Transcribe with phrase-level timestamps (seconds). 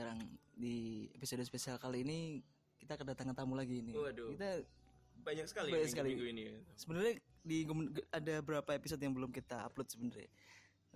[0.00, 0.16] sekarang
[0.56, 2.40] di episode spesial kali ini
[2.80, 3.92] kita kedatangan tamu lagi ini.
[3.92, 4.32] Waduh.
[4.32, 4.64] Kita
[5.20, 6.08] Banyak sekali Banyak minggu, sekali.
[6.16, 6.44] minggu ini.
[6.80, 7.12] sebenarnya
[7.44, 7.68] di
[8.08, 10.32] ada beberapa episode yang belum kita upload sebenarnya.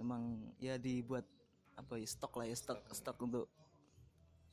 [0.00, 0.22] Memang
[0.56, 1.28] ya dibuat
[1.76, 3.44] apa ya stok lah ya stok stok untuk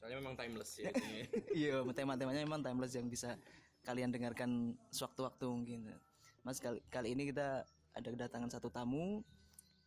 [0.04, 0.92] Soalnya memang timeless ya.
[1.08, 1.32] ini.
[1.56, 3.40] iya tema-temanya memang timeless yang bisa
[3.88, 5.80] kalian dengarkan sewaktu-waktu mungkin.
[6.44, 7.64] Mas kali kali ini kita
[7.96, 9.24] ada kedatangan satu tamu.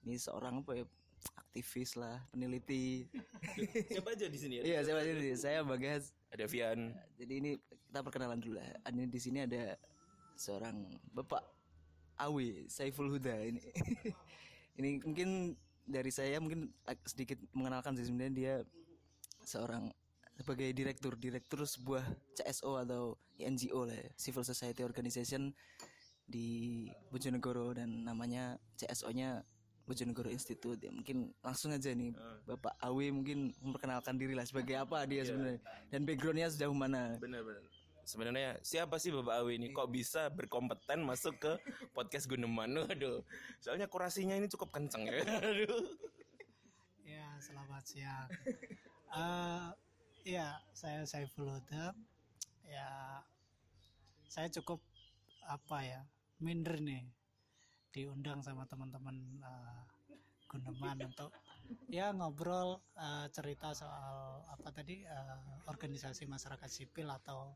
[0.08, 0.88] Ini seorang apa ya
[1.32, 3.06] aktivis lah, peneliti.
[3.94, 4.62] Siapa aja di sini ya?
[4.62, 6.10] Iya, saya ini saya Bagas.
[6.34, 6.90] Ada Vian.
[7.14, 8.66] Jadi ini kita perkenalan dulu lah.
[8.90, 9.78] Ini di sini ada
[10.34, 11.46] seorang Bapak
[12.18, 13.62] Awi Saiful Huda ini.
[14.82, 15.54] ini mungkin
[15.86, 16.74] dari saya mungkin
[17.06, 18.54] sedikit mengenalkan sih sebenarnya dia
[19.44, 19.92] seorang
[20.34, 22.02] sebagai direktur direktur sebuah
[22.34, 25.54] CSO atau NGO lah ya, Civil Society Organization
[26.24, 29.44] di Bojonegoro dan namanya CSO-nya
[29.84, 32.16] Bojonegoro Institute ya mungkin langsung aja nih
[32.48, 35.60] Bapak Awi mungkin memperkenalkan diri lah sebagai apa dia sebenarnya
[35.92, 37.62] dan backgroundnya sejauh mana Benar-benar.
[38.04, 41.52] Sebenarnya siapa sih Bapak Awi ini kok bisa berkompeten masuk ke
[41.96, 42.84] podcast Guneman?
[42.92, 43.24] Aduh.
[43.64, 45.24] Soalnya kurasinya ini cukup kenceng ya.
[45.48, 45.88] Aduh.
[47.00, 48.28] Ya, selamat siang.
[49.08, 49.66] Eh,
[50.36, 51.96] ya, saya Saiful Huda.
[52.68, 53.24] Ya,
[54.28, 54.84] saya cukup
[55.48, 56.00] apa ya,
[56.44, 57.08] minder nih
[57.94, 59.82] diundang sama teman-teman eh,
[60.50, 61.30] Guneman untuk
[61.86, 67.54] ya ngobrol eh, cerita soal apa tadi eh, organisasi masyarakat sipil atau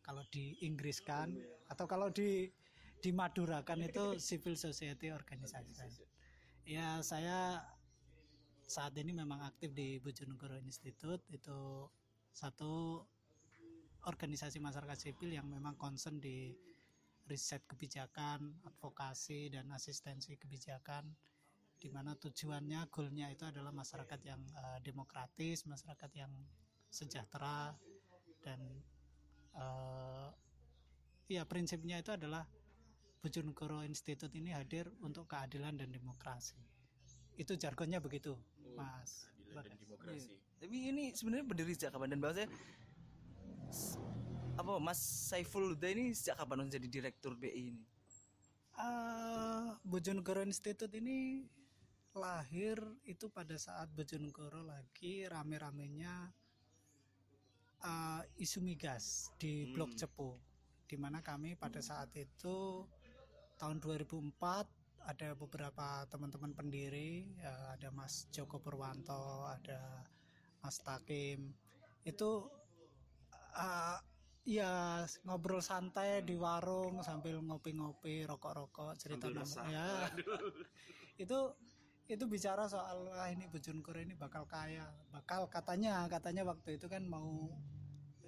[0.00, 1.34] kalau di Inggris kan
[1.66, 2.46] atau kalau di
[3.00, 6.06] di Madurakan itu civil society organization.
[6.68, 7.64] Ya saya
[8.60, 11.90] saat ini memang aktif di Bojonegoro Institute itu
[12.30, 13.02] satu
[14.06, 16.54] organisasi masyarakat sipil yang memang concern di
[17.30, 21.06] riset kebijakan, advokasi dan asistensi kebijakan
[21.80, 26.32] di mana tujuannya goalnya itu adalah masyarakat yang eh, demokratis, masyarakat yang
[26.90, 27.72] sejahtera
[28.42, 28.60] dan
[29.54, 30.28] eh,
[31.30, 32.44] ya prinsipnya itu adalah
[33.20, 36.56] Bojonegoro Institute ini hadir untuk keadilan dan demokrasi.
[37.36, 38.32] Itu jargonnya begitu,
[38.72, 39.28] Mas.
[39.52, 40.40] Dan demokrasi.
[40.56, 42.48] Tapi ini sebenarnya berdiri sejak kapan dan bahasanya
[44.60, 47.84] apa Mas Saiful Huda ini sejak kapan menjadi direktur BI ini?
[48.76, 51.48] Ah, Bojonegoro Institute ini
[52.12, 52.76] lahir
[53.08, 56.28] itu pada saat Bojonegoro lagi rame-ramenya
[57.88, 60.36] ah, isu migas di Blok Cepu
[60.84, 62.84] di mana kami pada saat itu
[63.56, 70.04] tahun 2004 ada beberapa teman-teman pendiri ya, ada Mas Joko Purwanto ada
[70.60, 71.56] Mas Takim.
[72.04, 72.52] Itu
[73.56, 73.96] ah,
[74.44, 79.88] ya ngobrol santai di warung sambil ngopi-ngopi rokok-rokok cerita nama ya.
[81.20, 81.52] Itu
[82.10, 84.88] itu bicara soal ah ini Bojonegoro ini bakal kaya.
[85.12, 87.52] Bakal katanya katanya waktu itu kan mau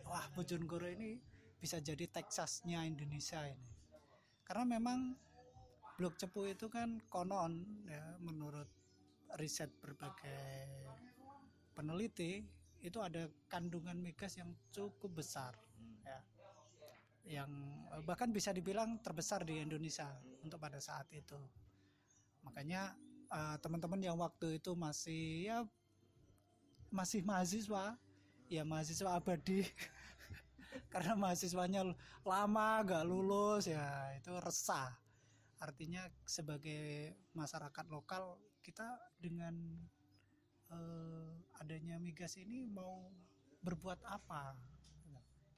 [0.06, 1.18] wah Bojonegoro ini
[1.58, 3.70] bisa jadi Texasnya Indonesia ini.
[4.44, 5.16] Karena memang
[5.96, 8.68] Blok Cepu itu kan konon ya menurut
[9.40, 10.68] riset berbagai
[11.72, 12.44] peneliti
[12.82, 15.54] itu ada kandungan migas yang cukup besar
[16.02, 16.18] ya.
[17.26, 17.50] Yang
[17.92, 20.08] eh, bahkan bisa dibilang terbesar di Indonesia
[20.42, 21.38] untuk pada saat itu.
[22.46, 22.94] Makanya
[23.30, 25.58] eh, teman-teman yang waktu itu masih ya
[26.92, 27.96] masih mahasiswa
[28.52, 29.64] ya mahasiswa abadi.
[30.92, 31.84] Karena mahasiswanya
[32.24, 34.92] lama gak lulus ya itu resah.
[35.62, 39.54] Artinya sebagai masyarakat lokal kita dengan
[40.72, 43.08] eh, adanya migas ini mau
[43.62, 44.58] berbuat apa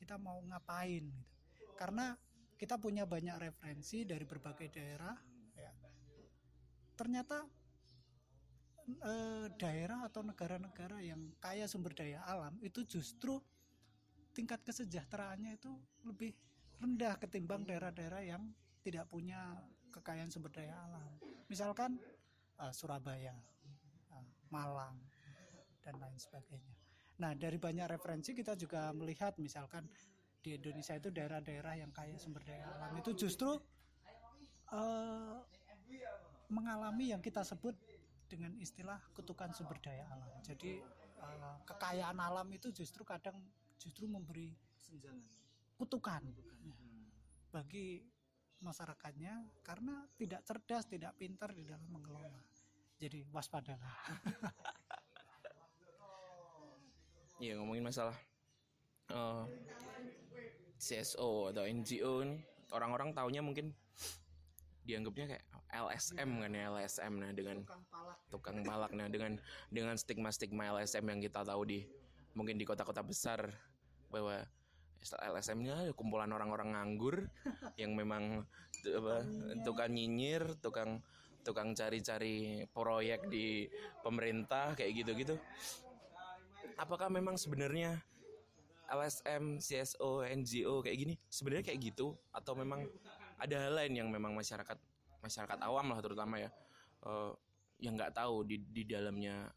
[0.04, 1.34] kita mau ngapain gitu
[1.80, 2.12] karena
[2.60, 5.16] kita punya banyak referensi dari berbagai daerah
[5.56, 5.72] ya
[6.92, 7.40] ternyata
[8.84, 13.40] eh, daerah atau negara-negara yang kaya sumber daya alam itu justru
[14.36, 15.72] tingkat kesejahteraannya itu
[16.04, 16.36] lebih
[16.84, 18.44] rendah ketimbang daerah-daerah yang
[18.84, 19.56] tidak punya
[19.88, 21.06] kekayaan sumber daya alam.
[21.48, 21.96] Misalkan
[22.60, 23.32] eh, Surabaya,
[24.12, 25.00] eh, Malang,
[25.80, 26.73] dan lain sebagainya.
[27.22, 29.86] Nah, dari banyak referensi kita juga melihat misalkan
[30.44, 33.56] di Indonesia itu daerah-daerah yang kaya sumber daya alam itu justru
[34.74, 35.36] eh,
[36.52, 37.72] mengalami yang kita sebut
[38.28, 40.28] dengan istilah kutukan sumber daya alam.
[40.42, 40.82] Jadi
[41.22, 43.38] eh, kekayaan alam itu justru kadang
[43.78, 44.52] justru memberi
[45.78, 46.22] kutukan
[47.54, 48.02] bagi
[48.60, 52.42] masyarakatnya karena tidak cerdas, tidak pintar di dalam mengelola.
[52.98, 53.96] Jadi waspadalah.
[57.42, 58.16] Iya ngomongin masalah
[59.10, 59.44] eh,
[60.78, 62.40] CSO atau NGO nih
[62.74, 63.72] orang-orang taunya mungkin
[64.84, 65.44] dianggapnya kayak
[65.74, 67.64] LSM kan ya LSM nah dengan
[68.28, 68.92] tukang palak.
[68.92, 69.38] nah dengan
[69.72, 71.80] dengan stigma stigma LSM yang kita tahu di
[72.34, 73.48] mungkin di kota-kota besar
[74.10, 74.42] bahwa
[75.04, 77.28] LSM ini adalah kumpulan orang-orang nganggur
[77.80, 78.44] yang memang
[78.84, 79.16] apa,
[79.60, 81.04] tukang nyinyir, tukang
[81.44, 83.68] tukang cari-cari proyek di
[84.00, 85.36] pemerintah kayak gitu-gitu.
[86.74, 88.02] Apakah memang sebenarnya
[88.90, 92.18] LSM, CSO, NGO kayak gini sebenarnya kayak gitu?
[92.34, 92.86] Atau memang
[93.38, 94.78] ada hal lain yang memang masyarakat
[95.22, 96.50] masyarakat awam lah terutama ya
[97.06, 97.32] eh,
[97.82, 99.50] yang nggak tahu di di dalamnya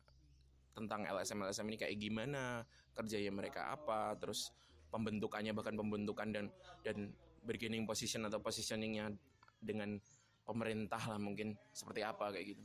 [0.74, 2.62] tentang LSM LSM ini kayak gimana
[2.94, 4.54] kerjanya mereka apa terus
[4.94, 6.46] pembentukannya bahkan pembentukan dan
[6.86, 7.12] dan
[7.44, 9.12] bargaining position atau positioningnya
[9.58, 9.98] dengan
[10.46, 12.64] pemerintah lah mungkin seperti apa kayak gitu.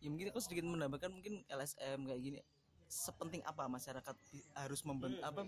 [0.00, 2.40] Ya mungkin aku sedikit menambahkan mungkin LSM kayak gini
[2.90, 4.16] sepenting apa masyarakat
[4.58, 5.46] harus membentuk apa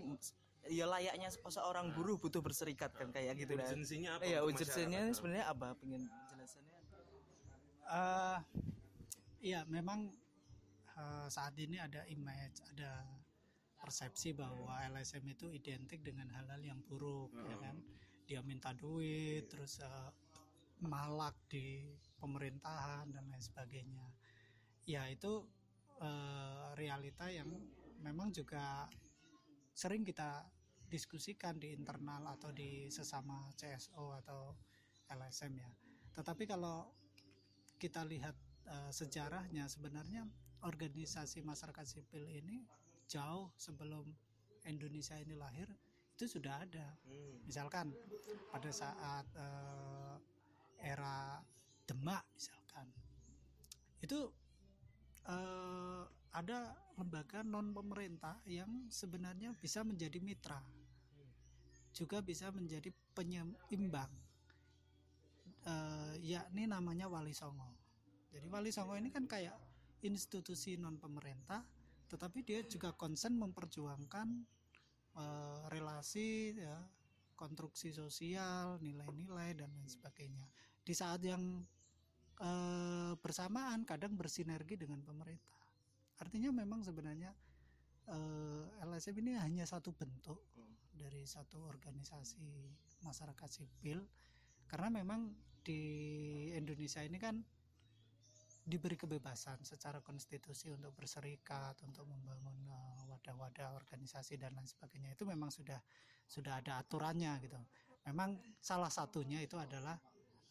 [0.71, 3.67] ya layaknya se- seorang buruh butuh berserikat kan kayak gitu kan.
[3.67, 5.67] Urgensinya apa ya urgensinya sebenarnya apa?
[5.75, 6.79] Pengen penjelasannya?
[7.91, 8.39] Eh,
[9.43, 10.07] Iya, memang
[10.95, 13.03] eh, saat ini ada image, ada
[13.75, 17.75] persepsi bahwa LSM itu identik dengan hal-hal yang buruk, ya kan?
[18.23, 20.09] Dia minta duit, terus eh,
[20.79, 21.91] malak di
[22.23, 24.07] pemerintahan dan lain sebagainya.
[24.87, 25.43] Ya itu
[26.03, 27.47] eh, realita yang
[28.03, 28.87] memang juga
[29.73, 30.43] sering kita
[30.85, 34.53] diskusikan di internal atau di sesama CSO atau
[35.09, 35.71] LSM ya.
[36.13, 36.91] Tetapi kalau
[37.79, 38.35] kita lihat
[38.67, 40.27] eh, sejarahnya sebenarnya
[40.63, 42.63] organisasi masyarakat sipil ini
[43.07, 44.07] jauh sebelum
[44.63, 45.67] Indonesia ini lahir
[46.13, 46.87] itu sudah ada.
[47.43, 47.91] Misalkan
[48.51, 50.15] pada saat eh,
[50.83, 51.39] era
[51.83, 52.87] Demak misalkan
[53.99, 54.31] itu
[55.27, 56.03] eh,
[56.33, 60.61] ada lembaga non pemerintah yang sebenarnya bisa menjadi mitra
[61.93, 64.09] juga bisa menjadi penyeimbang
[65.69, 67.69] eh, yakni namanya Wali Songo.
[68.33, 69.53] Jadi Wali Songo ini kan kayak
[70.01, 71.61] institusi non pemerintah,
[72.09, 74.27] tetapi dia juga konsen memperjuangkan
[75.21, 76.81] eh, relasi, ya,
[77.37, 80.49] konstruksi sosial, nilai-nilai dan lain sebagainya.
[80.81, 81.61] Di saat yang
[82.41, 85.59] eh, bersamaan kadang bersinergi dengan pemerintah.
[86.21, 87.31] Artinya memang sebenarnya
[88.09, 90.39] eh, LSM ini hanya satu bentuk
[90.93, 94.05] dari satu organisasi masyarakat sipil.
[94.69, 95.29] Karena memang
[95.63, 95.81] di
[96.55, 97.37] Indonesia ini kan
[98.63, 105.13] diberi kebebasan secara konstitusi untuk berserikat untuk membangun eh, wadah-wadah organisasi dan lain sebagainya.
[105.13, 105.79] Itu memang sudah
[106.23, 107.59] sudah ada aturannya gitu.
[108.07, 109.95] Memang salah satunya itu adalah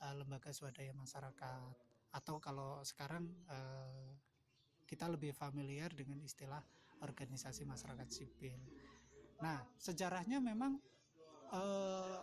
[0.03, 1.73] eh, lembaga swadaya masyarakat.
[2.13, 4.11] Atau kalau sekarang eh,
[4.85, 6.61] kita lebih familiar dengan istilah
[7.01, 8.59] organisasi masyarakat sipil.
[9.41, 10.77] Nah sejarahnya memang
[11.55, 12.21] eh,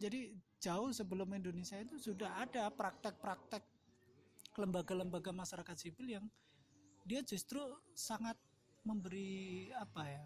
[0.00, 3.64] jadi jauh sebelum Indonesia itu sudah ada praktek-praktek
[4.60, 6.26] lembaga-lembaga masyarakat sipil yang
[7.04, 7.60] dia justru
[7.96, 8.36] sangat
[8.84, 10.24] memberi apa ya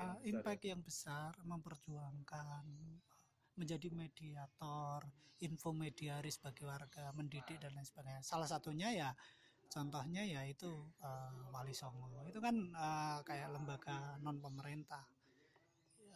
[0.00, 2.64] uh, impact yang besar memperjuangkan
[3.60, 5.04] menjadi mediator
[5.44, 8.24] infomediaris bagi warga mendidik dan lain sebagainya.
[8.24, 9.10] Salah satunya ya
[9.68, 10.72] contohnya ya itu
[11.04, 12.24] uh, Wali Songo.
[12.24, 15.04] Itu kan uh, kayak lembaga non pemerintah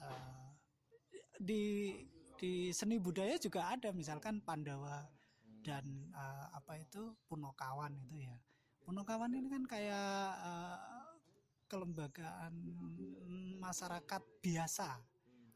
[0.05, 0.51] Uh,
[1.39, 1.95] di
[2.35, 5.07] di seni budaya juga ada misalkan Pandawa
[5.63, 8.37] dan uh, apa itu Punokawan itu ya.
[8.85, 10.79] Punokawan ini kan kayak uh,
[11.71, 12.53] kelembagaan
[13.63, 15.01] masyarakat biasa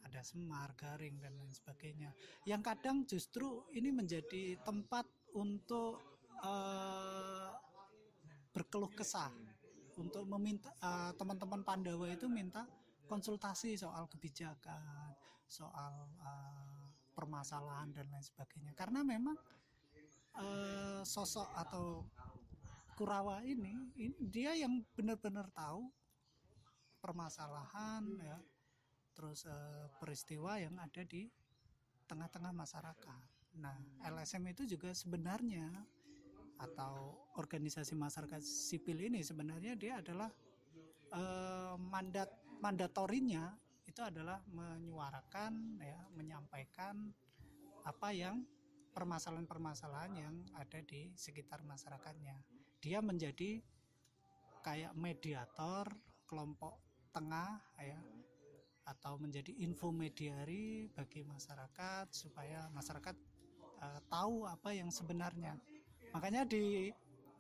[0.09, 2.11] ada Semar, Garing dan lain sebagainya.
[2.49, 5.05] Yang kadang justru ini menjadi tempat
[5.37, 6.01] untuk
[6.41, 7.53] uh,
[8.57, 9.31] berkeluh kesah.
[9.99, 12.65] Untuk meminta uh, teman-teman Pandawa itu minta
[13.11, 15.13] konsultasi soal kebijakan,
[15.45, 18.73] soal uh, permasalahan dan lain sebagainya.
[18.79, 19.35] Karena memang
[20.39, 22.07] uh, sosok atau
[22.99, 25.87] Kurawa ini, ini dia yang benar-benar tahu
[26.99, 28.39] permasalahan ya,
[29.19, 31.27] terus uh, peristiwa yang ada di
[32.07, 33.23] tengah-tengah masyarakat.
[33.59, 33.75] Nah,
[34.07, 35.67] LSM itu juga sebenarnya
[36.59, 40.27] atau organisasi masyarakat sipil ini sebenarnya dia adalah
[41.15, 43.55] eh, mandat mandatorinya
[43.87, 47.15] itu adalah menyuarakan ya menyampaikan
[47.87, 48.43] apa yang
[48.91, 52.35] permasalahan-permasalahan yang ada di sekitar masyarakatnya
[52.83, 53.63] dia menjadi
[54.67, 55.87] kayak mediator
[56.27, 56.83] kelompok
[57.15, 58.03] tengah ya
[58.89, 63.15] atau menjadi infomediari bagi masyarakat supaya masyarakat
[63.85, 65.55] eh, tahu apa yang sebenarnya
[66.17, 66.89] makanya di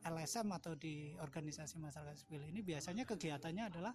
[0.04, 3.92] LSM atau di organisasi masyarakat sipil ini biasanya kegiatannya adalah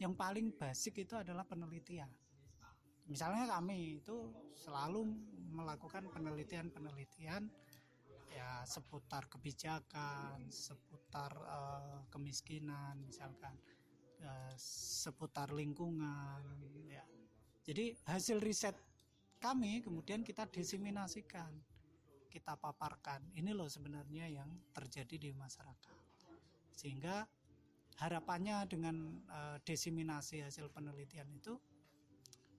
[0.00, 2.08] yang paling basic itu adalah penelitian.
[3.06, 5.04] Misalnya kami itu selalu
[5.52, 7.46] melakukan penelitian-penelitian
[8.32, 13.52] ya seputar kebijakan, seputar eh, kemiskinan misalkan
[14.22, 16.42] eh, seputar lingkungan
[16.88, 17.04] ya.
[17.62, 18.74] Jadi hasil riset
[19.42, 21.50] kami kemudian kita diseminasikan,
[22.30, 23.22] kita paparkan.
[23.34, 25.98] Ini loh sebenarnya yang terjadi di masyarakat.
[26.72, 27.26] Sehingga
[27.98, 31.58] harapannya dengan eh, diseminasi hasil penelitian itu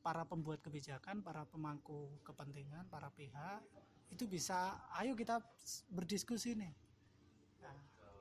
[0.03, 3.63] para pembuat kebijakan, para pemangku kepentingan, para pihak
[4.11, 5.41] itu bisa ayo kita
[5.89, 6.75] berdiskusi nih.
[7.63, 7.77] Nah,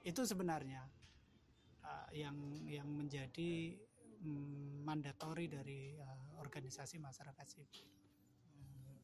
[0.07, 0.87] itu sebenarnya
[1.83, 2.37] uh, yang
[2.67, 3.79] yang menjadi
[4.23, 7.87] mm, mandatori dari uh, organisasi masyarakat sipil.
[8.55, 8.99] Hmm,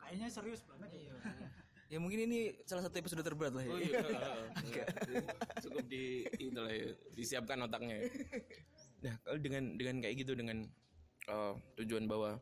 [0.00, 1.14] kayaknya serius banget ya.
[1.92, 3.72] Ya mungkin ini salah satu episode terberat lah ya.
[3.76, 4.00] Oh iya,
[5.60, 8.00] cukup di itulah ya, disiapkan otaknya.
[8.00, 8.08] ya.
[9.04, 10.64] Nah, kalau dengan dengan kayak gitu dengan
[11.28, 12.40] eh, tujuan bahwa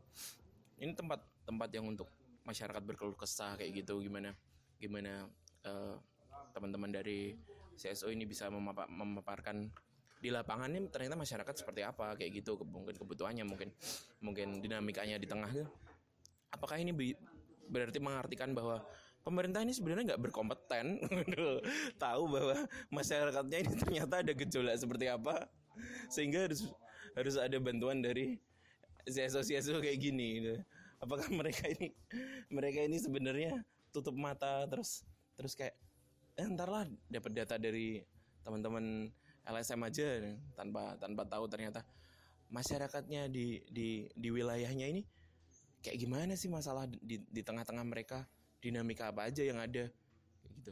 [0.79, 2.07] ini tempat tempat yang untuk
[2.47, 4.31] masyarakat berkeluh kesah kayak gitu gimana
[4.79, 5.27] gimana
[5.67, 5.95] eh,
[6.55, 7.35] teman-teman dari
[7.81, 9.73] CSO ini bisa memapa- memaparkan
[10.21, 13.73] di lapangan ini ternyata masyarakat seperti apa kayak gitu mungkin kebutuhannya mungkin
[14.21, 15.65] mungkin dinamikanya di tengah gitu.
[16.53, 16.93] apakah ini
[17.65, 18.85] berarti mengartikan bahwa
[19.25, 21.01] pemerintah ini sebenarnya nggak berkompeten
[22.03, 25.49] tahu bahwa masyarakatnya ini ternyata ada gejolak seperti apa
[26.13, 26.69] sehingga harus
[27.17, 28.37] harus ada bantuan dari
[29.09, 30.53] CSO-CSO kayak gini gitu.
[31.01, 31.97] apakah mereka ini
[32.53, 33.57] mereka ini sebenarnya
[33.89, 35.01] tutup mata terus
[35.33, 35.73] terus kayak
[36.41, 38.01] eh, ntar lah dapat data dari
[38.41, 39.09] teman-teman
[39.45, 40.05] LSM aja
[40.57, 41.85] tanpa tanpa tahu ternyata
[42.49, 45.01] masyarakatnya di di di wilayahnya ini
[45.81, 48.25] kayak gimana sih masalah di di tengah-tengah mereka
[48.61, 49.89] dinamika apa aja yang ada
[50.41, 50.71] kayak gitu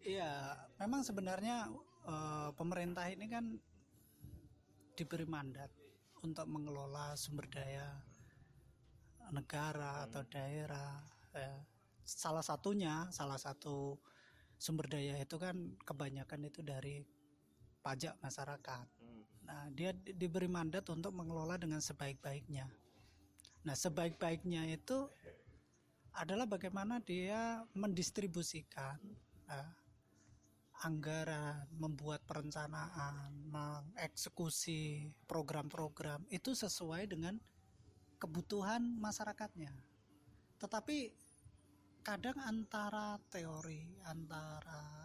[0.00, 1.68] Iya, memang sebenarnya
[2.08, 3.44] eh, pemerintah ini kan
[4.96, 5.68] diberi mandat
[6.24, 8.00] untuk mengelola sumber daya
[9.30, 11.04] negara atau daerah.
[11.36, 11.54] ya.
[12.04, 13.96] Salah satunya, salah satu
[14.60, 15.56] sumber daya itu kan
[15.88, 17.00] kebanyakan itu dari
[17.80, 18.86] pajak masyarakat.
[19.48, 22.68] Nah, dia di- diberi mandat untuk mengelola dengan sebaik-baiknya.
[23.64, 25.08] Nah, sebaik-baiknya itu
[26.12, 28.98] adalah bagaimana dia mendistribusikan
[29.50, 29.70] eh,
[30.80, 37.36] anggaran, membuat perencanaan, mengeksekusi program-program itu sesuai dengan
[38.16, 39.72] kebutuhan masyarakatnya.
[40.60, 41.12] Tetapi
[42.00, 45.00] kadang antara teori, antara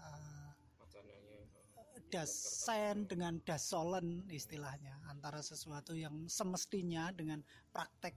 [2.06, 7.42] dasen dengan dasolen istilahnya, antara sesuatu yang semestinya dengan
[7.74, 8.16] praktek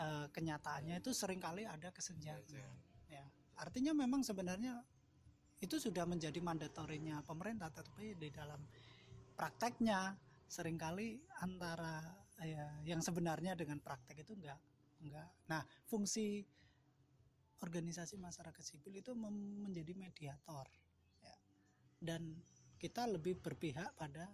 [0.00, 2.72] eh, kenyataannya itu sering kali ada kesenjangan.
[3.10, 3.24] Ya,
[3.60, 4.80] artinya memang sebenarnya
[5.60, 8.58] itu sudah menjadi mandatorinya pemerintah tetapi di dalam
[9.36, 10.16] prakteknya
[10.50, 12.02] sering kali antara
[12.42, 14.58] ya, yang sebenarnya dengan praktek itu enggak
[15.04, 15.28] enggak.
[15.46, 16.42] Nah fungsi
[17.62, 20.66] organisasi masyarakat sipil itu menjadi mediator
[21.22, 21.34] ya.
[22.02, 22.34] dan
[22.82, 24.26] kita lebih berpihak pada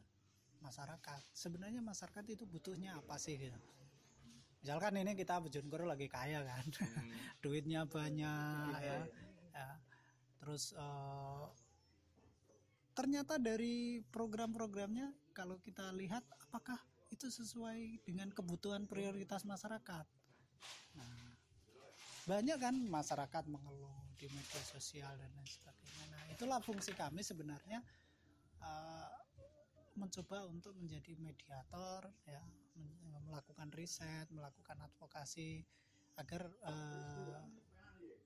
[0.65, 1.21] masyarakat.
[1.37, 3.61] Sebenarnya masyarakat itu butuhnya apa sih gitu?
[4.59, 6.65] Misalkan ini kita Bojonegoro lagi kaya kan?
[7.45, 8.99] Duitnya banyak ya,
[9.55, 9.71] ya.
[10.41, 11.47] Terus eh,
[12.97, 16.81] ternyata dari program-programnya kalau kita lihat apakah
[17.13, 20.05] itu sesuai dengan kebutuhan prioritas masyarakat
[22.29, 26.05] banyak kan masyarakat mengeluh di media sosial dan lain sebagainya.
[26.13, 27.81] Nah itulah fungsi kami sebenarnya
[28.61, 29.13] eh,
[29.97, 32.45] mencoba untuk menjadi mediator ya
[33.29, 35.65] melakukan riset melakukan advokasi
[36.21, 37.41] agar eh,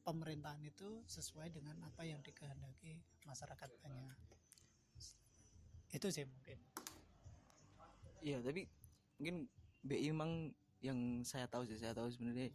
[0.03, 4.19] pemerintahan itu sesuai dengan apa yang dikehendaki masyarakat banyak.
[5.95, 6.59] Itu sih mungkin.
[8.19, 8.67] Iya, tapi
[9.23, 9.47] mungkin
[9.87, 10.51] BI memang
[10.83, 12.51] yang saya tahu sih, saya tahu sebenarnya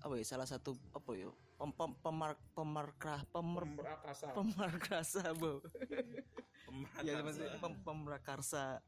[0.00, 1.28] apa ya salah satu apa ya
[1.60, 3.64] pem, pem, pemar pemarkrah pemer
[4.32, 5.30] pemarkrasa.
[5.36, 5.60] bu
[7.06, 8.80] ya maksudnya pem, pemrakarsa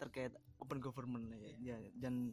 [0.00, 1.28] terkait open government
[1.60, 2.32] ya, ya dan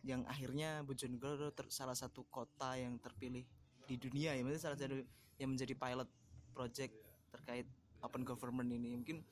[0.00, 3.44] yang akhirnya Bojonegoro ter- salah satu kota yang terpilih
[3.84, 4.96] di dunia ya maksudnya salah satu
[5.40, 6.08] yang menjadi pilot
[6.52, 6.92] project
[7.32, 7.66] terkait
[8.04, 8.96] open government ini.
[8.96, 9.24] Mungkin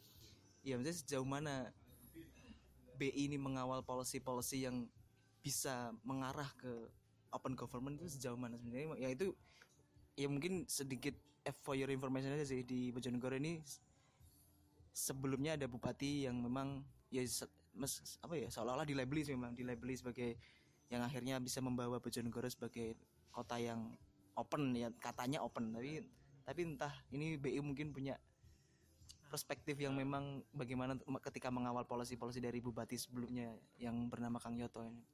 [0.64, 1.72] ya maksudnya sejauh mana
[2.98, 4.88] BI ini mengawal policy-policy yang
[5.44, 6.72] bisa mengarah ke
[7.32, 8.97] open government itu sejauh mana sebenarnya?
[8.99, 9.32] Ya itu
[10.18, 11.14] ya mungkin sedikit
[11.64, 12.64] for your information aja sih.
[12.64, 13.61] Di Bojonegoro ini
[14.92, 17.23] sebelumnya ada bupati yang memang ya
[17.78, 20.35] mes- apa ya seolah-olah dilabeli memang dilabeli sebagai
[20.88, 22.97] yang akhirnya bisa membawa Bojonegoro sebagai
[23.30, 23.94] kota yang
[24.35, 25.73] open ya katanya open.
[25.76, 26.02] Tapi
[26.49, 28.16] tapi entah ini BI mungkin punya
[29.28, 30.97] perspektif yang memang bagaimana
[31.28, 35.04] ketika mengawal polisi-polisi dari bupati sebelumnya yang bernama Kang Yoto ini.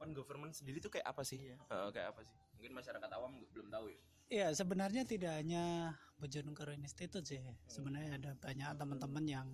[0.00, 3.68] Open government sendiri tuh kayak apa sih Eh, kayak apa sih mungkin masyarakat awam belum
[3.68, 5.90] tahu ya Ya sebenarnya tidak hanya
[6.22, 7.42] Bojonegoro Institute sih.
[7.66, 9.48] Sebenarnya ada banyak teman-teman yang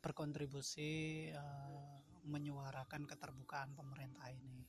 [0.00, 4.64] berkontribusi uh, menyuarakan keterbukaan pemerintah ini.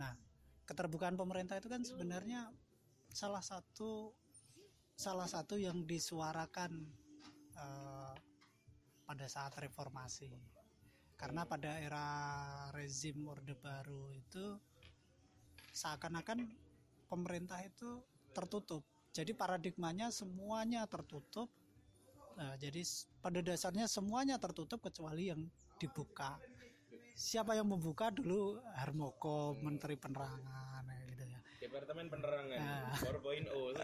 [0.00, 0.16] Nah,
[0.64, 2.48] keterbukaan pemerintah itu kan sebenarnya
[3.12, 4.16] salah satu
[4.96, 6.88] salah satu yang disuarakan
[7.60, 8.16] uh,
[9.04, 10.32] pada saat reformasi.
[11.22, 12.06] Karena pada era
[12.74, 14.58] rezim Orde Baru itu
[15.70, 16.50] seakan-akan
[17.06, 18.02] pemerintah itu
[18.34, 18.82] tertutup.
[19.14, 21.46] Jadi paradigmanya semuanya tertutup.
[22.34, 22.82] Nah, jadi
[23.22, 25.46] pada dasarnya semuanya tertutup kecuali yang
[25.78, 26.42] dibuka.
[27.14, 31.38] Siapa yang membuka dulu Harmoko, Menteri Penerangan, gitu ya.
[31.62, 32.98] Departemen Penerangan, nah.
[32.98, 33.78] 4.0.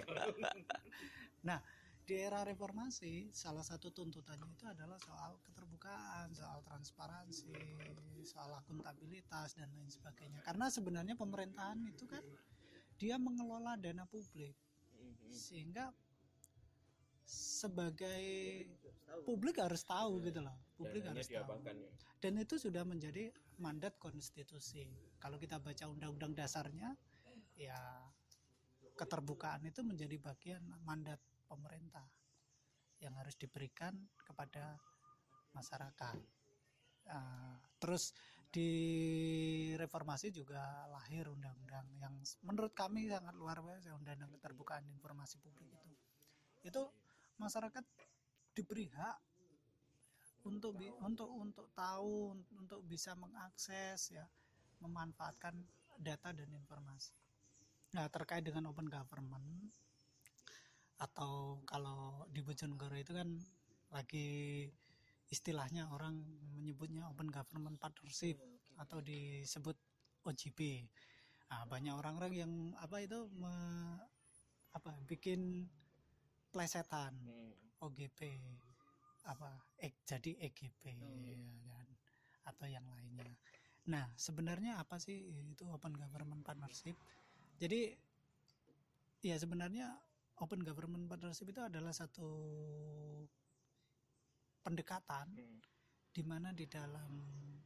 [1.47, 1.63] nah,
[2.09, 7.53] di era reformasi salah satu tuntutannya itu adalah soal keterbukaan, soal transparansi,
[8.25, 10.41] soal akuntabilitas dan lain sebagainya.
[10.41, 12.25] Karena sebenarnya pemerintahan itu kan
[12.97, 14.57] dia mengelola dana publik
[15.29, 15.93] sehingga
[17.29, 18.65] sebagai
[19.29, 21.77] publik harus tahu gitu loh publik harus tahu ya.
[22.25, 23.29] dan itu sudah menjadi
[23.61, 24.89] mandat konstitusi
[25.21, 26.97] kalau kita baca undang-undang dasarnya
[27.53, 27.77] ya
[28.97, 32.05] keterbukaan itu menjadi bagian mandat pemerintah
[33.01, 34.77] yang harus diberikan kepada
[35.57, 36.19] masyarakat.
[37.09, 38.13] Uh, terus
[38.49, 38.71] di
[39.77, 42.13] reformasi juga lahir undang-undang yang
[42.45, 45.93] menurut kami sangat luar biasa undang-undang keterbukaan informasi publik itu.
[46.65, 46.83] Itu
[47.41, 47.85] masyarakat
[48.57, 49.17] diberi hak
[50.49, 50.75] untuk
[51.05, 54.25] untuk untuk tahu untuk bisa mengakses ya
[54.81, 55.55] memanfaatkan
[56.01, 57.13] data dan informasi.
[57.95, 59.75] Nah terkait dengan open government
[60.99, 63.39] atau kalau di Bojonegoro itu kan
[63.95, 64.67] lagi
[65.31, 66.19] istilahnya orang
[66.59, 68.41] menyebutnya Open Government Partnership
[68.81, 69.77] atau disebut
[70.27, 70.85] OGP.
[71.49, 73.53] Nah, banyak orang-orang yang apa itu me,
[74.77, 75.65] apa bikin
[76.53, 77.85] plesetan hmm.
[77.85, 78.21] OGP
[79.29, 81.69] apa ek, jadi EGP hmm.
[81.69, 81.89] ya kan
[82.49, 83.29] atau yang lainnya.
[83.89, 85.17] Nah, sebenarnya apa sih
[85.53, 86.97] itu Open Government Partnership?
[87.61, 87.93] Jadi
[89.25, 90.08] ya sebenarnya
[90.39, 92.31] Open Government Partnership itu adalah satu
[94.63, 95.61] pendekatan hmm.
[96.15, 97.11] di mana di dalam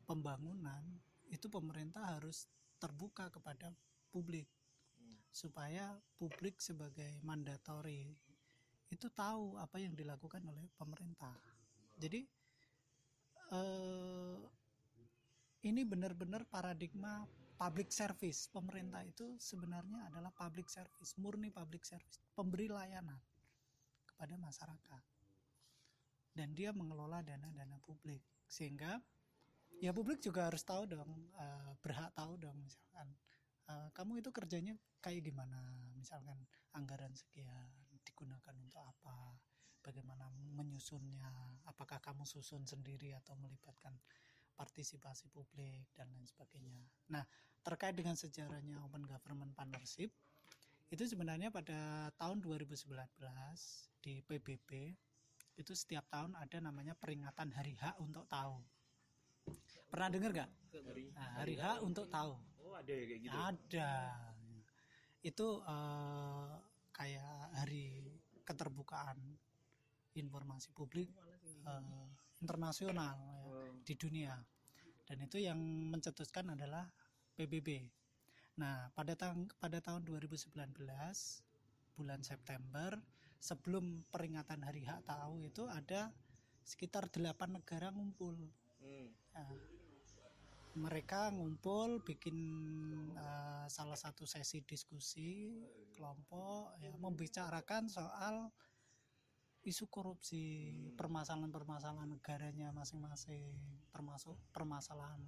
[0.08, 0.82] pembangunan
[1.28, 2.48] itu pemerintah harus
[2.80, 3.72] terbuka kepada
[4.08, 4.48] publik
[4.96, 5.28] hmm.
[5.32, 8.12] supaya publik sebagai mandatori
[8.92, 11.32] itu tahu apa yang dilakukan oleh pemerintah.
[11.96, 12.28] Jadi
[13.52, 14.38] eh,
[15.64, 17.24] ini benar-benar paradigma
[17.62, 18.50] public service.
[18.50, 23.22] Pemerintah itu sebenarnya adalah public service murni public service pemberi layanan
[24.02, 25.02] kepada masyarakat.
[26.34, 28.26] Dan dia mengelola dana-dana publik.
[28.50, 28.98] Sehingga
[29.78, 33.14] ya publik juga harus tahu dong uh, berhak tahu dong misalkan
[33.70, 35.62] uh, kamu itu kerjanya kayak gimana?
[35.94, 36.42] Misalkan
[36.74, 37.70] anggaran sekian
[38.02, 39.38] digunakan untuk apa?
[39.86, 41.30] Bagaimana menyusunnya?
[41.70, 43.94] Apakah kamu susun sendiri atau melibatkan
[44.58, 46.86] partisipasi publik dan lain sebagainya?
[47.10, 47.22] Nah
[47.62, 50.10] terkait dengan sejarahnya Open Government Partnership
[50.92, 52.84] itu sebenarnya pada tahun 2019
[54.04, 54.92] di PBB
[55.56, 58.60] itu setiap tahun ada namanya peringatan Hari H untuk tahu.
[59.88, 60.50] Pernah dengar gak?
[61.12, 62.32] Nah, hari H untuk tahu.
[62.64, 63.36] Oh ada ya kayak gitu.
[63.36, 63.92] Ada.
[65.20, 66.56] Itu uh,
[66.96, 69.20] kayak hari keterbukaan
[70.16, 71.12] informasi publik
[71.68, 72.08] uh,
[72.40, 73.16] internasional
[73.52, 74.34] ya, di dunia.
[75.04, 75.60] Dan itu yang
[75.92, 76.88] mencetuskan adalah
[77.36, 77.88] PBB.
[78.60, 80.52] Nah, pada tahun pada tahun 2019
[81.96, 83.00] bulan September
[83.40, 86.12] sebelum peringatan Hari Hak Tahu itu ada
[86.62, 88.36] sekitar delapan negara ngumpul.
[88.78, 89.08] Hmm.
[89.34, 89.50] Nah,
[90.72, 92.36] mereka ngumpul bikin
[93.12, 95.60] uh, salah satu sesi diskusi
[95.92, 98.48] kelompok ya membicarakan soal
[99.62, 103.54] isu korupsi, permasalahan-permasalahan negaranya masing-masing,
[103.94, 105.22] termasuk permasalahan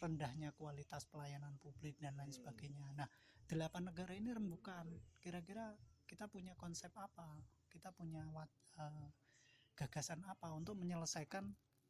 [0.00, 2.88] rendahnya kualitas pelayanan publik dan lain sebagainya.
[2.96, 3.06] Nah,
[3.44, 4.88] delapan negara ini rembukan.
[5.20, 5.76] Kira-kira
[6.08, 7.36] kita punya konsep apa?
[7.68, 9.08] Kita punya uh,
[9.76, 11.44] gagasan apa untuk menyelesaikan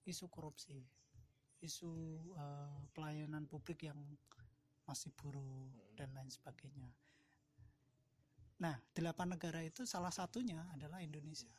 [0.05, 0.83] isu korupsi?
[1.62, 1.90] Isu
[2.35, 3.99] uh, pelayanan publik yang
[4.90, 6.90] masih buruk dan lain sebagainya.
[8.61, 11.55] Nah delapan negara itu salah satunya adalah Indonesia.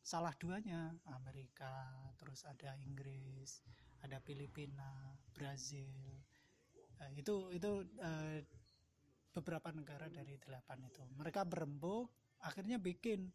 [0.00, 3.60] Salah duanya Amerika terus ada Inggris
[4.04, 5.90] ada Filipina Brazil.
[6.98, 8.38] Uh, itu itu uh,
[9.34, 11.02] beberapa negara dari delapan itu.
[11.14, 12.10] Mereka berembuk
[12.42, 13.30] akhirnya bikin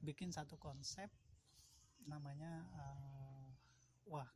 [0.00, 1.08] bikin satu konsep
[2.04, 3.48] namanya uh,
[4.08, 4.28] wah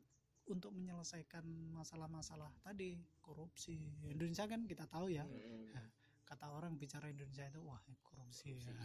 [0.48, 1.44] untuk menyelesaikan
[1.76, 3.76] masalah-masalah tadi korupsi.
[4.08, 5.24] Indonesia kan kita tahu ya.
[5.28, 5.92] Hmm.
[6.28, 8.60] kata orang bicara Indonesia itu wah korupsi.
[8.60, 8.76] Ya.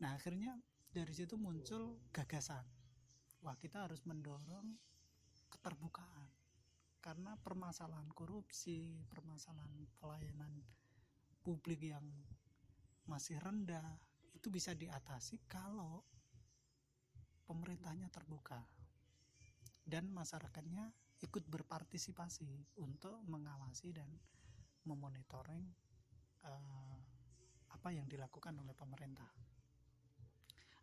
[0.00, 0.56] Nah akhirnya
[0.88, 2.64] dari situ muncul gagasan.
[3.44, 4.72] Wah kita harus mendorong
[5.60, 6.24] keterbukaan
[7.04, 10.48] karena permasalahan korupsi, permasalahan pelayanan
[11.44, 12.04] publik yang
[13.04, 13.84] masih rendah
[14.32, 16.00] itu bisa diatasi kalau
[17.44, 18.56] pemerintahnya terbuka
[19.84, 20.88] dan masyarakatnya
[21.20, 24.08] ikut berpartisipasi untuk mengawasi dan
[24.88, 25.68] memonitoring
[26.48, 26.96] uh,
[27.68, 29.28] apa yang dilakukan oleh pemerintah.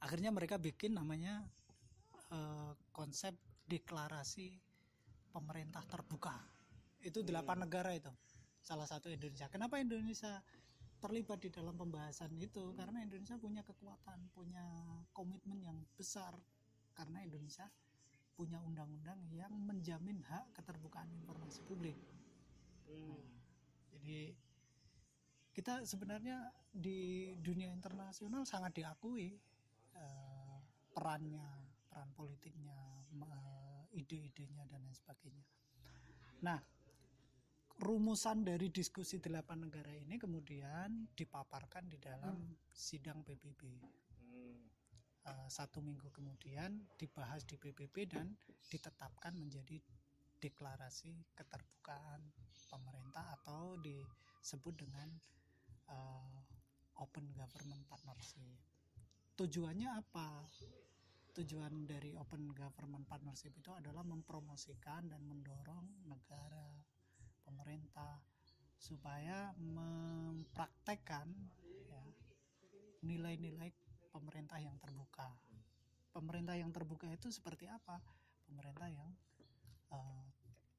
[0.05, 1.41] Akhirnya mereka bikin namanya
[2.29, 3.33] uh, konsep
[3.65, 4.66] deklarasi
[5.37, 6.33] pemerintah terbuka.
[7.05, 8.09] Itu delapan negara itu.
[8.65, 9.45] Salah satu Indonesia.
[9.53, 10.41] Kenapa Indonesia
[10.97, 12.73] terlibat di dalam pembahasan itu?
[12.73, 14.65] Karena Indonesia punya kekuatan punya
[15.13, 16.33] komitmen yang besar.
[16.97, 17.69] Karena Indonesia
[18.33, 21.97] punya undang-undang yang menjamin hak keterbukaan informasi publik.
[22.89, 23.21] Nah,
[23.93, 24.33] jadi
[25.53, 29.33] kita sebenarnya di dunia internasional sangat diakui
[29.97, 30.57] uh,
[30.93, 31.45] perannya
[31.89, 32.77] peran politiknya
[33.93, 35.45] ide-idenya dan lain sebagainya.
[36.43, 36.59] Nah,
[37.81, 42.73] rumusan dari diskusi delapan negara ini kemudian dipaparkan di dalam hmm.
[42.73, 43.61] sidang PBB.
[44.33, 44.57] Hmm.
[45.27, 48.31] Uh, satu minggu kemudian dibahas di PBB dan
[48.71, 49.77] ditetapkan menjadi
[50.37, 52.21] deklarasi keterbukaan
[52.69, 55.09] pemerintah atau disebut dengan
[55.89, 56.39] uh,
[57.01, 58.57] Open Government Partnership.
[59.37, 60.45] Tujuannya apa?
[61.37, 66.73] Tujuan dari Open Government Partnership itu adalah mempromosikan dan mendorong negara,
[67.45, 68.17] pemerintah
[68.73, 71.29] supaya mempraktekkan
[71.85, 72.01] ya,
[73.05, 73.69] nilai-nilai
[74.09, 75.29] pemerintah yang terbuka.
[76.09, 78.01] Pemerintah yang terbuka itu seperti apa?
[78.49, 79.13] Pemerintah yang
[79.93, 80.25] uh,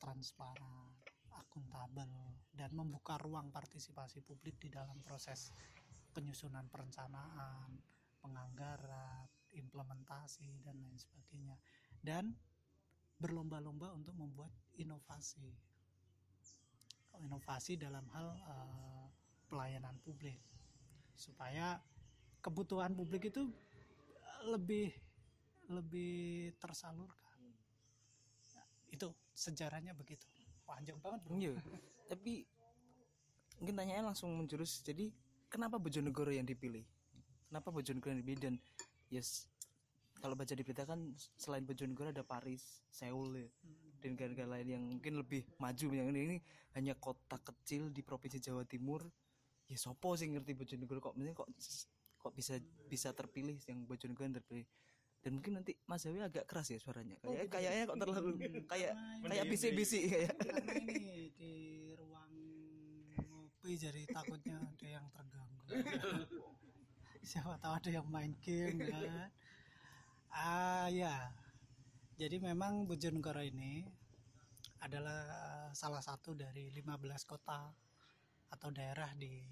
[0.03, 0.90] transparan,
[1.38, 5.55] akuntabel, dan membuka ruang partisipasi publik di dalam proses
[6.11, 7.79] penyusunan perencanaan,
[8.18, 11.57] penganggaran, implementasi dan lain sebagainya.
[11.99, 12.33] Dan
[13.18, 15.51] berlomba-lomba untuk membuat inovasi.
[17.18, 19.07] Inovasi dalam hal uh,
[19.51, 20.38] pelayanan publik.
[21.18, 21.83] Supaya
[22.38, 23.51] kebutuhan publik itu
[24.47, 24.94] lebih
[25.68, 27.42] lebih tersalurkan.
[28.88, 30.25] Itu sejarahnya begitu.
[30.62, 31.35] Panjang banget bro.
[31.40, 31.57] iya
[32.09, 32.49] tapi
[33.61, 35.12] mungkin tanyanya langsung menjurus jadi
[35.53, 36.83] kenapa Bojonegoro yang dipilih?
[37.53, 38.40] Kenapa Bojonegoro yang dipilih?
[38.40, 38.55] Dan
[39.12, 39.49] yes.
[40.18, 43.49] Kalau baca di berita kan selain Bojonegoro ada Paris, Seoul ya.
[44.03, 46.38] dan negara-negara lain yang mungkin lebih maju yang ini, ini
[46.75, 49.07] hanya kota kecil di provinsi Jawa Timur.
[49.71, 51.49] Ya sopo sih ngerti Bojonegoro kok misalnya kok
[52.18, 52.59] kok bisa
[52.90, 54.66] bisa terpilih yang Bojonegoro yang terpilih.
[55.23, 57.18] Dan mungkin nanti Mas Zawi agak keras ya suaranya.
[57.23, 57.55] Kayak oh, gitu.
[57.55, 58.31] kayaknya kok terlalu
[58.71, 58.92] kayak
[59.23, 60.35] kayak bisik-bisik kayak.
[60.83, 61.55] ini di
[61.94, 62.35] ruang
[63.23, 65.62] ngopi jadi takutnya ada yang terganggu
[67.29, 69.29] siapa tahu ada yang main game kan
[70.33, 71.29] ah ya
[72.17, 73.85] jadi memang Bojonegoro ini
[74.81, 75.23] adalah
[75.77, 76.88] salah satu dari 15
[77.29, 77.69] kota
[78.49, 79.45] atau daerah di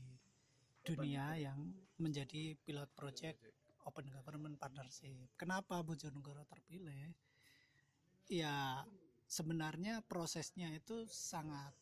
[0.81, 1.59] dunia yang
[2.01, 3.39] menjadi pilot project
[3.87, 5.31] Open Government Partnership.
[5.39, 7.15] Kenapa Bojonegoro terpilih?
[8.27, 8.83] Ya
[9.31, 11.75] sebenarnya prosesnya itu sangat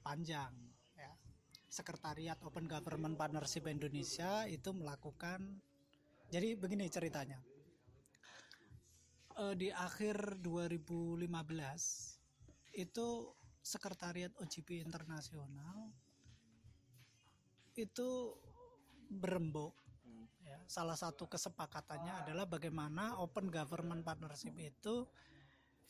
[0.00, 0.52] panjang
[1.70, 5.62] Sekretariat Open Government Partnership Indonesia itu melakukan
[6.26, 7.38] jadi begini ceritanya.
[9.38, 11.30] E, di akhir 2015
[12.74, 13.08] itu
[13.60, 15.94] Sekretariat OGP Internasional
[17.78, 18.34] itu
[19.06, 19.76] berembuk
[20.42, 25.06] ya, salah satu kesepakatannya adalah bagaimana Open Government Partnership itu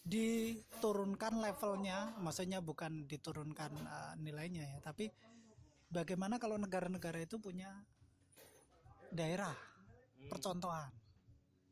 [0.00, 5.12] diturunkan levelnya, maksudnya bukan diturunkan uh, nilainya ya, tapi
[5.90, 7.68] bagaimana kalau negara-negara itu punya
[9.10, 9.52] daerah
[10.30, 10.88] percontohan?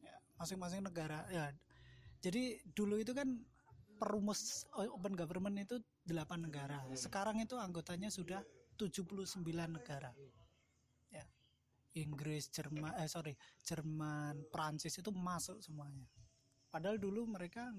[0.03, 1.55] Ya, masing-masing negara ya.
[2.19, 3.31] Jadi dulu itu kan
[3.99, 6.83] perumus open government itu 8 negara.
[6.99, 8.43] Sekarang itu anggotanya sudah
[8.75, 10.11] 79 negara.
[11.11, 11.27] Ya.
[11.99, 16.07] Inggris Jerman eh sorry Jerman Prancis itu masuk semuanya.
[16.69, 17.71] Padahal dulu mereka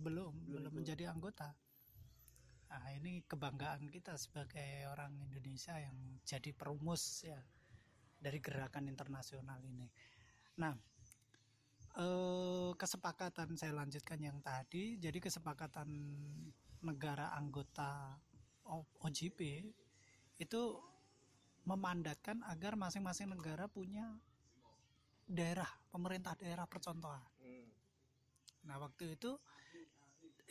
[0.00, 0.72] belum belum.
[0.72, 1.52] menjadi anggota
[2.72, 5.92] Nah, ini kebanggaan kita sebagai orang Indonesia yang
[6.24, 7.36] jadi perumus ya
[8.16, 9.92] dari gerakan internasional ini.
[10.56, 10.72] Nah,
[12.00, 15.88] eh, kesepakatan saya lanjutkan yang tadi, jadi kesepakatan
[16.80, 18.16] negara anggota
[19.04, 19.68] OGP
[20.40, 20.62] itu
[21.68, 24.08] memandatkan agar masing-masing negara punya
[25.28, 27.22] daerah pemerintah daerah percontohan.
[27.38, 27.68] Hmm.
[28.66, 29.38] Nah waktu itu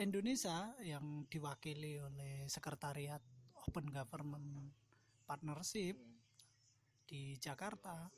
[0.02, 3.22] Indonesia yang diwakili oleh Sekretariat
[3.70, 4.74] Open Government
[5.30, 5.94] Partnership
[7.06, 8.10] di Jakarta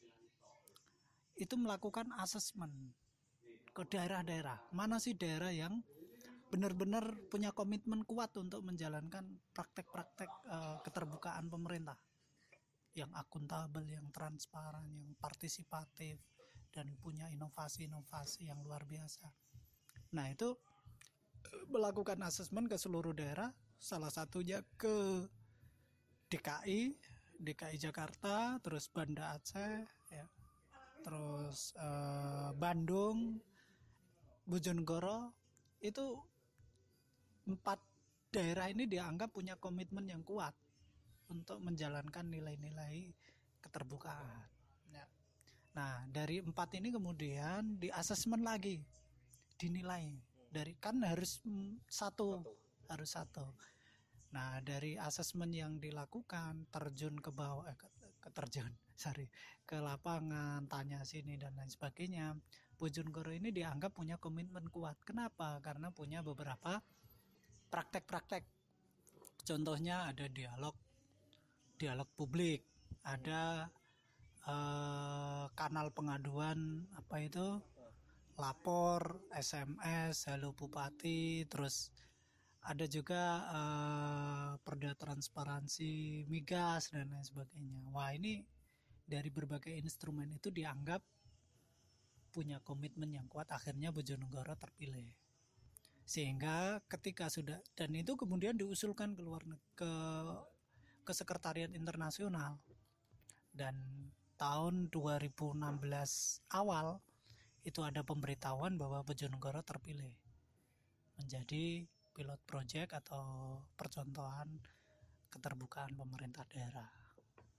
[1.36, 2.72] itu melakukan asesmen
[3.76, 5.84] ke daerah-daerah mana sih daerah yang
[6.48, 11.98] benar-benar punya komitmen kuat untuk menjalankan praktek-praktek uh, keterbukaan pemerintah
[12.93, 16.22] yang akuntabel, yang transparan, yang partisipatif
[16.69, 19.26] dan punya inovasi-inovasi yang luar biasa.
[20.13, 20.54] Nah, itu
[21.68, 23.50] melakukan asesmen ke seluruh daerah,
[23.82, 25.26] salah satunya ke
[26.30, 26.96] DKI,
[27.42, 30.26] DKI Jakarta, terus Banda Aceh, ya,
[31.04, 33.38] terus uh, Bandung,
[34.48, 35.34] Bojonegoro,
[35.84, 36.18] itu
[37.44, 37.80] empat
[38.32, 40.56] daerah ini dianggap punya komitmen yang kuat
[41.30, 43.12] untuk menjalankan nilai-nilai
[43.60, 44.48] keterbukaan.
[44.90, 45.06] Ya.
[45.76, 48.82] Nah, dari empat ini kemudian di asesmen lagi,
[49.60, 51.42] dinilai dari kan harus
[51.89, 52.54] satu, satu.
[52.94, 53.46] harus satu.
[54.38, 57.89] Nah, dari asesmen yang dilakukan terjun ke bawah, eh, ke,
[58.22, 58.70] ke terjun,
[59.04, 59.26] sorry,
[59.66, 62.38] ke lapangan, tanya sini dan lain sebagainya.
[62.78, 65.02] Bojonegoro ini dianggap punya komitmen kuat.
[65.02, 65.58] Kenapa?
[65.62, 66.82] Karena punya beberapa
[67.70, 68.46] praktek-praktek.
[69.46, 70.78] Contohnya ada dialog
[71.78, 72.63] dialog publik,
[73.04, 73.68] ada
[74.48, 77.60] uh, kanal pengaduan apa itu
[78.38, 81.93] lapor, SMS, halo bupati, terus
[82.63, 87.84] ada juga uh, perda transparansi migas dan lain sebagainya.
[87.91, 88.41] Wah ini
[89.04, 91.04] dari berbagai instrumen itu dianggap
[92.32, 93.52] punya komitmen yang kuat.
[93.52, 95.12] Akhirnya Bojonegoro terpilih.
[96.04, 99.43] Sehingga ketika sudah dan itu kemudian diusulkan ke luar
[99.76, 99.91] ke
[101.04, 102.58] ke sekretariat internasional.
[103.54, 103.78] Dan
[104.39, 105.62] tahun 2016
[106.50, 106.98] awal
[107.63, 110.12] itu ada pemberitahuan bahwa Bojonegoro terpilih
[111.15, 114.47] menjadi pilot project atau percontohan
[115.32, 116.91] keterbukaan pemerintah daerah.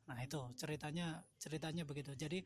[0.07, 2.15] Nah itu ceritanya ceritanya begitu.
[2.15, 2.45] Jadi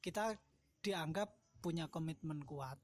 [0.00, 0.34] kita
[0.82, 2.76] dianggap punya komitmen kuat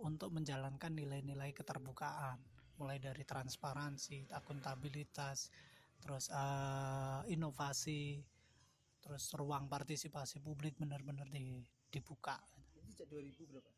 [0.00, 2.38] untuk menjalankan nilai-nilai keterbukaan
[2.76, 5.48] mulai dari transparansi, akuntabilitas,
[5.96, 8.20] terus uh, inovasi,
[9.00, 12.36] terus ruang partisipasi publik benar-benar di, dibuka.
[12.96, 13.70] Itu 2000 berapa?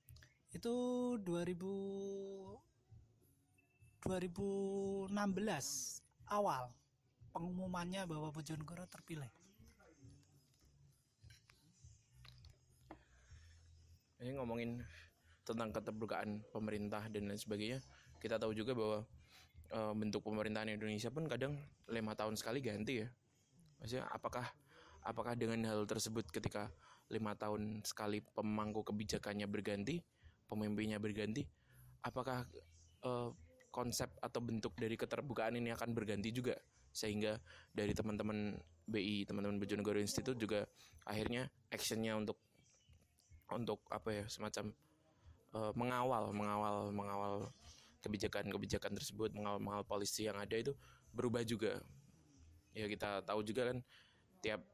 [0.54, 0.74] Itu
[1.26, 2.62] 2000
[4.06, 5.10] 2016
[6.30, 6.70] awal
[7.34, 9.26] pengumumannya bahwa Bojonegoro terpilih.
[14.22, 14.86] Ini ngomongin
[15.42, 17.82] tentang keterbukaan pemerintah dan lain sebagainya
[18.20, 18.98] kita tahu juga bahwa
[19.72, 21.56] e, bentuk pemerintahan Indonesia pun kadang
[21.88, 23.08] lima tahun sekali ganti ya
[23.80, 24.44] maksudnya apakah
[25.06, 26.68] apakah dengan hal tersebut ketika
[27.08, 30.00] lima tahun sekali pemangku kebijakannya berganti
[30.48, 31.44] pemimpinnya berganti
[32.04, 32.44] apakah
[33.04, 33.10] e,
[33.68, 36.56] konsep atau bentuk dari keterbukaan ini akan berganti juga?
[36.90, 37.36] Sehingga
[37.70, 38.56] dari teman-teman
[38.88, 40.64] BI teman-teman Bojonegoro Institute juga
[41.04, 42.40] akhirnya actionnya untuk
[43.52, 44.72] untuk apa ya semacam
[45.52, 47.34] uh, mengawal mengawal mengawal
[48.00, 50.72] kebijakan-kebijakan tersebut mengawal mengawal polisi yang ada itu
[51.12, 51.80] berubah juga.
[52.72, 53.78] Ya kita tahu juga kan
[54.40, 54.64] tiap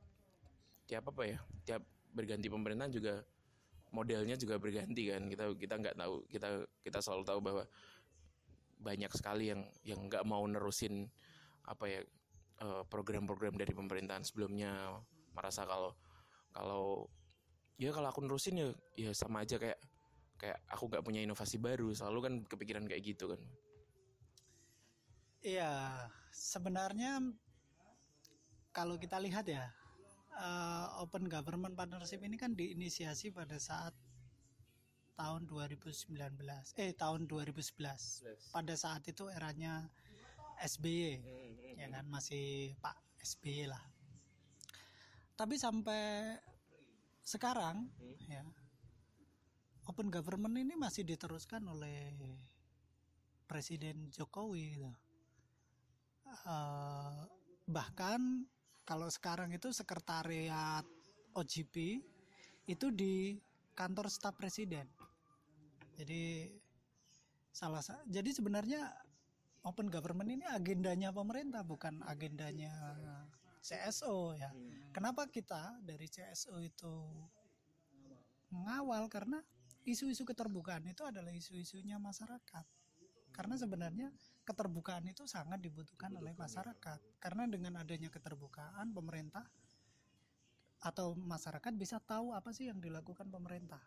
[0.86, 1.82] tiap apa ya tiap
[2.14, 3.14] berganti pemerintahan juga
[3.90, 5.26] modelnya juga berganti kan.
[5.26, 6.48] Kita kita nggak tahu kita
[6.82, 7.62] kita selalu tahu bahwa
[8.78, 11.06] banyak sekali yang yang nggak mau nerusin
[11.66, 12.00] apa ya
[12.62, 15.02] eh, program-program dari pemerintahan sebelumnya.
[15.34, 15.94] Merasa kalau
[16.54, 17.10] kalau
[17.74, 19.78] ya kalau aku nerusin ya ya sama aja kayak
[20.38, 21.90] kayak aku nggak punya inovasi baru.
[21.94, 23.40] Selalu kan kepikiran kayak gitu kan.
[25.44, 25.70] Iya
[26.32, 27.20] sebenarnya
[28.74, 29.70] kalau kita lihat ya
[30.38, 33.94] uh, open government partnership ini kan diinisiasi pada saat
[35.14, 36.10] tahun 2019
[36.82, 39.86] eh tahun 2011 pada saat itu eranya
[40.58, 42.06] SBY hmm, ya kan?
[42.10, 43.82] masih Pak SBY lah.
[45.34, 46.34] Tapi sampai
[47.24, 48.18] sekarang hmm.
[48.30, 48.44] ya
[49.90, 52.14] open government ini masih diteruskan oleh
[53.44, 54.90] Presiden Jokowi gitu.
[56.44, 57.28] Uh,
[57.68, 58.48] bahkan
[58.84, 60.84] kalau sekarang itu sekretariat
[61.34, 62.04] OGP
[62.68, 63.36] itu di
[63.74, 64.86] kantor staf presiden.
[65.96, 66.48] Jadi
[67.54, 68.92] salah jadi sebenarnya
[69.64, 72.72] open government ini agendanya pemerintah bukan agendanya
[73.64, 74.52] CSO ya.
[74.52, 74.92] Hmm.
[74.92, 76.94] Kenapa kita dari CSO itu
[78.52, 79.40] mengawal karena
[79.88, 82.64] isu-isu keterbukaan itu adalah isu-isunya masyarakat.
[83.34, 84.08] Karena sebenarnya
[84.44, 86.40] keterbukaan itu sangat dibutuhkan, oleh ya.
[86.44, 87.00] masyarakat.
[87.18, 89.44] Karena dengan adanya keterbukaan pemerintah
[90.84, 93.80] atau masyarakat bisa tahu apa sih yang dilakukan pemerintah.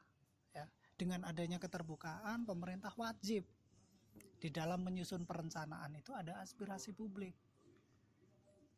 [0.51, 0.65] Ya,
[0.97, 3.45] dengan adanya keterbukaan pemerintah wajib
[4.37, 7.33] di dalam menyusun perencanaan itu ada aspirasi publik.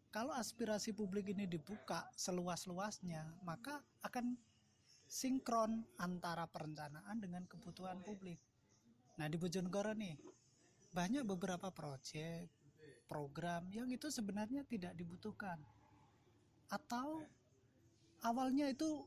[0.09, 4.33] kalau aspirasi publik ini dibuka seluas-luasnya maka akan
[5.05, 8.41] sinkron antara perencanaan dengan kebutuhan publik
[9.21, 10.17] nah di Bojonegoro nih
[10.89, 12.49] banyak beberapa proyek
[13.09, 15.57] program yang itu sebenarnya tidak dibutuhkan.
[16.69, 17.25] Atau
[18.21, 19.05] awalnya itu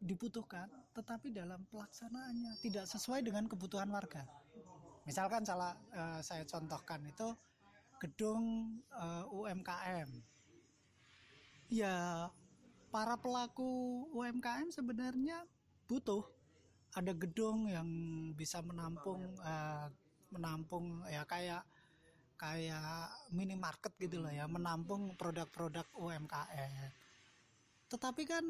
[0.00, 4.26] dibutuhkan tetapi dalam pelaksanaannya tidak sesuai dengan kebutuhan warga.
[5.04, 7.34] Misalkan salah eh, saya contohkan itu
[8.00, 10.08] gedung eh, UMKM
[11.70, 12.26] ya
[12.90, 15.46] para pelaku UMKM sebenarnya
[15.86, 16.26] butuh
[16.90, 17.86] ada gedung yang
[18.34, 19.86] bisa menampung eh,
[20.30, 21.62] menampung ya kayak
[22.40, 26.90] kayak minimarket gitu loh ya menampung produk-produk UMKM
[27.90, 28.44] tetapi kan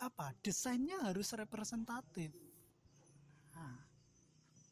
[0.00, 2.32] apa desainnya harus representatif.
[3.52, 3.76] Nah,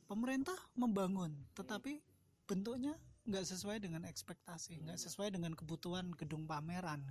[0.09, 2.00] pemerintah membangun tetapi
[2.48, 2.96] bentuknya
[3.28, 7.04] nggak sesuai dengan ekspektasi nggak sesuai dengan kebutuhan gedung pameran.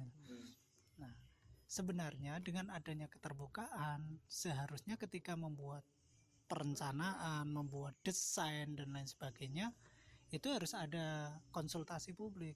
[0.98, 1.14] Nah
[1.70, 5.86] sebenarnya dengan adanya keterbukaan seharusnya ketika membuat
[6.48, 9.76] perencanaan membuat desain dan lain sebagainya
[10.32, 12.56] itu harus ada konsultasi publik.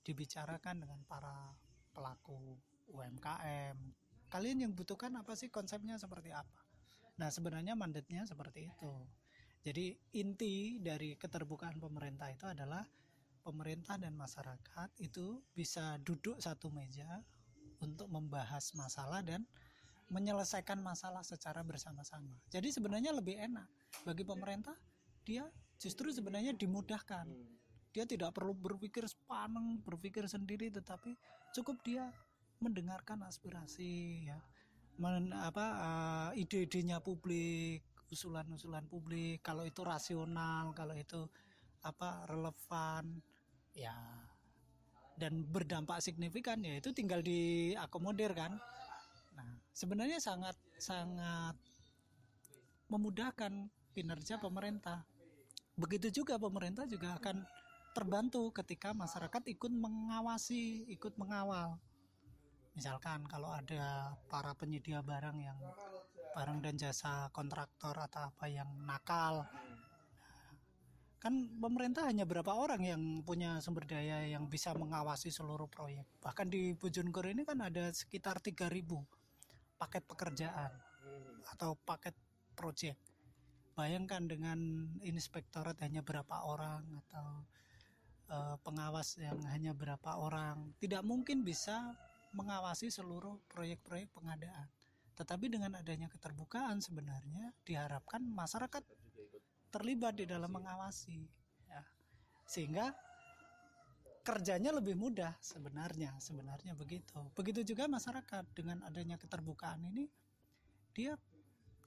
[0.00, 1.52] Dibicarakan dengan para
[1.92, 2.56] pelaku
[2.90, 6.62] UMKM kalian yang butuhkan apa sih konsepnya seperti apa?
[7.18, 8.94] Nah sebenarnya mandatnya seperti itu.
[9.60, 12.86] Jadi inti dari keterbukaan pemerintah itu adalah
[13.44, 17.20] pemerintah dan masyarakat itu bisa duduk satu meja
[17.82, 19.44] untuk membahas masalah dan
[20.10, 22.34] menyelesaikan masalah secara bersama-sama.
[22.50, 23.66] Jadi sebenarnya lebih enak
[24.02, 24.74] bagi pemerintah
[25.22, 25.46] dia
[25.78, 27.30] justru sebenarnya dimudahkan.
[27.90, 31.14] Dia tidak perlu berpikir sepaneng, berpikir sendiri tetapi
[31.54, 32.10] cukup dia
[32.62, 34.38] mendengarkan aspirasi ya.
[35.00, 35.66] Men, apa
[36.34, 41.30] eh, ide-idenya publik, usulan-usulan publik kalau itu rasional kalau itu
[41.86, 43.22] apa relevan
[43.72, 43.94] ya
[45.16, 48.58] dan berdampak signifikan ya itu tinggal diakomodir kan
[49.40, 51.56] nah sebenarnya sangat sangat
[52.92, 55.06] memudahkan kinerja pemerintah.
[55.78, 57.46] Begitu juga pemerintah juga akan
[57.96, 61.78] terbantu ketika masyarakat ikut mengawasi ikut mengawal.
[62.76, 65.58] Misalkan kalau ada para penyedia barang yang
[66.36, 69.48] barang dan jasa kontraktor atau apa yang nakal.
[71.20, 76.08] Kan pemerintah hanya berapa orang yang punya sumber daya yang bisa mengawasi seluruh proyek.
[76.22, 79.19] Bahkan di Bojonegoro ini kan ada sekitar 3000
[79.80, 80.68] paket pekerjaan
[81.56, 82.12] atau paket
[82.52, 83.00] proyek
[83.72, 84.60] bayangkan dengan
[85.00, 87.28] inspektorat hanya berapa orang atau
[88.28, 91.96] eh, pengawas yang hanya berapa orang tidak mungkin bisa
[92.36, 94.68] mengawasi seluruh proyek-proyek pengadaan.
[95.18, 98.84] Tetapi dengan adanya keterbukaan sebenarnya diharapkan masyarakat
[99.70, 101.26] terlibat di dalam mengawasi
[101.66, 101.82] ya.
[102.46, 102.94] sehingga
[104.20, 107.18] kerjanya lebih mudah sebenarnya sebenarnya begitu.
[107.32, 110.08] Begitu juga masyarakat dengan adanya keterbukaan ini
[110.92, 111.16] dia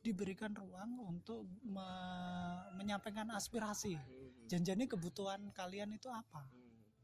[0.04, 3.96] diberikan ruang untuk me- menyampaikan aspirasi.
[4.52, 6.44] Janjani kebutuhan kalian itu apa?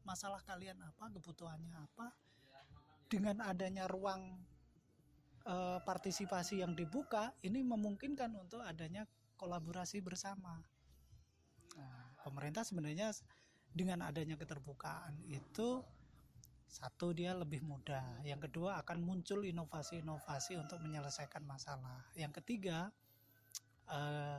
[0.04, 1.08] Masalah kalian apa?
[1.08, 2.12] Kebutuhannya apa?
[3.08, 4.36] Dengan adanya ruang
[5.48, 9.08] eh, partisipasi yang dibuka ini memungkinkan untuk adanya
[9.40, 10.60] kolaborasi bersama.
[11.80, 13.16] Nah, pemerintah sebenarnya
[13.70, 15.82] dengan adanya keterbukaan itu
[16.70, 22.06] satu dia lebih mudah, yang kedua akan muncul inovasi-inovasi untuk menyelesaikan masalah.
[22.14, 22.94] Yang ketiga
[23.90, 24.38] eh,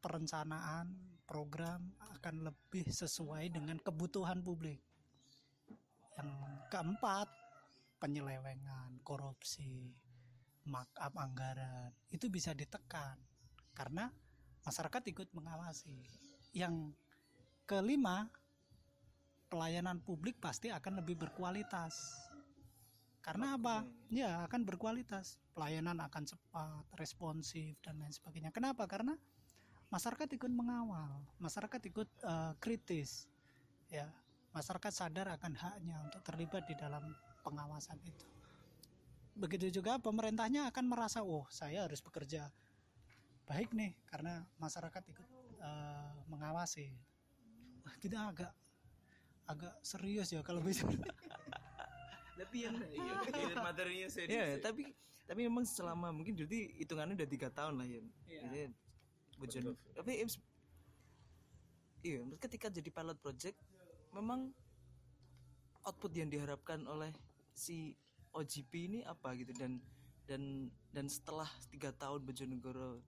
[0.00, 0.88] perencanaan
[1.28, 4.80] program akan lebih sesuai dengan kebutuhan publik.
[6.16, 6.30] Yang
[6.72, 7.28] keempat
[8.00, 9.92] penyelewengan, korupsi,
[10.64, 13.20] markup anggaran itu bisa ditekan
[13.76, 14.08] karena
[14.64, 16.00] masyarakat ikut mengawasi.
[16.56, 16.96] Yang
[17.64, 18.28] kelima,
[19.48, 21.94] pelayanan publik pasti akan lebih berkualitas.
[23.24, 23.88] Karena apa?
[24.12, 25.40] Ya, akan berkualitas.
[25.56, 28.52] Pelayanan akan cepat, responsif dan lain sebagainya.
[28.52, 28.84] Kenapa?
[28.84, 29.16] Karena
[29.88, 33.30] masyarakat ikut mengawal, masyarakat ikut eh, kritis.
[33.88, 34.12] Ya,
[34.52, 38.26] masyarakat sadar akan haknya untuk terlibat di dalam pengawasan itu.
[39.34, 42.50] Begitu juga pemerintahnya akan merasa, oh saya harus bekerja
[43.44, 45.28] baik nih karena masyarakat ikut
[45.62, 47.13] eh, mengawasi.
[48.00, 48.52] Kita agak
[49.44, 50.88] agak serius ya kalau bisa.
[52.34, 54.32] Tapi yang iya, materinya serius.
[54.32, 54.90] ya tapi
[55.24, 58.68] tapi memang selama mungkin jadi hitungannya udah tiga tahun lah ya Iya.
[59.44, 59.66] Jadi,
[59.96, 60.12] tapi
[62.04, 63.56] iya ketika jadi pilot project
[64.14, 64.52] memang
[65.84, 67.10] output yang diharapkan oleh
[67.56, 67.96] si
[68.34, 69.80] OGP ini apa gitu dan
[70.24, 73.00] dan dan setelah tiga tahun Bojonegoro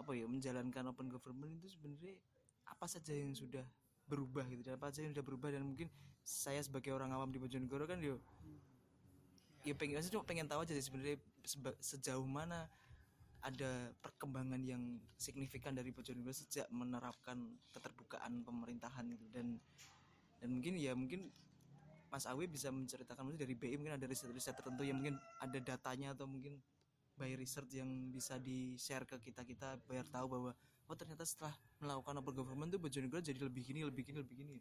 [0.00, 2.16] apa ya menjalankan open government itu sebenarnya
[2.70, 3.66] apa saja yang sudah
[4.06, 5.90] berubah gitu dan apa aja yang udah berubah dan mungkin
[6.22, 8.22] saya sebagai orang awam di Bojonegoro kan yo
[9.66, 11.20] ya pengen saya cuma pengen tahu aja sih sebenarnya
[11.82, 12.70] sejauh mana
[13.40, 19.26] ada perkembangan yang signifikan dari Bojonegoro sejak menerapkan keterbukaan pemerintahan gitu.
[19.32, 19.56] Dan
[20.40, 21.32] dan mungkin ya mungkin
[22.10, 26.12] Mas Awi bisa menceritakan mungkin dari BI mungkin ada riset-riset tertentu yang mungkin ada datanya
[26.12, 26.58] atau mungkin
[27.16, 30.52] by research yang bisa di share ke kita kita biar tahu bahwa
[30.90, 34.58] oh ternyata setelah melakukan open government tuh Bojonegoro jadi lebih gini lebih gini lebih gini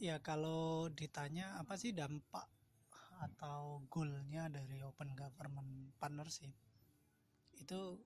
[0.00, 2.48] Ya kalau ditanya apa sih dampak
[3.20, 6.48] atau goalnya dari open government partnership
[7.60, 8.00] itu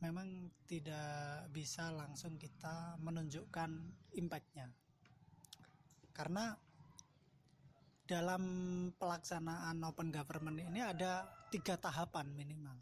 [0.00, 3.70] memang tidak bisa langsung kita menunjukkan
[4.16, 4.72] impactnya
[6.16, 6.56] karena
[8.08, 8.42] dalam
[8.96, 12.80] pelaksanaan open government ini ada tiga tahapan minimal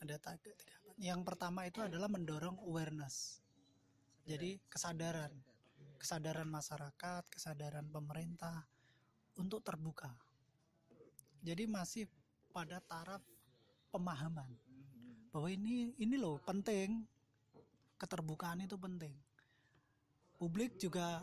[0.00, 0.81] ada tiga.
[1.00, 3.40] Yang pertama itu adalah mendorong awareness
[4.22, 5.32] jadi kesadaran
[6.02, 8.66] kesadaran masyarakat, kesadaran pemerintah
[9.38, 10.10] untuk terbuka.
[11.46, 12.10] Jadi masih
[12.50, 13.22] pada taraf
[13.94, 14.50] pemahaman
[15.30, 17.06] bahwa ini ini loh penting
[18.02, 19.14] keterbukaan itu penting.
[20.42, 21.22] Publik juga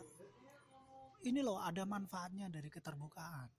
[1.28, 3.52] ini loh ada manfaatnya dari keterbukaan.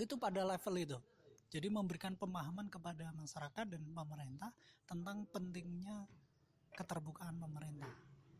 [0.00, 0.98] Itu pada level itu.
[1.52, 4.48] Jadi memberikan pemahaman kepada masyarakat dan pemerintah
[4.88, 6.08] tentang pentingnya
[6.72, 7.92] keterbukaan pemerintah.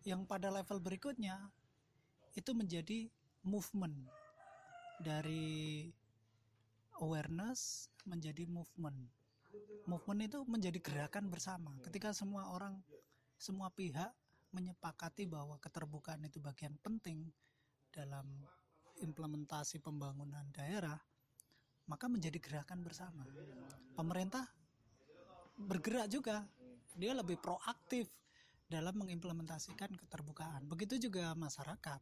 [0.09, 1.37] Yang pada level berikutnya
[2.33, 3.13] itu menjadi
[3.45, 4.09] movement
[5.05, 5.93] dari
[7.05, 8.97] awareness menjadi movement.
[9.85, 11.77] Movement itu menjadi gerakan bersama.
[11.85, 12.81] Ketika semua orang,
[13.37, 14.09] semua pihak
[14.57, 17.29] menyepakati bahwa keterbukaan itu bagian penting
[17.93, 18.25] dalam
[19.05, 20.97] implementasi pembangunan daerah,
[21.93, 23.29] maka menjadi gerakan bersama.
[23.93, 24.49] Pemerintah
[25.61, 26.49] bergerak juga,
[26.97, 28.09] dia lebih proaktif
[28.65, 30.65] dalam mengimplementasikan keterbukaan.
[30.65, 32.01] Begitu juga masyarakat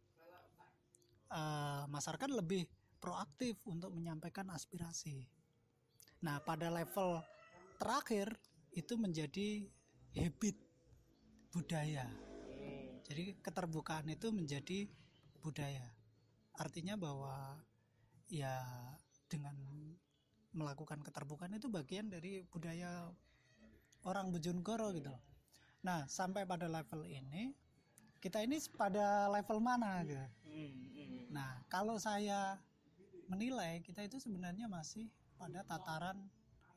[1.34, 2.66] uh, masyarakat lebih
[3.02, 5.24] proaktif untuk menyampaikan aspirasi.
[6.20, 7.24] Nah, pada level
[7.80, 8.36] terakhir
[8.76, 9.64] itu menjadi
[10.14, 10.56] habit
[11.50, 12.06] budaya.
[13.08, 14.86] Jadi keterbukaan itu menjadi
[15.40, 15.88] budaya.
[16.54, 17.56] Artinya bahwa
[18.28, 18.60] ya
[19.30, 19.54] dengan
[20.50, 23.06] melakukan keterbukaan itu bagian dari budaya
[24.02, 25.14] orang Bojonegoro gitu.
[25.86, 27.54] Nah, sampai pada level ini
[28.20, 30.26] kita ini pada level mana gitu.
[31.30, 32.58] Nah, kalau saya
[33.30, 35.06] menilai kita itu sebenarnya masih
[35.38, 36.18] pada tataran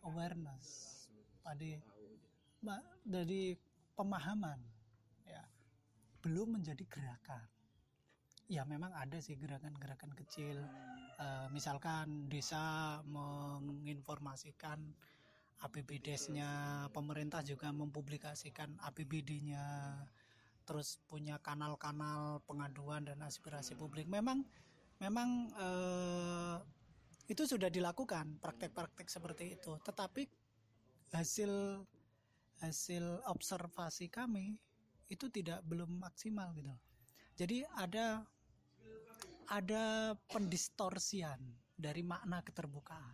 [0.05, 1.09] awareness,
[1.41, 1.81] pada
[3.03, 3.57] dari
[3.97, 4.61] pemahaman,
[5.27, 5.43] ya,
[6.23, 7.43] belum menjadi gerakan.
[8.53, 10.61] Ya, memang ada sih gerakan-gerakan kecil,
[11.23, 14.81] Eh, misalkan desa menginformasikan
[15.61, 19.95] APBDes-nya, pemerintah juga mempublikasikan APBD-nya,
[20.65, 24.09] terus punya kanal-kanal pengaduan dan aspirasi publik.
[24.09, 24.41] Memang
[24.97, 26.57] memang eh,
[27.29, 29.77] itu sudah dilakukan praktek-praktek seperti itu.
[29.85, 30.27] Tetapi
[31.13, 31.51] hasil
[32.59, 34.57] hasil observasi kami
[35.07, 36.73] itu tidak belum maksimal gitu.
[37.37, 38.25] Jadi ada
[39.53, 41.37] ada pendistorsian
[41.77, 43.13] dari makna keterbukaan.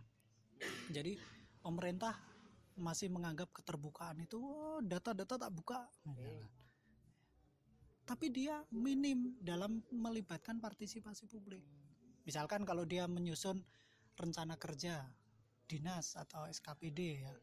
[0.88, 1.20] Jadi
[1.60, 2.16] pemerintah
[2.80, 5.84] masih menganggap keterbukaan itu "Oh, data-data tak buka.
[8.08, 11.62] Tapi dia minim dalam melibatkan partisipasi publik.
[12.24, 13.60] Misalkan kalau dia menyusun
[14.16, 15.04] rencana kerja
[15.68, 17.34] dinas atau SKPD ya,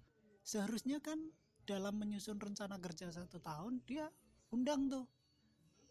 [0.41, 1.21] seharusnya kan
[1.69, 4.09] dalam menyusun rencana kerja satu tahun dia
[4.51, 5.05] undang tuh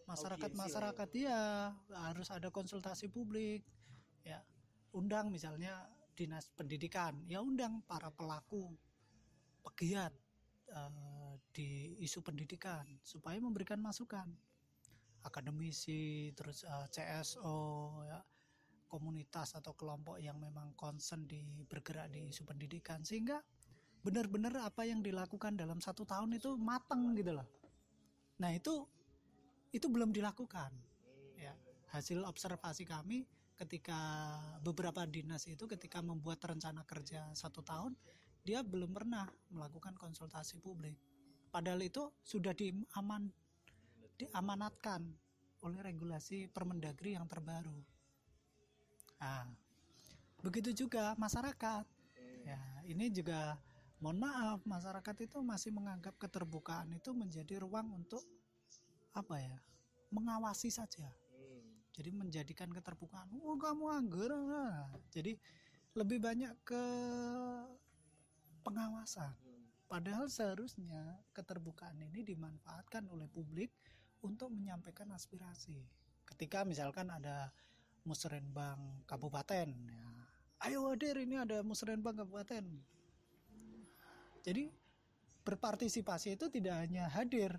[0.07, 3.66] masyarakat masyarakat ya harus ada konsultasi publik.
[4.22, 4.42] Ya
[4.94, 7.18] undang misalnya dinas pendidikan.
[7.26, 8.70] Ya undang para pelaku
[9.66, 10.14] pegiat
[10.70, 14.30] eh, di isu pendidikan supaya memberikan masukan.
[15.26, 17.59] Akademisi terus eh, CSO
[18.07, 18.22] ya
[18.86, 23.02] komunitas atau kelompok yang memang concern di bergerak di isu pendidikan.
[23.02, 23.42] Sehingga
[24.07, 27.46] benar-benar apa yang dilakukan dalam satu tahun itu matang gitu loh.
[28.38, 28.86] Nah itu
[29.77, 30.72] itu belum dilakukan.
[31.37, 31.53] Ya
[31.93, 33.97] hasil observasi kami ketika
[34.61, 37.97] beberapa dinas itu ketika membuat rencana kerja satu tahun
[38.45, 40.97] dia belum pernah melakukan konsultasi publik.
[41.51, 43.33] Padahal itu sudah diaman
[44.16, 45.05] diamanatkan
[45.64, 47.77] oleh regulasi Permendagri yang terbaru.
[49.20, 49.49] Nah
[50.41, 51.85] begitu juga masyarakat.
[52.47, 53.59] Ya ini juga
[53.99, 58.22] mohon maaf masyarakat itu masih menganggap keterbukaan itu menjadi ruang untuk
[59.17, 59.57] apa ya
[60.12, 61.09] mengawasi saja
[61.97, 64.93] jadi menjadikan keterbukaan oh kamu anggur nah.
[65.09, 65.41] jadi
[65.97, 66.85] lebih banyak ke
[68.61, 69.33] pengawasan
[69.89, 73.73] padahal seharusnya keterbukaan ini dimanfaatkan oleh publik
[74.27, 75.79] untuk menyampaikan aspirasi.
[76.27, 77.55] Ketika misalkan ada
[78.03, 80.07] musrenbang kabupaten, ya,
[80.67, 82.64] ayo hadir ini ada musrenbang kabupaten.
[84.43, 84.71] Jadi
[85.47, 87.55] berpartisipasi itu tidak hanya hadir,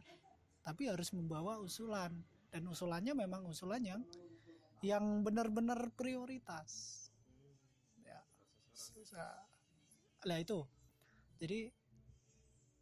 [0.68, 2.11] tapi harus membawa usulan
[2.51, 4.03] dan usulannya memang usulan yang
[4.84, 7.07] yang benar-benar prioritas.
[8.03, 8.20] Ya,
[10.28, 10.68] lah itu.
[11.39, 11.72] Jadi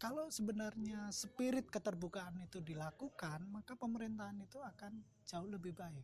[0.01, 6.03] kalau sebenarnya spirit keterbukaan itu dilakukan, maka pemerintahan itu akan jauh lebih baik.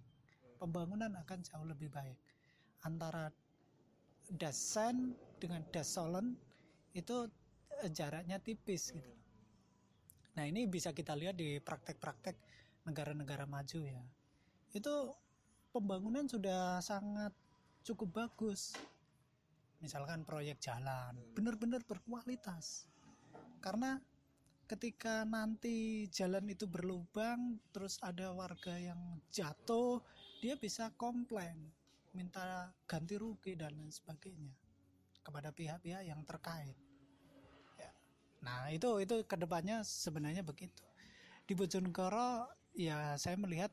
[0.62, 2.18] Pembangunan akan jauh lebih baik.
[2.86, 3.34] Antara
[4.30, 6.38] Dasen dengan Dasolen
[6.94, 7.26] itu
[7.82, 9.21] eh, jaraknya tipis gitu.
[10.38, 12.36] Nah ini bisa kita lihat di praktek-praktek
[12.88, 14.04] negara-negara maju ya.
[14.72, 15.12] Itu
[15.76, 17.36] pembangunan sudah sangat
[17.84, 18.76] cukup bagus.
[19.82, 22.86] Misalkan proyek jalan, benar-benar berkualitas
[23.62, 24.02] karena
[24.66, 30.02] ketika nanti jalan itu berlubang terus ada warga yang jatuh
[30.42, 31.60] dia bisa komplain
[32.18, 34.52] minta ganti rugi dan lain sebagainya
[35.22, 36.74] kepada pihak-pihak yang terkait.
[38.42, 40.82] Nah itu itu ke depannya sebenarnya begitu.
[41.46, 43.70] Di Bojonegoro ya saya melihat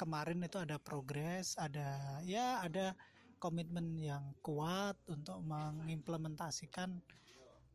[0.00, 2.96] kemarin itu ada progres ada ya ada
[3.38, 6.96] komitmen yang kuat untuk mengimplementasikan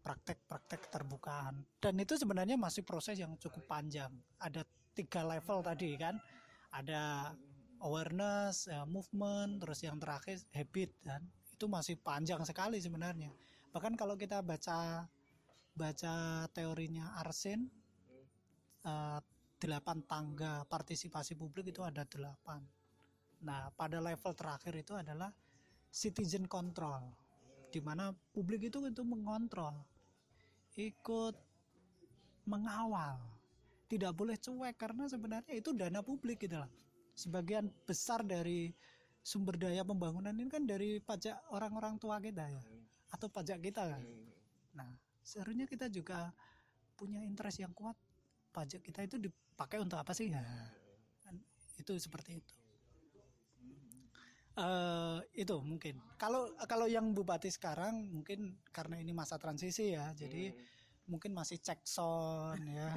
[0.02, 4.10] praktek-praktek keterbukaan dan itu sebenarnya masih proses yang cukup panjang.
[4.42, 4.66] Ada
[4.98, 6.18] tiga level tadi kan?
[6.74, 7.34] Ada
[7.80, 13.32] awareness ya, movement terus yang terakhir habit dan itu masih panjang sekali sebenarnya.
[13.72, 15.08] Bahkan kalau kita baca
[15.80, 17.72] baca teorinya Arsen
[18.84, 19.24] uh,
[19.56, 22.60] delapan tangga partisipasi publik itu ada delapan
[23.40, 25.32] nah pada level terakhir itu adalah
[25.88, 27.08] citizen control
[27.70, 29.74] di mana publik itu itu mengontrol,
[30.74, 31.38] ikut
[32.50, 33.22] mengawal,
[33.86, 36.70] tidak boleh cuek karena sebenarnya itu dana publik gitu lah.
[37.14, 38.74] Sebagian besar dari
[39.22, 42.64] sumber daya pembangunan ini kan dari pajak orang-orang tua kita ya,
[43.14, 44.02] atau pajak kita kan.
[44.74, 44.90] Nah,
[45.30, 46.34] seharusnya kita juga
[46.98, 47.94] punya interest yang kuat.
[48.50, 50.34] Pajak kita itu dipakai untuk apa sih?
[50.34, 50.42] Ya,
[51.78, 52.54] itu seperti itu
[54.60, 60.52] uh, itu mungkin kalau kalau yang bupati sekarang mungkin karena ini masa transisi ya jadi
[60.52, 60.60] hmm.
[61.10, 62.92] mungkin masih cek sound ya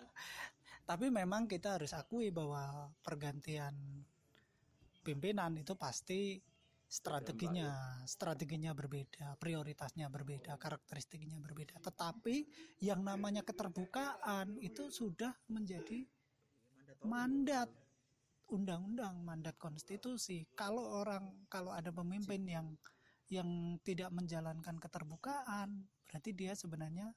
[0.90, 3.72] tapi memang kita harus akui bahwa pergantian
[5.06, 6.42] pimpinan itu pasti
[6.90, 7.70] strateginya
[8.02, 11.78] strateginya berbeda prioritasnya berbeda karakteristiknya berbeda.
[11.78, 12.36] Tetapi
[12.82, 16.02] yang namanya keterbukaan itu sudah menjadi
[17.06, 17.70] mandat
[18.50, 20.50] undang-undang mandat konstitusi.
[20.58, 22.66] Kalau orang kalau ada pemimpin yang
[23.30, 27.14] yang tidak menjalankan keterbukaan berarti dia sebenarnya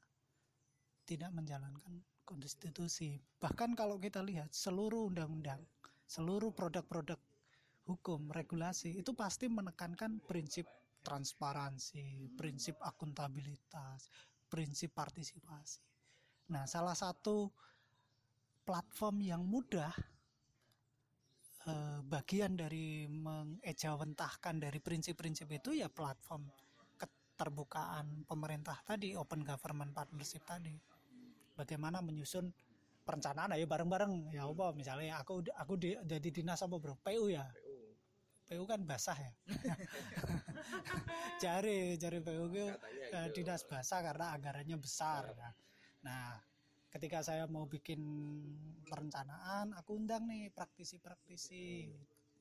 [1.09, 3.17] tidak menjalankan konstitusi.
[3.41, 5.65] Bahkan kalau kita lihat seluruh undang-undang
[6.05, 7.17] seluruh produk-produk
[7.83, 10.67] hukum regulasi itu pasti menekankan prinsip
[11.03, 14.07] transparansi prinsip akuntabilitas
[14.47, 15.83] prinsip partisipasi.
[16.53, 17.51] Nah salah satu
[18.63, 19.91] platform yang mudah
[21.67, 26.47] eh, bagian dari mengejawantahkan dari prinsip-prinsip itu ya platform
[26.95, 30.77] keterbukaan pemerintah tadi open government partnership tadi.
[31.53, 32.47] Bagaimana menyusun
[33.03, 34.31] perencanaan ayo bareng-bareng.
[34.31, 36.95] Ya apa misalnya aku aku di, jadi dinas apa bro?
[37.03, 37.43] PU ya
[38.47, 39.33] PU kan basah ya?
[41.43, 42.65] Cari cari PU itu
[43.11, 45.31] eh, dinas basah karena anggarannya besar.
[46.03, 46.39] Nah
[46.93, 47.99] ketika saya mau bikin
[48.85, 51.89] perencanaan aku undang nih praktisi-praktisi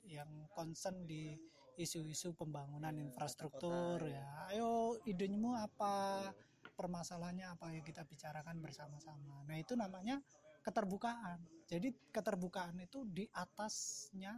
[0.05, 1.33] yang concern di
[1.73, 4.47] isu-isu pembangunan infrastruktur ya.
[4.53, 6.29] Ayo idenya apa?
[6.73, 7.73] Permasalahannya apa?
[7.73, 9.41] Yang kita bicarakan bersama-sama.
[9.45, 10.21] Nah itu namanya
[10.61, 11.41] keterbukaan.
[11.65, 14.37] Jadi keterbukaan itu di atasnya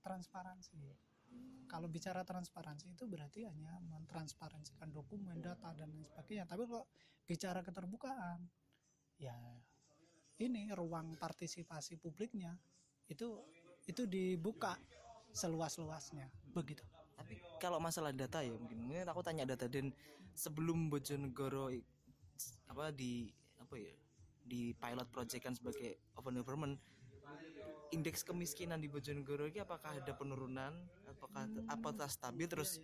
[0.00, 0.80] transparansi.
[1.70, 6.44] Kalau bicara transparansi itu berarti hanya mentransparansikan dokumen data dan lain sebagainya.
[6.50, 6.84] Tapi kalau
[7.22, 8.42] bicara keterbukaan
[9.20, 9.36] ya
[10.42, 12.56] ini ruang partisipasi publiknya
[13.06, 13.38] itu
[13.86, 14.74] itu dibuka
[15.30, 16.26] seluas-luasnya.
[16.50, 16.82] Begitu.
[17.14, 19.94] Tapi kalau masalah data ya mungkin, mungkin aku tanya data dan
[20.34, 21.70] sebelum Bojonegoro
[22.66, 23.28] apa di
[23.60, 23.92] apa ya
[24.40, 26.80] di pilot project kan sebagai open government
[27.90, 30.72] indeks kemiskinan di Bojonegoro ini apakah ada penurunan?
[31.10, 32.46] Apakah apakah stabil?
[32.46, 32.78] Terus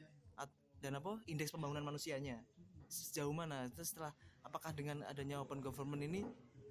[0.82, 1.18] dan apa?
[1.24, 2.42] Indeks pembangunan manusianya.
[2.86, 3.66] Sejauh mana?
[3.72, 4.12] Terus setelah
[4.44, 6.22] apakah dengan adanya open government ini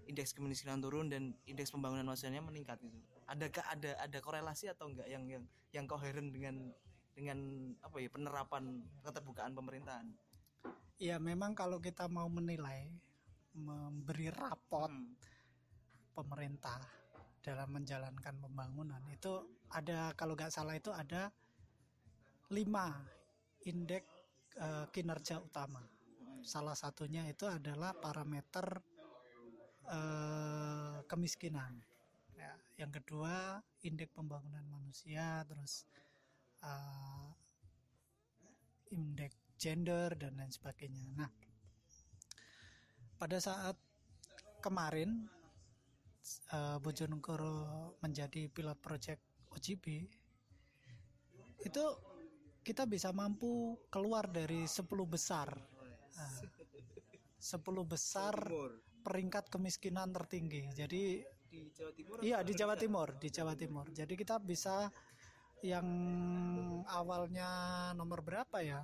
[0.06, 2.94] indeks kemiskinan turun dan indeks pembangunan manusianya meningkat itu
[3.26, 6.72] adakah ada ada korelasi atau enggak yang yang yang koheren dengan
[7.16, 7.38] dengan
[7.82, 10.08] apa ya penerapan keterbukaan pemerintahan?
[11.02, 12.92] Ya memang kalau kita mau menilai
[13.56, 15.16] memberi rapot hmm.
[16.16, 16.80] pemerintah
[17.46, 21.30] dalam menjalankan pembangunan itu ada kalau nggak salah itu ada
[22.50, 22.90] lima
[23.70, 24.10] indeks
[24.58, 25.86] eh, kinerja utama.
[26.42, 28.82] Salah satunya itu adalah parameter
[29.86, 31.78] eh, kemiskinan.
[32.34, 35.86] Ya, yang kedua indeks pembangunan manusia, terus
[36.66, 37.30] eh,
[38.90, 41.06] indeks gender dan lain sebagainya.
[41.14, 41.30] Nah,
[43.22, 43.78] pada saat
[44.60, 45.30] kemarin
[46.54, 49.22] uh, Bojonegoro menjadi pilot project
[49.54, 49.86] OGB
[51.66, 51.84] itu
[52.66, 55.54] kita bisa mampu keluar dari 10 besar.
[56.18, 56.34] Nah,
[57.38, 58.34] 10 besar
[59.06, 60.66] peringkat kemiskinan tertinggi.
[60.74, 63.86] Jadi di Jawa Timur iya di Jawa Timur di Jawa Timur.
[63.94, 64.90] Jadi kita bisa
[65.62, 65.88] yang
[66.90, 67.50] awalnya
[67.94, 68.82] nomor berapa ya?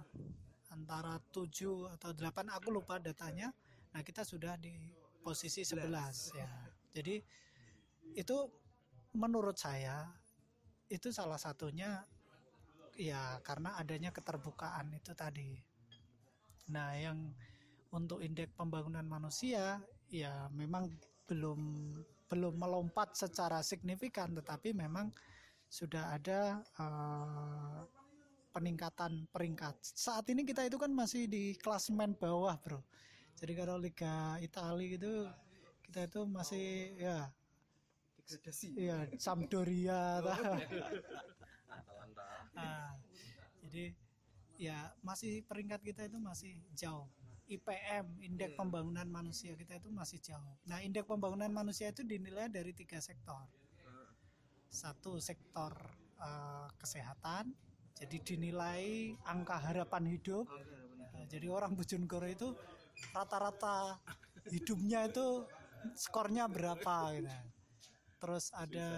[0.71, 3.49] Antara 7 atau 8 aku lupa datanya.
[3.91, 4.71] Nah kita sudah di
[5.25, 7.23] posisi 11 ya jadi
[8.15, 8.37] itu
[9.15, 10.07] menurut saya
[10.91, 12.03] itu salah satunya
[12.99, 15.55] ya karena adanya keterbukaan itu tadi.
[16.71, 17.31] Nah yang
[17.95, 19.79] untuk indeks pembangunan manusia
[20.11, 20.91] ya memang
[21.27, 21.59] belum
[22.27, 25.11] belum melompat secara signifikan tetapi memang
[25.71, 27.79] sudah ada eh,
[28.51, 29.79] peningkatan peringkat.
[29.79, 32.83] Saat ini kita itu kan masih di klasemen bawah bro.
[33.39, 35.13] Jadi kalau Liga Italia itu
[35.91, 37.27] kita itu masih ya.
[38.23, 40.23] Degradasi ya Sampdoria
[42.55, 42.95] Nah,
[43.59, 43.91] jadi
[44.55, 47.11] ya masih peringkat kita itu masih jauh.
[47.51, 50.55] IPM, indeks pembangunan manusia kita itu masih jauh.
[50.63, 53.43] Nah, indeks pembangunan manusia itu dinilai dari tiga sektor.
[54.71, 55.75] Satu sektor
[56.19, 57.51] eh, kesehatan,
[57.99, 60.47] jadi dinilai angka harapan hidup.
[61.11, 62.55] Nah, jadi orang Bojonegoro itu
[63.11, 63.99] rata-rata
[64.47, 65.43] hidupnya itu
[65.95, 67.37] skornya berapa gitu.
[68.21, 68.89] Terus ada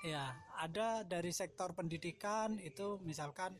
[0.00, 3.52] ya ada dari sektor pendidikan itu misalkan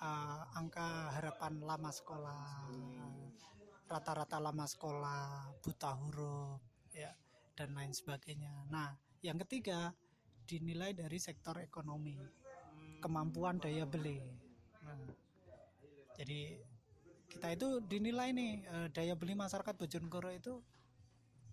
[0.00, 2.70] uh, angka harapan lama sekolah
[3.86, 6.60] rata-rata lama sekolah buta huruf
[6.94, 7.12] ya
[7.54, 8.66] dan lain sebagainya.
[8.70, 9.90] Nah yang ketiga
[10.46, 12.14] dinilai dari sektor ekonomi
[13.02, 14.22] kemampuan daya beli.
[14.86, 14.98] Nah,
[16.14, 16.58] jadi
[17.36, 20.56] kita itu dinilai nih eh, daya beli masyarakat Bojonegoro itu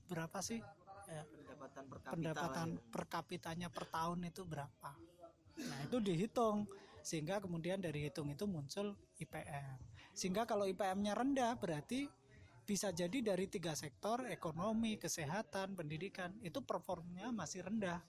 [0.07, 0.63] berapa sih
[1.11, 2.79] ya, pendapatan per kapita pendapatan ya.
[2.87, 4.91] per kapitanya per tahun itu berapa.
[5.59, 6.63] Nah, itu dihitung
[7.03, 9.75] sehingga kemudian dari hitung itu muncul IPM.
[10.15, 12.07] Sehingga kalau IPM-nya rendah berarti
[12.63, 17.99] bisa jadi dari tiga sektor ekonomi, kesehatan, pendidikan itu performnya masih rendah.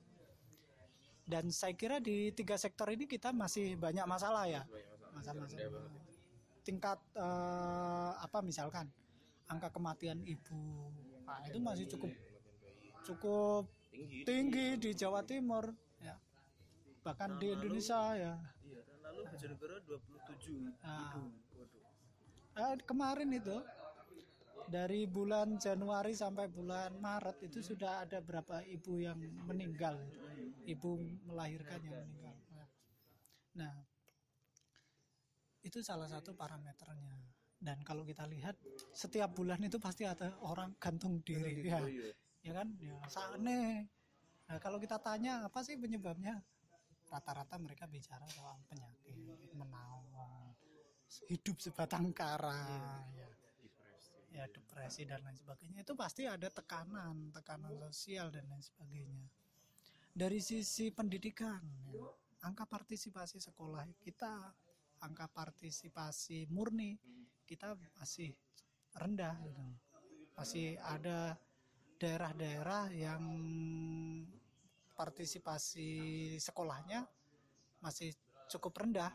[1.27, 4.63] Dan saya kira di tiga sektor ini kita masih banyak masalah ya.
[5.11, 5.43] Masalah
[6.65, 8.89] tingkat eh, apa misalkan
[9.45, 10.89] angka kematian ibu,
[11.29, 12.13] nah, itu masih cukup
[13.05, 13.65] cukup
[14.25, 15.69] tinggi di Jawa Timur
[16.01, 16.17] ya
[17.05, 18.35] bahkan di Indonesia ya
[18.65, 21.13] Iya, tahun lalu Bojonegoro 27 Ah.
[21.13, 21.23] ibu.
[21.61, 21.85] Waduh.
[22.57, 23.57] Eh, kemarin itu
[24.65, 30.01] dari bulan Januari sampai bulan Maret itu sudah ada berapa ibu yang meninggal
[30.65, 30.97] ibu
[31.29, 32.37] melahirkan yang meninggal
[33.55, 33.71] nah
[35.65, 37.17] itu salah satu parameternya.
[37.57, 38.61] Dan kalau kita lihat
[38.93, 41.81] setiap bulan itu pasti ada orang gantung diri ya.
[42.45, 42.69] Ya kan?
[42.77, 43.89] Ya sakne
[44.45, 46.37] nah kalau kita tanya apa sih penyebabnya?
[47.09, 49.17] Rata-rata mereka bicara soal penyakit
[49.57, 50.05] menaun
[51.33, 53.29] hidup sebatang kara ya.
[54.35, 55.81] Ya depresi dan lain sebagainya.
[55.81, 59.25] Itu pasti ada tekanan tekanan sosial dan lain sebagainya.
[60.15, 62.05] Dari sisi pendidikan ya,
[62.45, 64.53] angka partisipasi sekolah kita
[65.05, 66.97] angka partisipasi murni
[67.45, 68.33] kita masih
[68.97, 69.61] rendah gitu.
[70.35, 71.37] masih ada
[72.01, 73.23] daerah-daerah yang
[74.99, 75.91] partisipasi
[76.43, 77.07] sekolahnya
[77.79, 78.17] masih
[78.51, 79.13] cukup rendah.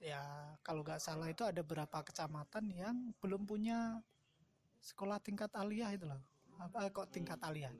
[0.00, 0.22] Ya
[0.64, 4.00] kalau nggak salah itu ada beberapa kecamatan yang belum punya
[4.80, 6.20] sekolah tingkat aliyah itu loh.
[6.60, 7.72] Apa kok tingkat aliyah?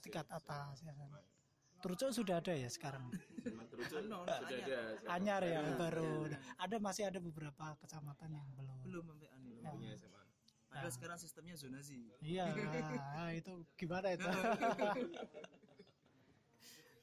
[0.00, 1.10] Tingkat atas ya kan
[1.80, 3.08] Trucuk sudah ada ya sekarang
[5.08, 6.28] Anyar ya baru
[6.60, 9.48] ada masih ada beberapa kecamatan yang belum Belum sampai anu.
[9.56, 9.96] Ya.
[10.70, 12.06] Padahal sekarang sistemnya zonasi.
[12.22, 14.22] Iya, nah, itu gimana itu?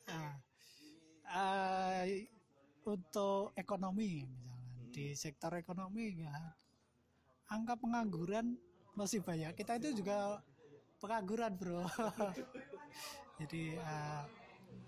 [0.08, 0.32] Nah,
[1.28, 2.32] eh,
[2.96, 4.58] untuk ekonomi misalnya
[4.96, 6.34] di sektor ekonomi ya
[7.52, 8.56] angka pengangguran
[8.96, 9.52] masih banyak.
[9.54, 10.40] Kita itu juga
[11.04, 11.84] pengangguran bro.
[13.40, 14.24] Jadi eh,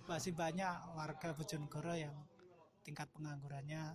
[0.10, 2.18] masih banyak warga Bojonegoro yang
[2.82, 3.93] tingkat penganggurannya.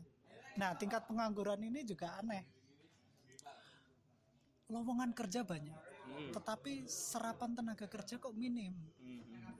[0.54, 2.46] Nah tingkat pengangguran ini juga aneh.
[4.70, 6.30] Lowongan kerja banyak, Hmm.
[6.30, 8.72] tetapi serapan tenaga kerja kok minim.
[9.02, 9.50] Hmm.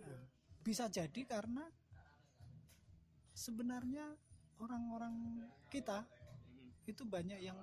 [0.62, 1.66] Bisa jadi karena
[3.34, 4.14] sebenarnya
[4.62, 6.06] orang-orang kita
[6.86, 7.58] itu banyak yang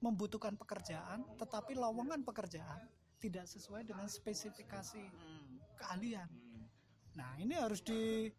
[0.00, 2.88] membutuhkan pekerjaan, tetapi lowongan pekerjaan
[3.20, 5.04] tidak sesuai dengan spesifikasi
[5.78, 6.47] keahlian.
[7.18, 8.30] Nah, ini harus di,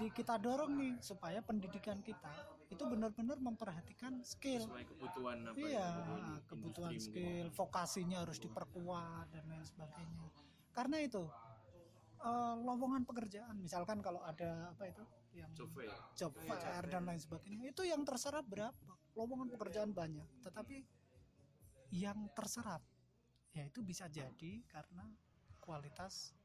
[0.00, 2.32] di kita dorong nih supaya pendidikan kita
[2.66, 4.66] itu benar-benar memperhatikan skill.
[4.66, 10.26] sesuai kebutuhan apa Iya, ya, kebutuhan industri skill, vokasinya harus diperkuat dan lain sebagainya.
[10.74, 11.22] Karena itu
[12.24, 15.04] eh, lowongan pekerjaan, misalkan kalau ada apa itu
[15.36, 15.68] yang mungkin.
[15.68, 15.92] Survei.
[16.16, 18.74] job fair dan lain sebagainya, itu yang terserap berapa?
[19.14, 20.82] Lowongan pekerjaan banyak, tetapi
[21.94, 22.82] yang terserap
[23.54, 25.06] ya itu bisa jadi karena
[25.62, 26.36] kualitas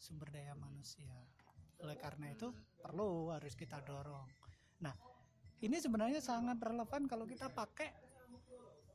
[0.00, 1.12] sumber daya manusia.
[1.84, 2.48] Oleh karena itu
[2.80, 4.24] perlu harus kita dorong.
[4.80, 4.96] Nah,
[5.60, 7.92] ini sebenarnya sangat relevan kalau kita pakai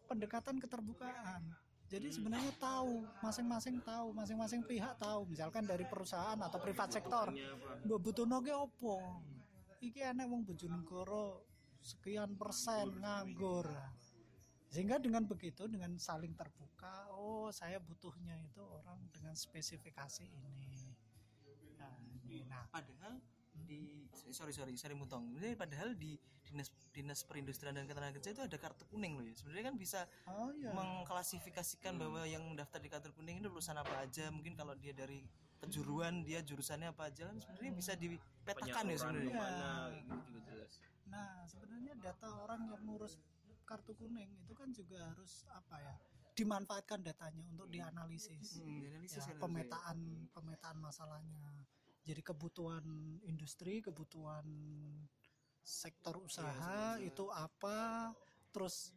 [0.10, 1.46] pendekatan keterbukaan.
[1.86, 5.30] Jadi sebenarnya tahu, masing-masing tahu, masing-masing pihak tahu.
[5.30, 7.30] Misalkan dari perusahaan atau privat sektor,
[7.86, 8.98] mbok butuhno ki opo?
[9.86, 11.46] Iki enek wong Bojonegoro
[11.86, 13.70] sekian persen nganggur.
[14.74, 20.95] Sehingga dengan begitu dengan saling terbuka, oh saya butuhnya itu orang dengan spesifikasi ini.
[22.44, 23.14] Nah, nah padahal
[23.56, 28.58] di sorry sorry sorry mutong Sebenarnya padahal di dinas dinas perindustrian dan ketenagakerjaan itu ada
[28.60, 30.70] kartu kuning loh ya sebenarnya kan bisa oh ya.
[30.76, 35.24] mengklasifikasikan bahwa yang daftar di kartu kuning ini lulusan apa aja mungkin kalau dia dari
[35.66, 39.74] kejuruan dia jurusannya apa aja kan sebenarnya bisa dipetakan ya sebenarnya Iya.
[39.98, 40.74] gitu juga jelas.
[41.10, 43.18] Nah, sebenarnya data orang yang ngurus
[43.66, 45.94] kartu kuning itu kan juga harus apa ya?
[46.36, 48.60] Dimanfaatkan datanya untuk dianalisis.
[48.60, 49.98] Hmm, dianalisis Ya, kan pemetaan
[50.36, 51.66] pemetaan masalahnya.
[52.06, 52.86] Jadi kebutuhan
[53.26, 54.46] industri, kebutuhan
[55.66, 58.14] sektor usaha itu apa?
[58.54, 58.94] Terus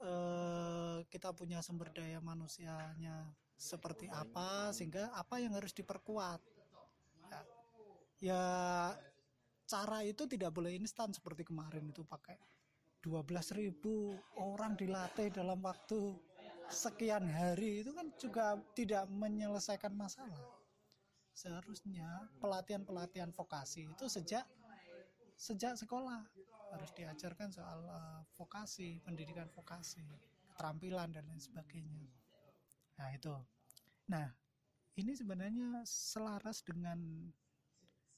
[0.00, 3.28] eh, kita punya sumber daya manusianya
[3.58, 6.40] seperti apa sehingga apa yang harus diperkuat.
[7.28, 7.40] Ya,
[8.24, 8.44] ya
[9.68, 12.40] cara itu tidak boleh instan seperti kemarin itu pakai
[13.04, 13.76] 12.000
[14.40, 16.16] orang dilatih dalam waktu
[16.68, 20.57] sekian hari itu kan juga tidak menyelesaikan masalah.
[21.38, 24.42] Seharusnya pelatihan-pelatihan vokasi itu sejak
[25.38, 26.26] sejak sekolah.
[26.74, 30.02] Harus diajarkan soal eh, vokasi, pendidikan vokasi,
[30.50, 32.10] keterampilan dan lain sebagainya.
[32.98, 33.30] Nah, itu.
[34.10, 34.26] Nah,
[34.98, 36.98] ini sebenarnya selaras dengan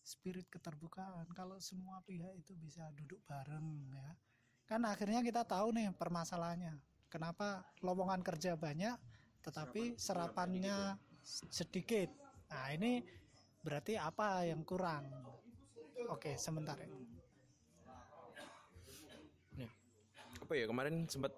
[0.00, 1.28] spirit keterbukaan.
[1.36, 4.16] Kalau semua pihak itu bisa duduk bareng ya.
[4.64, 6.80] Kan akhirnya kita tahu nih permasalahannya.
[7.12, 8.96] Kenapa lowongan kerja banyak
[9.40, 12.12] tetapi serapannya sedikit
[12.50, 13.00] nah ini
[13.62, 15.06] berarti apa yang kurang?
[16.10, 16.88] Oke sebentar ya.
[19.60, 19.70] Nah,
[20.42, 21.30] apa ya kemarin sempat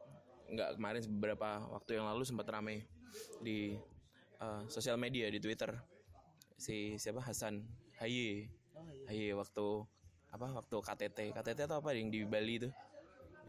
[0.53, 2.85] nggak kemarin beberapa waktu yang lalu sempat ramai
[3.43, 3.77] di
[4.41, 5.75] eh, sosial media di Twitter.
[6.57, 7.21] Si siapa?
[7.21, 7.61] Hasan
[7.99, 8.49] Haye.
[9.11, 9.67] Haye waktu
[10.33, 12.71] apa waktu KTT KTT atau apa yang di Bali itu?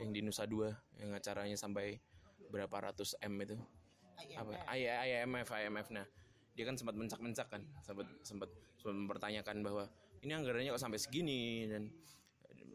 [0.02, 2.02] Yang di Nusa Dua yang acaranya sampai
[2.50, 3.56] berapa ratus m itu?
[4.34, 4.66] Apa?
[4.74, 4.90] I-
[5.22, 6.06] IMF IMF nah
[6.54, 8.50] dia kan sempat mencak-mencak kan sempat sempat
[8.86, 9.90] mempertanyakan bahwa
[10.22, 11.90] ini anggarannya kok sampai segini dan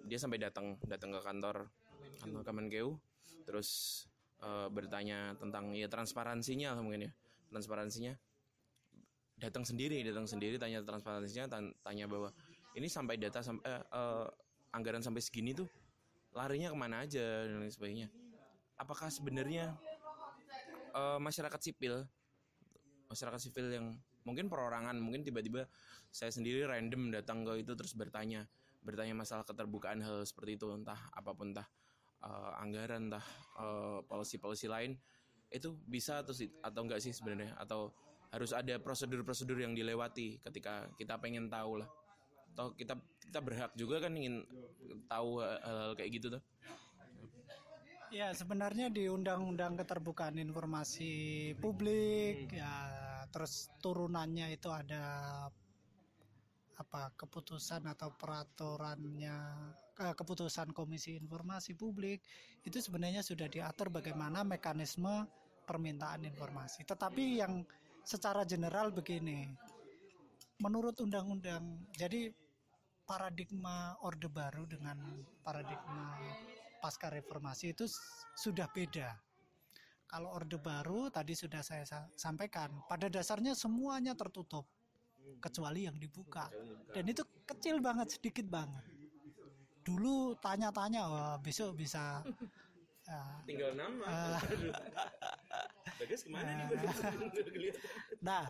[0.08, 1.70] dia sampai datang datang ke kantor
[2.18, 2.98] kantor Kemenkeu
[3.46, 4.02] terus
[4.42, 7.12] eh, bertanya tentang ya transparansinya mungkin ya
[7.48, 8.12] transparansinya.
[9.38, 12.34] Datang sendiri datang sendiri tanya transparansinya tan- tanya bahwa
[12.74, 14.26] ini sampai data sampai eh, eh,
[14.74, 15.70] anggaran sampai segini tuh
[16.34, 18.08] larinya ke mana aja dan lain sebagainya.
[18.76, 19.78] Apakah sebenarnya
[20.92, 22.04] eh, masyarakat sipil
[23.08, 23.86] masyarakat sipil yang
[24.22, 25.64] mungkin perorangan mungkin tiba-tiba
[26.12, 28.44] saya sendiri random datang ke itu terus bertanya
[28.84, 31.68] bertanya masalah keterbukaan hal seperti itu entah apa pun entah
[32.22, 33.24] eh, anggaran entah
[33.58, 34.94] eh, policy-policy lain
[35.48, 37.56] itu bisa atau atau enggak sih sebenarnya?
[37.56, 37.92] Atau
[38.28, 41.88] harus ada prosedur-prosedur yang dilewati ketika kita pengen tahu lah.
[42.52, 42.94] Atau kita
[43.24, 44.44] kita berhak juga kan ingin
[45.08, 46.42] tahu hal-hal kayak gitu tuh
[48.08, 52.72] Ya sebenarnya di Undang-Undang Keterbukaan Informasi Publik ya
[53.28, 55.04] terus turunannya itu ada
[56.78, 59.36] apa keputusan atau peraturannya
[60.00, 62.24] eh, keputusan Komisi Informasi Publik
[62.64, 65.28] itu sebenarnya sudah diatur bagaimana mekanisme
[65.68, 66.88] permintaan informasi.
[66.88, 67.60] Tetapi yang
[68.08, 69.44] secara general begini,
[70.64, 72.32] menurut undang-undang, jadi
[73.04, 74.96] paradigma Orde Baru dengan
[75.44, 76.16] paradigma
[76.78, 77.84] pasca reformasi itu
[78.38, 79.14] sudah beda.
[80.08, 84.64] Kalau Orde Baru tadi sudah saya sa- sampaikan, pada dasarnya semuanya tertutup
[85.38, 86.48] kecuali yang dibuka.
[86.94, 88.80] Dan itu kecil banget, sedikit banget.
[89.84, 92.24] Dulu tanya-tanya, wah besok bisa
[93.04, 94.40] ya, tinggal nama.
[96.00, 96.66] Bagus ke mana nih?
[98.28, 98.48] Nah,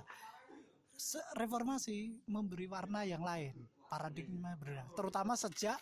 [0.95, 3.55] se- reformasi memberi warna yang lain,
[3.91, 5.79] paradigma berbeda, terutama sejak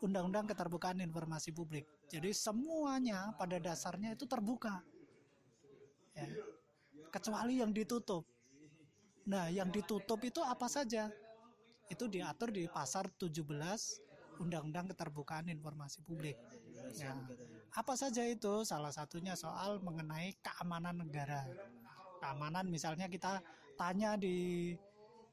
[0.00, 1.84] Undang-Undang Keterbukaan Informasi Publik.
[2.08, 4.80] Jadi semuanya pada dasarnya itu terbuka,
[6.16, 6.26] ya.
[7.12, 8.24] kecuali yang ditutup.
[9.28, 11.12] Nah, yang ditutup itu apa saja?
[11.92, 13.44] Itu diatur di pasar 17
[14.40, 16.40] Undang-Undang Keterbukaan Informasi Publik.
[16.96, 17.12] Ya.
[17.76, 18.64] Apa saja itu?
[18.64, 21.44] Salah satunya soal mengenai keamanan negara.
[22.24, 23.44] Keamanan misalnya kita
[23.76, 24.72] tanya di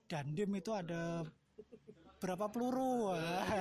[0.07, 1.23] Dandim itu ada
[2.17, 3.13] berapa peluru?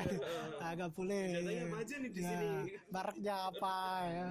[0.70, 1.40] Agak boleh.
[1.40, 2.50] Senjatanya apa aja nih di Ya, sini?
[2.88, 3.76] mereknya apa
[4.08, 4.26] ya?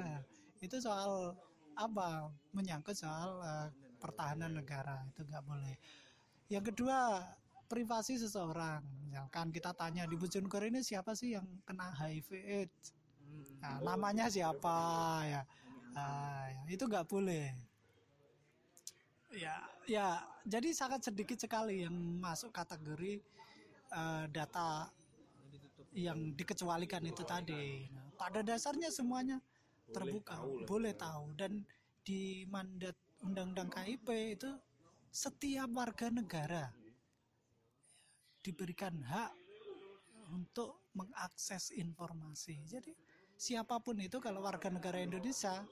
[0.62, 1.38] Itu soal
[1.78, 2.30] apa?
[2.54, 3.68] Menyangkut soal eh,
[4.02, 5.76] pertahanan negara itu nggak boleh.
[6.50, 7.22] Yang kedua
[7.66, 8.82] privasi seseorang.
[9.10, 12.94] Misalkan kita tanya di Bojonegoro ini siapa sih yang kena HIV AIDS?
[13.62, 14.78] Nah, namanya siapa
[15.26, 15.42] ya?
[15.96, 16.08] Ya,
[16.70, 17.50] itu nggak boleh.
[19.36, 23.20] Ya ya jadi sangat sedikit sekali yang masuk kategori
[23.96, 24.92] eh, data
[25.96, 29.40] yang dikecualikan itu tadi Nah, pada dasarnya semuanya
[29.96, 30.36] terbuka
[30.68, 31.64] boleh tahu dan
[32.04, 32.94] di mandat
[33.24, 34.52] undang-undang KIP itu
[35.10, 36.70] setiap warga negara
[38.44, 39.32] diberikan hak
[40.30, 42.62] untuk mengakses informasi.
[42.68, 42.94] Jadi
[43.34, 45.66] siapa pun itu kalau warga negara Indonesia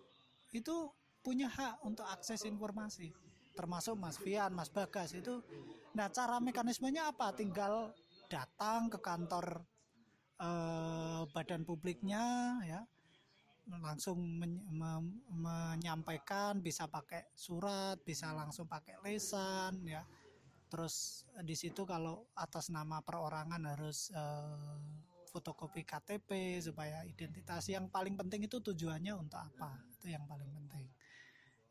[0.55, 0.89] itu
[1.21, 3.13] punya hak untuk akses informasi.
[3.53, 5.43] Termasuk Mas Fian, Mas Bagas itu.
[5.93, 7.29] Nah, cara mekanismenya apa?
[7.37, 7.93] Tinggal
[8.29, 9.63] datang ke kantor
[10.39, 12.23] eh, badan publiknya
[12.65, 12.81] ya.
[13.63, 20.03] Langsung men- mem- menyampaikan bisa pakai surat, bisa langsung pakai lesan ya.
[20.67, 24.79] Terus di situ kalau atas nama perorangan harus eh,
[25.33, 27.65] fotokopi KTP supaya identitas.
[27.71, 29.81] Yang paling penting itu tujuannya untuk apa?
[29.97, 30.85] Itu yang paling penting.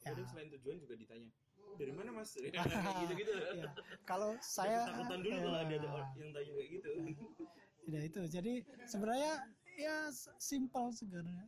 [0.03, 1.31] Ya, Kadang selain tujuan juga ditanya
[1.79, 2.31] dari mana mas?
[3.03, 3.33] gitu-gitu.
[3.57, 3.71] ya.
[4.05, 6.91] kalau saya Takutan dulu kalau ada ada eh, orang yang tanya kayak gitu.
[7.93, 8.53] ya itu jadi
[8.87, 9.33] sebenarnya
[9.75, 11.45] ya s- simpel sebenarnya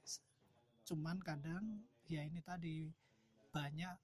[0.89, 1.65] cuman kadang
[2.11, 2.91] ya ini tadi
[3.55, 3.97] banyak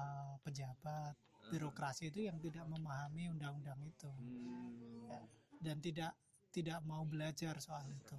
[0.00, 1.14] eh, pejabat
[1.50, 4.10] birokrasi itu yang tidak memahami undang-undang itu
[5.10, 5.20] Ya,
[5.64, 6.12] dan tidak
[6.54, 8.16] tidak mau belajar soal itu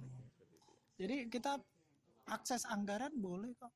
[1.00, 1.52] jadi kita
[2.36, 3.72] akses anggaran boleh kok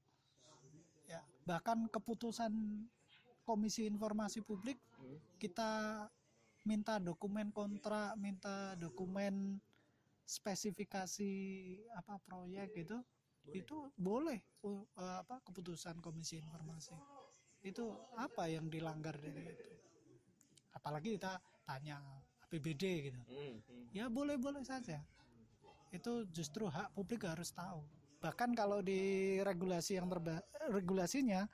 [1.09, 2.53] ya bahkan keputusan
[3.51, 4.79] komisi informasi publik
[5.43, 6.07] kita
[6.63, 9.59] minta dokumen kontrak minta dokumen
[10.23, 11.33] spesifikasi
[11.99, 13.03] apa proyek gitu
[13.51, 16.95] itu boleh uh, apa keputusan komisi informasi.
[17.65, 19.69] Itu apa yang dilanggar dari itu?
[20.77, 21.99] Apalagi kita tanya
[22.47, 23.21] APBD gitu.
[23.27, 23.85] Hmm, hmm.
[23.97, 25.03] ya boleh boleh saja.
[25.91, 27.83] Itu justru hak publik harus tahu.
[28.21, 31.49] Bahkan kalau di regulasi yang terba regulasinya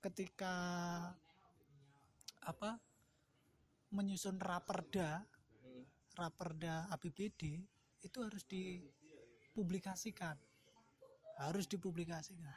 [0.00, 0.54] ketika
[2.46, 2.78] apa
[3.90, 5.26] menyusun raperda
[6.16, 7.60] raperda APBD
[8.00, 10.38] itu harus dipublikasikan.
[11.36, 12.56] Harus dipublikasikan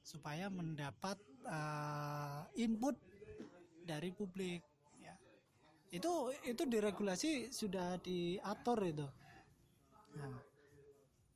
[0.00, 2.96] supaya mendapat eh, input
[3.84, 4.64] dari publik
[4.96, 5.12] ya.
[5.92, 9.06] Itu itu diregulasi sudah diatur itu.
[10.16, 10.40] Nah,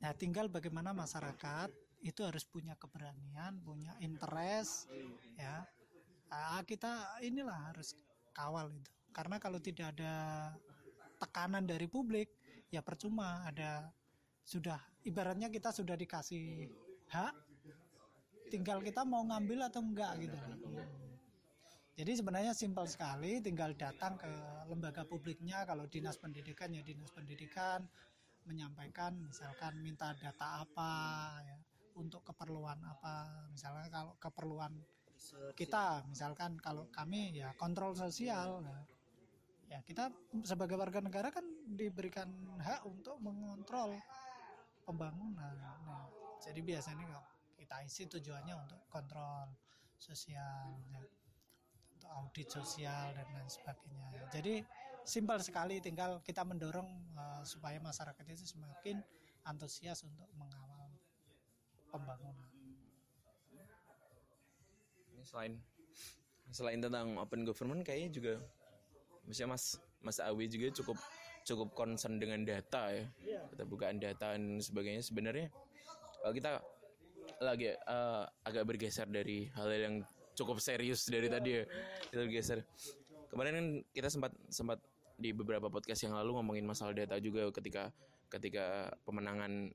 [0.01, 1.69] nah tinggal bagaimana masyarakat
[2.01, 4.89] itu harus punya keberanian punya interest
[5.37, 5.61] ya
[6.31, 7.91] Ah, kita inilah harus
[8.31, 8.91] kawal itu.
[9.11, 10.47] Karena kalau tidak ada
[11.19, 12.31] tekanan dari publik
[12.71, 13.91] ya percuma ada
[14.41, 16.65] sudah ibaratnya kita sudah dikasih
[17.11, 17.35] hak
[18.47, 20.39] tinggal kita mau ngambil atau enggak gitu.
[21.99, 24.31] Jadi sebenarnya simpel sekali tinggal datang ke
[24.71, 27.83] lembaga publiknya kalau dinas pendidikan ya dinas pendidikan
[28.47, 30.91] menyampaikan misalkan minta data apa
[31.43, 31.59] ya
[31.99, 33.45] untuk keperluan apa.
[33.51, 34.73] Misalnya kalau keperluan
[35.53, 38.65] kita misalkan kalau kami ya kontrol sosial.
[38.65, 38.79] Ya,
[39.71, 40.11] ya kita
[40.43, 42.27] sebagai warga negara kan diberikan
[42.59, 43.95] hak untuk mengontrol
[44.83, 45.55] pembangunan.
[45.85, 46.09] Nah,
[46.41, 47.23] jadi biasanya kalau
[47.55, 49.47] kita isi tujuannya untuk kontrol
[49.95, 51.01] sosial ya,
[51.95, 54.27] untuk audit sosial dan lain sebagainya.
[54.33, 54.65] Jadi
[55.05, 58.99] simpel sekali tinggal kita mendorong eh, supaya masyarakat itu semakin
[59.47, 60.91] antusias untuk mengawal
[61.89, 62.50] pembangunan
[65.23, 65.57] selain
[66.51, 68.33] selain tentang open government kayaknya juga
[69.25, 70.97] misalnya Mas Mas Awi juga cukup
[71.45, 73.05] cukup concern dengan data ya.
[73.53, 75.47] Keterbukaan data dan sebagainya sebenarnya
[76.21, 76.51] kalau kita
[77.41, 79.95] lagi eh, agak bergeser dari hal yang
[80.37, 81.63] cukup serius dari tadi ya.
[82.09, 82.59] Kita bergeser.
[83.31, 84.79] Kemarin kan kita sempat sempat
[85.21, 87.93] di beberapa podcast yang lalu ngomongin masalah data juga ketika
[88.31, 89.69] ketika pemenangan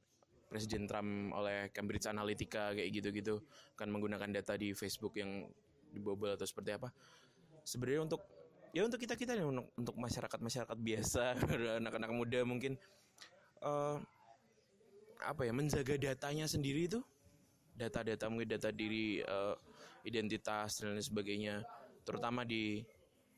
[0.47, 3.43] Presiden Trump oleh Cambridge Analytica kayak gitu-gitu
[3.75, 5.47] kan menggunakan data di Facebook yang
[5.91, 6.89] dibobol atau seperti apa.
[7.67, 8.21] Sebenarnya untuk
[8.71, 11.23] ya untuk kita kita nih untuk, untuk masyarakat masyarakat biasa
[11.83, 12.79] anak-anak muda mungkin
[13.65, 13.97] eh,
[15.25, 17.01] apa ya menjaga datanya sendiri itu
[17.77, 19.55] data-data mungkin data diri eh,
[20.07, 21.55] identitas dan lain sebagainya
[22.07, 22.85] terutama di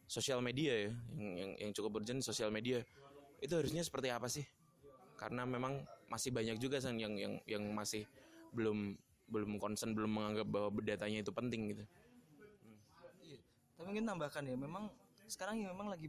[0.09, 2.85] sosial media ya yang yang, cukup urgent sosial media
[3.39, 4.43] itu harusnya seperti apa sih?
[5.15, 8.09] Karena memang masih banyak juga San, yang yang yang masih
[8.53, 8.97] belum
[9.29, 11.85] belum concern belum menganggap bahwa datanya itu penting gitu.
[13.21, 13.39] Iya.
[13.77, 14.89] Tapi mungkin tambahkan ya, memang
[15.29, 16.09] sekarang ya memang lagi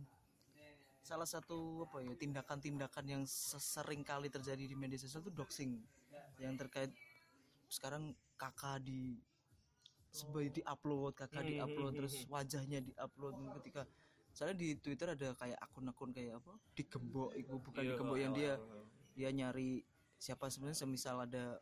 [1.04, 5.80] salah satu apa ya tindakan-tindakan yang sering kali terjadi di media sosial itu doxing.
[6.40, 6.92] Yang terkait
[7.68, 9.20] sekarang kakak di
[10.10, 13.36] sebagai di upload kakak di upload terus wajahnya di upload.
[13.60, 13.84] Ketika
[14.32, 18.56] soalnya di Twitter ada kayak akun-akun kayak apa digembok itu bukan digembok yang dia
[19.18, 19.84] dia nyari
[20.20, 21.58] siapa sebenarnya semisal ada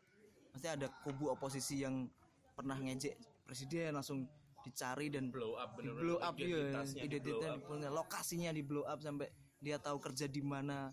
[0.50, 2.10] pasti ada kubu oposisi yang
[2.58, 3.14] pernah ngejek
[3.46, 4.26] presiden langsung
[4.66, 7.32] dicari dan blow up di blow up ya identitasnya di
[7.62, 9.30] punya lokasinya di blow up sampai
[9.62, 10.90] dia tahu kerja di mana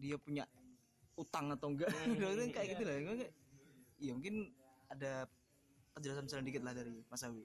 [0.00, 0.48] dia punya
[1.18, 1.90] utang atau enggak.
[2.16, 2.94] Udah kayak gitu lah
[3.98, 4.54] ya mungkin
[4.88, 5.26] ada
[5.98, 7.42] penjelasan dikit lah dari Mas Awi.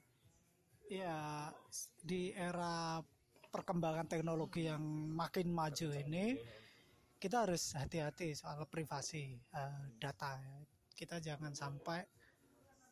[0.86, 1.50] Ya,
[1.98, 3.02] di era
[3.50, 6.38] perkembangan teknologi yang makin maju ini,
[7.24, 10.36] kita harus hati-hati soal privasi eh, data.
[10.36, 10.60] ya.
[10.92, 12.04] Kita jangan sampai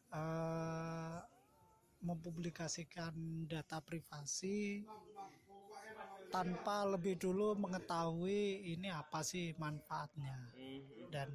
[0.08, 1.20] eh,
[2.00, 4.88] mempublikasikan data privasi
[6.32, 10.48] tanpa lebih dulu mengetahui ini apa sih manfaatnya
[11.12, 11.28] dan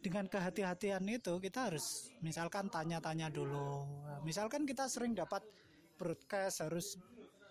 [0.00, 3.84] dengan kehati-hatian itu kita harus misalkan tanya-tanya dulu
[4.24, 5.44] misalkan kita sering dapat
[6.00, 6.96] broadcast harus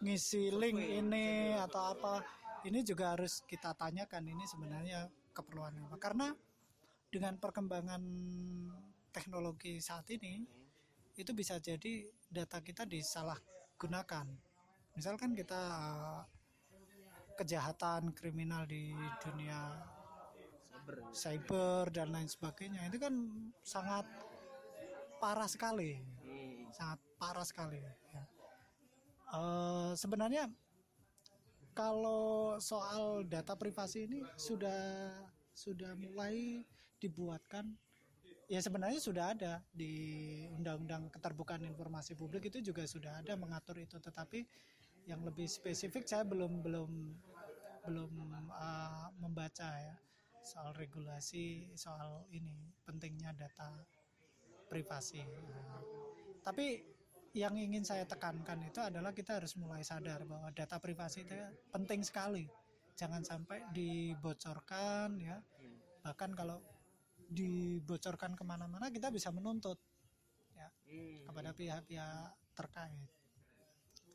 [0.02, 2.26] ngisi link ini atau apa
[2.66, 5.98] ini juga harus kita tanyakan ini sebenarnya keperluan apa?
[6.02, 6.34] Karena
[7.14, 8.02] dengan perkembangan
[9.14, 10.44] teknologi saat ini
[11.16, 14.28] itu bisa jadi data kita disalahgunakan.
[14.98, 16.22] Misalkan kita eh,
[17.38, 18.92] kejahatan kriminal di
[19.24, 19.80] dunia
[21.16, 21.90] cyber.
[21.94, 23.14] dan lain sebagainya itu kan
[23.64, 24.10] sangat
[25.22, 26.02] parah sekali.
[26.74, 27.94] Sangat parah sekali ya.
[29.36, 30.52] Eh, sebenarnya
[31.76, 35.12] kalau soal data privasi ini sudah
[35.52, 36.64] sudah mulai
[37.04, 37.68] dibuatkan.
[38.48, 44.00] Ya sebenarnya sudah ada di undang-undang keterbukaan informasi publik itu juga sudah ada mengatur itu.
[44.00, 44.48] Tetapi
[45.06, 46.92] yang lebih spesifik saya belum belum
[47.86, 48.12] belum
[48.50, 49.96] uh, membaca ya
[50.42, 53.74] soal regulasi soal ini pentingnya data
[54.70, 55.22] privasi.
[55.26, 55.82] Nah,
[56.46, 56.95] tapi
[57.36, 61.36] yang ingin saya tekankan itu adalah kita harus mulai sadar bahwa data privasi itu
[61.68, 62.48] penting sekali.
[62.96, 65.36] Jangan sampai dibocorkan ya.
[66.00, 66.64] Bahkan kalau
[67.28, 69.76] dibocorkan ke mana-mana kita bisa menuntut
[70.56, 70.72] ya
[71.28, 73.12] kepada pihak-pihak terkait.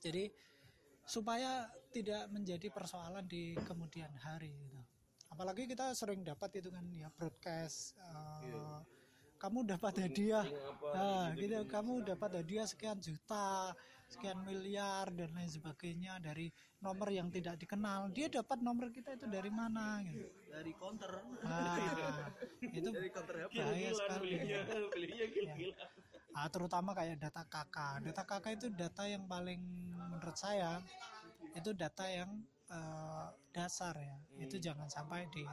[0.01, 0.33] Jadi
[1.05, 4.81] supaya tidak menjadi persoalan di kemudian hari gitu.
[5.31, 8.79] apalagi kita sering dapat itu kan ya broadcast eh,
[9.41, 10.45] kamu dapat hadiah
[10.93, 11.64] nah, gitu.
[11.64, 13.72] kamu dapat hadiah sekian juta
[14.11, 16.51] sekian miliar dan lain sebagainya dari
[16.82, 18.11] nomor yang tidak dikenal.
[18.11, 20.26] Dia dapat nomor kita itu dari mana gitu.
[20.51, 21.12] Dari counter.
[21.47, 21.78] Nah,
[22.59, 23.55] itu counter apa?
[23.55, 24.30] bahaya sekali.
[24.51, 24.61] ya.
[26.34, 27.78] Ah, terutama kayak data KK.
[28.11, 29.62] Data KK itu data yang paling
[29.95, 30.82] menurut saya
[31.55, 32.30] itu data yang
[32.66, 34.18] eh, dasar ya.
[34.43, 35.47] Itu jangan sampai di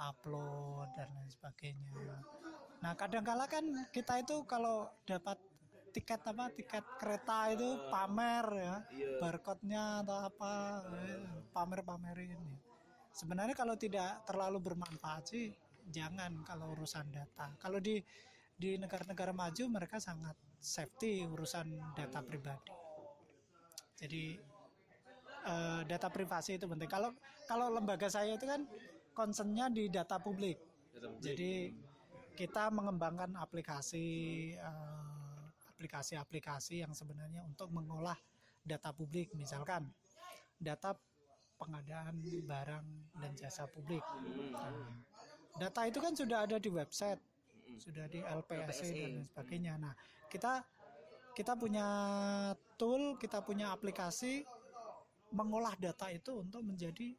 [0.00, 1.92] upload dan lain sebagainya.
[2.82, 3.62] Nah, kadang-kala kan
[3.94, 5.38] kita itu kalau dapat
[5.92, 8.76] tiket apa tiket kereta itu pamer ya
[9.20, 10.52] barcode-nya atau apa
[10.98, 11.20] eh,
[11.52, 12.58] pamer-pamerin ya.
[13.12, 15.52] Sebenarnya kalau tidak terlalu bermanfaat sih
[15.92, 17.52] jangan kalau urusan data.
[17.60, 18.00] Kalau di
[18.56, 22.72] di negara-negara maju mereka sangat safety urusan data pribadi.
[24.00, 24.24] Jadi
[25.46, 26.88] eh, data privasi itu penting.
[26.88, 27.12] Kalau
[27.46, 28.64] kalau lembaga saya itu kan
[29.12, 30.56] concernnya di data publik.
[31.20, 31.70] Jadi
[32.42, 34.06] kita mengembangkan aplikasi
[34.58, 38.18] eh, aplikasi-aplikasi yang sebenarnya untuk mengolah
[38.66, 39.86] data publik, misalkan
[40.58, 40.98] data
[41.54, 42.86] pengadaan barang
[43.22, 44.02] dan jasa publik.
[44.54, 44.90] Nah,
[45.54, 47.22] data itu kan sudah ada di website,
[47.78, 49.74] sudah di LPSC dan lain sebagainya.
[49.78, 49.94] Nah,
[50.26, 50.66] kita
[51.38, 51.86] kita punya
[52.74, 54.42] tool, kita punya aplikasi
[55.30, 57.14] mengolah data itu untuk menjadi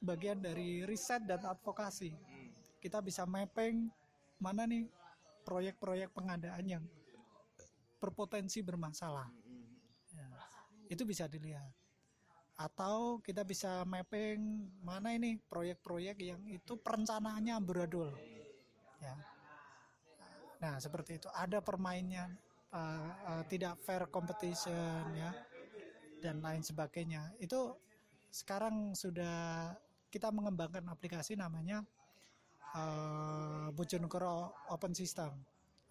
[0.00, 2.16] bagian dari riset dan advokasi.
[2.80, 3.88] Kita bisa mapping
[4.42, 4.88] mana nih
[5.46, 6.84] proyek-proyek pengadaan yang
[8.02, 9.30] berpotensi bermasalah.
[10.12, 10.28] Ya,
[10.92, 11.70] itu bisa dilihat.
[12.56, 14.40] Atau kita bisa mapping
[14.80, 18.12] mana ini proyek-proyek yang itu perencanaannya amburadul.
[19.00, 19.14] Ya.
[20.56, 21.28] Nah, seperti itu.
[21.36, 22.32] Ada permainnya
[22.72, 25.30] uh, uh, tidak fair competition ya
[26.20, 27.76] dan lain sebagainya itu
[28.32, 29.72] sekarang sudah
[30.10, 31.84] kita mengembangkan aplikasi namanya
[32.76, 35.32] uh, Bojonegoro Open System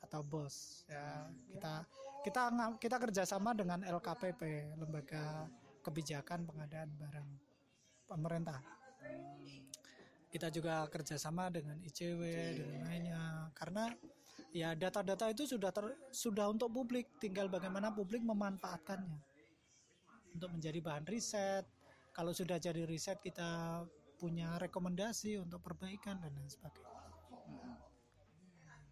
[0.06, 1.26] atau BOS ya.
[1.50, 1.74] Kita
[2.22, 2.42] kita
[2.78, 4.42] kita kerjasama dengan LKPP
[4.78, 5.50] lembaga
[5.82, 7.30] kebijakan pengadaan barang
[8.10, 8.62] pemerintah.
[10.30, 12.22] Kita juga kerjasama dengan ICW
[12.60, 13.24] dan lainnya.
[13.56, 13.88] Karena
[14.52, 17.08] ya data-data itu sudah ter, sudah untuk publik.
[17.22, 19.16] Tinggal bagaimana publik memanfaatkannya
[20.36, 21.64] untuk menjadi bahan riset.
[22.12, 23.84] Kalau sudah jadi riset kita
[24.26, 26.98] punya rekomendasi untuk perbaikan dan lain sebagainya.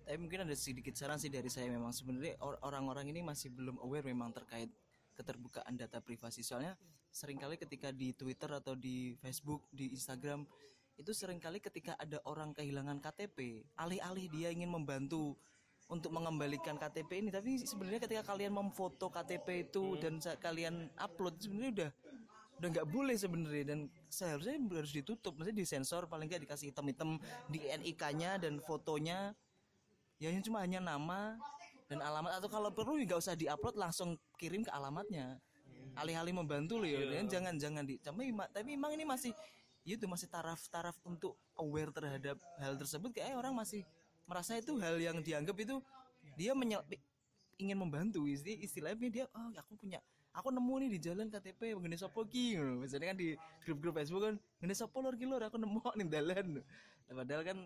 [0.05, 1.73] Tapi mungkin ada sedikit saran sih dari saya.
[1.73, 4.69] Memang sebenarnya orang-orang ini masih belum aware memang terkait
[5.17, 6.45] keterbukaan data privasi.
[6.45, 6.77] Soalnya
[7.09, 10.45] sering kali ketika di Twitter atau di Facebook di Instagram
[11.01, 15.33] itu sering kali ketika ada orang kehilangan KTP alih-alih dia ingin membantu
[15.89, 17.33] untuk mengembalikan KTP ini.
[17.33, 19.99] Tapi sebenarnya ketika kalian memfoto KTP itu hmm.
[19.99, 21.91] dan kalian upload sebenarnya udah
[22.63, 23.75] udah nggak boleh sebenarnya.
[23.75, 25.35] Dan seharusnya harus ditutup.
[25.35, 27.19] Maksudnya disensor paling nggak dikasih hitam-hitam
[27.51, 29.35] di NIK-nya dan fotonya.
[30.23, 31.35] Ya ini cuma hanya nama
[31.91, 32.39] dan alamat.
[32.39, 35.35] Atau kalau perlu nggak usah diupload langsung kirim ke alamatnya.
[35.99, 37.03] Alih-alih membantu loh ya.
[37.03, 37.27] Yeah.
[37.27, 39.35] jangan jangan di tapi tapi memang ini masih
[39.83, 43.11] ya itu masih taraf-taraf untuk aware terhadap hal tersebut.
[43.11, 43.83] Kayak orang masih
[44.23, 45.83] merasa itu hal yang dianggap itu
[46.39, 46.81] dia menyel,
[47.59, 48.25] ingin membantu.
[48.25, 49.99] Istilahnya dia oh aku punya
[50.33, 54.35] aku nemu nih di jalan KTP mengenai sopo ki misalnya kan di grup-grup Facebook kan
[54.61, 56.47] mengenai sopo lor lor aku nemu nih jalan
[57.13, 57.57] padahal kan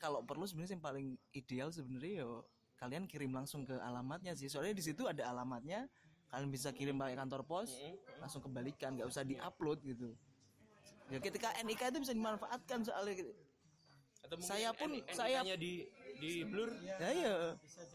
[0.00, 2.48] kalau perlu sebenarnya yang paling ideal sebenarnya yo
[2.80, 4.48] kalian kirim langsung ke alamatnya sih.
[4.48, 5.84] Soalnya di situ ada alamatnya
[6.32, 7.76] kalian bisa kirim pakai kantor pos
[8.16, 10.16] langsung kembalikan nggak usah diupload gitu.
[11.12, 13.28] Ya ketika NIK itu bisa dimanfaatkan soalnya
[14.24, 15.84] Atau saya pun saya di
[16.20, 17.34] di blur ya ya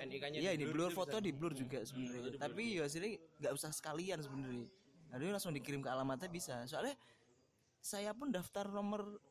[0.01, 4.19] NIK-nya ya di blur foto di blur juga sebenarnya tapi ya sini nggak usah sekalian
[4.25, 4.67] sebenarnya
[5.13, 6.97] ada langsung dikirim ke alamatnya bisa soalnya
[7.79, 9.21] saya pun daftar nomor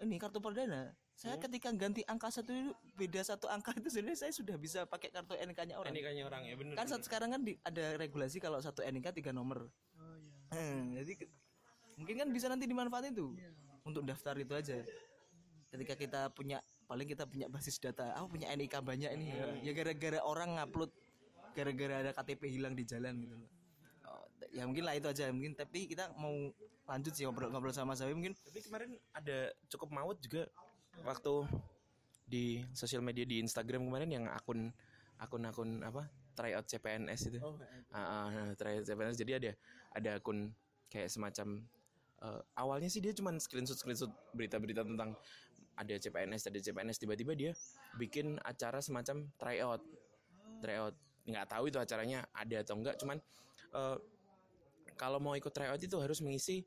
[0.00, 1.44] ini kartu perdana saya hmm.
[1.46, 5.38] ketika ganti angka satu itu beda satu angka itu sebenarnya saya sudah bisa pakai kartu
[5.38, 5.94] NIK-nya orang.
[5.94, 6.74] NIK-nya orang ya benar.
[6.74, 9.70] Kan saat sekarang kan di, ada regulasi kalau satu NIK tiga nomor.
[9.94, 10.34] Oh iya.
[10.58, 11.30] Hmm, jadi
[11.94, 13.54] mungkin kan bisa nanti dimanfaatkan itu yeah.
[13.86, 14.82] untuk daftar itu aja.
[15.70, 19.46] Ketika kita punya paling kita punya basis data, aku punya NIK banyak ini ya.
[19.70, 20.90] Ya gara-gara orang ngupload
[21.54, 23.50] gara-gara ada KTP hilang di jalan gitu loh.
[24.10, 26.34] Oh, ya mungkin lah itu aja mungkin tapi kita mau
[26.84, 28.36] lanjut sih ngobrol-ngobrol sama saya mungkin.
[28.36, 30.46] Tapi kemarin ada cukup maut juga
[31.02, 31.46] waktu
[32.24, 34.72] di sosial media di Instagram kemarin yang akun
[35.20, 37.54] akun-akun apa tryout CPNS itu oh,
[37.94, 39.50] uh, uh, tryout CPNS jadi ada
[39.94, 40.50] ada akun
[40.90, 41.62] kayak semacam
[42.24, 45.14] uh, awalnya sih dia cuma screenshot screenshot berita-berita tentang
[45.74, 47.52] ada CPNS ada CPNS tiba-tiba dia
[47.98, 49.82] bikin acara semacam tryout.
[50.62, 50.94] Tryout.
[51.26, 53.18] Nggak tahu itu acaranya ada atau enggak cuman
[53.74, 53.96] uh,
[54.94, 56.62] kalau mau ikut tryout itu harus mengisi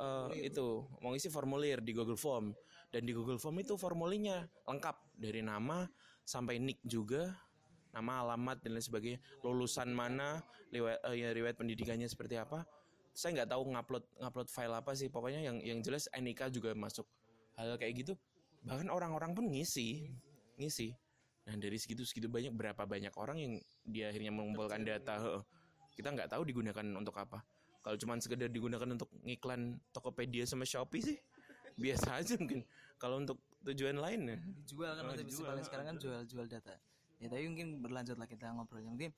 [0.00, 2.52] uh, itu mengisi formulir di Google Form.
[2.90, 5.86] Dan di Google Form itu formulirnya lengkap dari nama
[6.26, 7.30] sampai nick juga
[7.90, 12.66] nama alamat dan lain sebagainya lulusan mana riwayat, uh, ya, riwayat pendidikannya seperti apa.
[13.10, 17.06] Saya nggak tahu ngupload ngupload file apa sih pokoknya yang yang jelas NIK juga masuk.
[17.58, 18.14] Hal kayak gitu
[18.64, 20.10] bahkan orang-orang pun ngisi
[20.60, 20.92] ngisi.
[21.48, 23.52] Nah dari segitu segitu banyak berapa banyak orang yang
[23.88, 25.40] dia akhirnya mengumpulkan data
[25.96, 27.40] kita nggak tahu digunakan untuk apa.
[27.80, 31.16] Kalau cuma sekedar digunakan untuk ngiklan Tokopedia sama Shopee sih
[31.82, 32.64] biasa aja mungkin.
[33.00, 34.38] Kalau untuk tujuan lain ya
[34.68, 35.56] jual kan oh, dijual.
[35.64, 36.76] sekarang kan jual jual data.
[37.20, 39.12] Ya tapi mungkin berlanjut lah kita ngobrol yang mungkin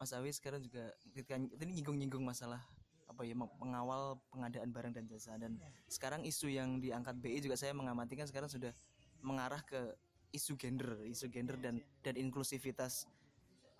[0.00, 2.60] Mas Awi sekarang juga ini nyinggung-nyinggung masalah
[3.12, 5.36] apa ya mengawal pengadaan barang dan jasa.
[5.36, 8.72] Dan sekarang isu yang diangkat BI juga saya mengamati kan sekarang sudah
[9.20, 9.92] mengarah ke
[10.32, 13.04] isu gender isu gender dan dan inklusivitas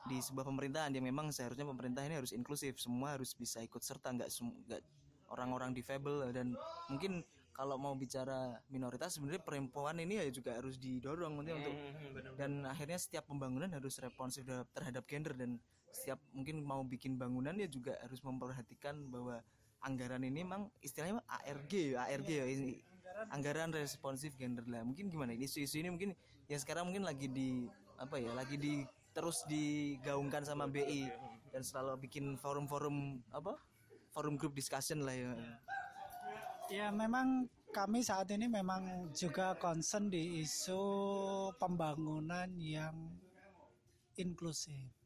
[0.04, 2.76] di sebuah pemerintahan yang memang seharusnya pemerintah ini harus inklusif.
[2.76, 4.30] Semua harus bisa ikut serta nggak
[4.68, 4.82] nggak
[5.30, 6.28] orang-orang difabel.
[6.34, 6.58] Dan
[6.90, 7.22] mungkin
[7.54, 12.64] kalau mau bicara minoritas sebenarnya perempuan ini ya juga harus didorong mungkin untuk hmm, dan
[12.64, 14.42] akhirnya setiap pembangunan harus responsif
[14.74, 15.32] terhadap gender.
[15.38, 15.62] Dan
[15.92, 19.44] setiap mungkin mau bikin bangunan ya juga harus memperhatikan bahwa
[19.84, 22.80] anggaran ini memang istilahnya ARG ya ARG ya ini
[23.30, 23.70] anggaran.
[23.76, 24.82] responsif gender lah.
[24.82, 25.36] Mungkin gimana?
[25.36, 26.16] Isu-isu ini mungkin
[26.48, 27.68] yang sekarang mungkin lagi di
[28.00, 28.82] apa ya lagi di
[29.12, 31.06] terus digaungkan sama BI
[31.52, 33.60] dan selalu bikin forum-forum apa
[34.10, 35.32] forum group discussion lah ya
[36.72, 40.80] Ya memang kami saat ini memang juga concern di isu
[41.60, 43.12] pembangunan yang
[44.16, 45.01] inklusif.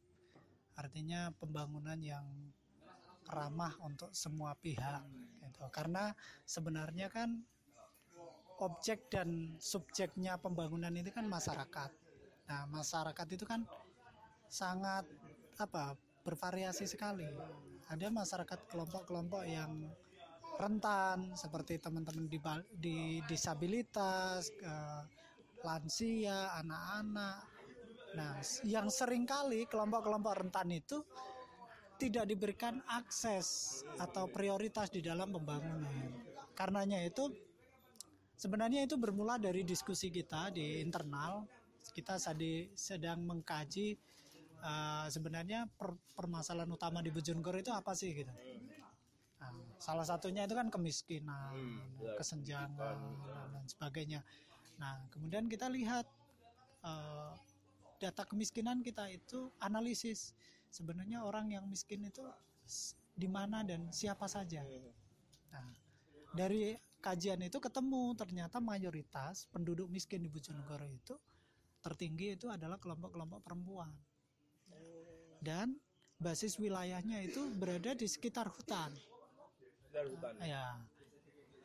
[0.77, 2.25] Artinya pembangunan yang
[3.27, 5.03] ramah untuk semua pihak
[5.43, 5.65] gitu.
[5.73, 6.13] Karena
[6.47, 7.43] sebenarnya kan
[8.61, 11.91] objek dan subjeknya pembangunan itu kan masyarakat.
[12.47, 13.67] Nah, masyarakat itu kan
[14.47, 15.05] sangat
[15.59, 17.27] apa bervariasi sekali.
[17.87, 19.91] Ada masyarakat kelompok-kelompok yang
[20.57, 22.39] rentan seperti teman-teman di,
[22.73, 22.99] di
[23.29, 25.03] disabilitas, eh,
[25.63, 27.56] lansia, anak-anak.
[28.17, 31.05] Nah, yang sering kali kelompok-kelompok rentan itu
[31.97, 35.93] tidak diberikan akses atau prioritas di dalam pembangunan.
[36.57, 37.29] Karenanya itu
[38.37, 41.45] sebenarnya itu bermula dari diskusi kita di internal.
[41.93, 42.17] Kita
[42.77, 43.97] sedang mengkaji
[44.61, 48.33] uh, sebenarnya per, permasalahan utama di Bojonegoro itu apa sih gitu.
[49.41, 52.99] Nah, salah satunya itu kan kemiskinan, hmm, ya, kesenjangan
[53.53, 54.21] dan sebagainya.
[54.81, 56.05] Nah, kemudian kita lihat
[56.85, 57.33] uh,
[57.97, 60.37] data kemiskinan kita itu analisis
[60.71, 62.23] sebenarnya orang yang miskin itu
[63.17, 64.61] di mana dan siapa saja.
[65.53, 65.69] Nah,
[66.37, 71.15] dari kajian itu ketemu ternyata mayoritas penduduk miskin di Bojonegoro itu
[71.81, 73.95] tertinggi itu adalah kelompok-kelompok perempuan.
[75.39, 75.79] Dan
[76.19, 78.91] basis wilayahnya itu berada di sekitar hutan.
[79.95, 80.35] hutan.
[80.43, 80.77] Ya.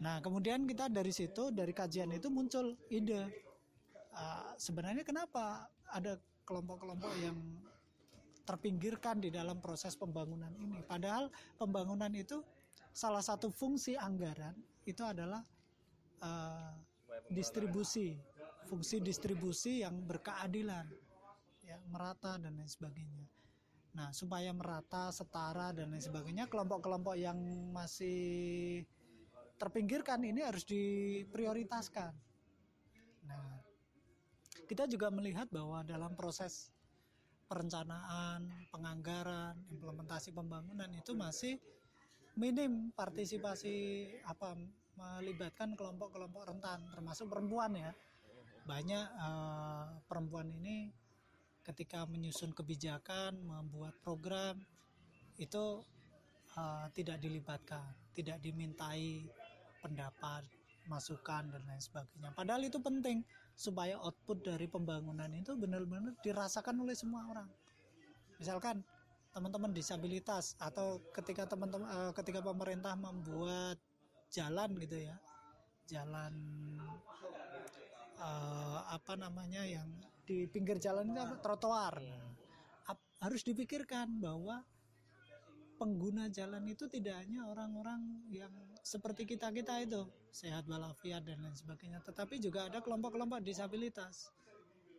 [0.02, 3.28] Nah, kemudian kita dari situ dari kajian itu muncul ide
[4.14, 7.38] uh, sebenarnya kenapa ada kelompok-kelompok yang
[8.43, 10.81] terpinggirkan di dalam proses pembangunan ini.
[10.84, 12.41] Padahal pembangunan itu
[12.91, 15.39] salah satu fungsi anggaran itu adalah
[16.19, 16.73] uh,
[17.31, 18.18] distribusi,
[18.68, 20.89] fungsi distribusi yang berkeadilan,
[21.63, 23.26] ya merata dan lain sebagainya.
[23.95, 27.38] Nah supaya merata, setara dan lain sebagainya, kelompok-kelompok yang
[27.72, 28.84] masih
[29.61, 32.11] terpinggirkan ini harus diprioritaskan.
[33.30, 33.60] Nah
[34.72, 36.72] kita juga melihat bahwa dalam proses
[37.52, 41.60] perencanaan, penganggaran, implementasi pembangunan itu masih
[42.39, 44.56] minim partisipasi apa
[44.95, 47.91] melibatkan kelompok-kelompok rentan termasuk perempuan ya.
[48.64, 50.88] Banyak uh, perempuan ini
[51.68, 54.56] ketika menyusun kebijakan, membuat program
[55.35, 55.84] itu
[56.56, 59.27] uh, tidak dilibatkan, tidak dimintai
[59.84, 60.48] pendapat,
[60.88, 62.31] masukan dan lain sebagainya.
[62.31, 63.19] Padahal itu penting
[63.61, 67.49] supaya output dari pembangunan itu benar-benar dirasakan oleh semua orang.
[68.41, 68.81] Misalkan
[69.29, 73.77] teman-teman disabilitas atau ketika teman-teman uh, ketika pemerintah membuat
[74.33, 75.15] jalan gitu ya,
[75.85, 76.33] jalan
[78.17, 79.85] uh, apa namanya yang
[80.25, 82.01] di pinggir jalan itu apa trotoar.
[82.01, 82.33] Nah,
[83.21, 84.65] harus dipikirkan bahwa
[85.82, 88.53] pengguna jalan itu tidak hanya orang-orang yang
[88.86, 90.06] seperti kita-kita itu.
[90.30, 92.06] Sehat walafiat dan lain sebagainya.
[92.06, 94.30] Tetapi juga ada kelompok-kelompok disabilitas.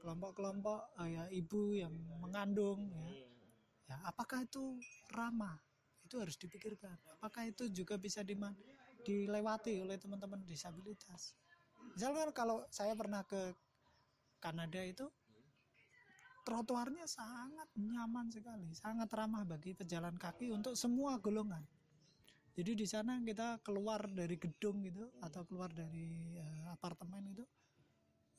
[0.02, 3.06] Kelompok-kelompok uh, ya ibu yang mengandung ya.
[3.86, 4.82] Ya apakah itu
[5.14, 5.54] ramah?
[6.02, 6.98] Itu harus dipikirkan.
[7.14, 8.26] Apakah itu juga bisa
[9.06, 11.38] dilewati oleh teman-teman disabilitas?
[11.94, 13.54] Misalkan kalau saya pernah ke
[14.42, 15.06] Kanada itu
[16.42, 21.62] trotoarnya sangat nyaman sekali, sangat ramah bagi pejalan kaki untuk semua golongan.
[22.52, 27.44] Jadi di sana kita keluar dari gedung gitu atau keluar dari uh, apartemen itu,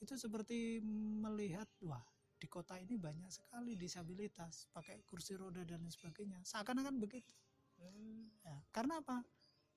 [0.03, 0.83] itu seperti
[1.23, 2.03] melihat wah
[2.37, 6.43] di kota ini banyak sekali disabilitas pakai kursi roda dan lain sebagainya.
[6.43, 7.31] Seakan-akan begitu.
[7.79, 8.29] Hmm.
[8.43, 9.23] Ya, karena apa?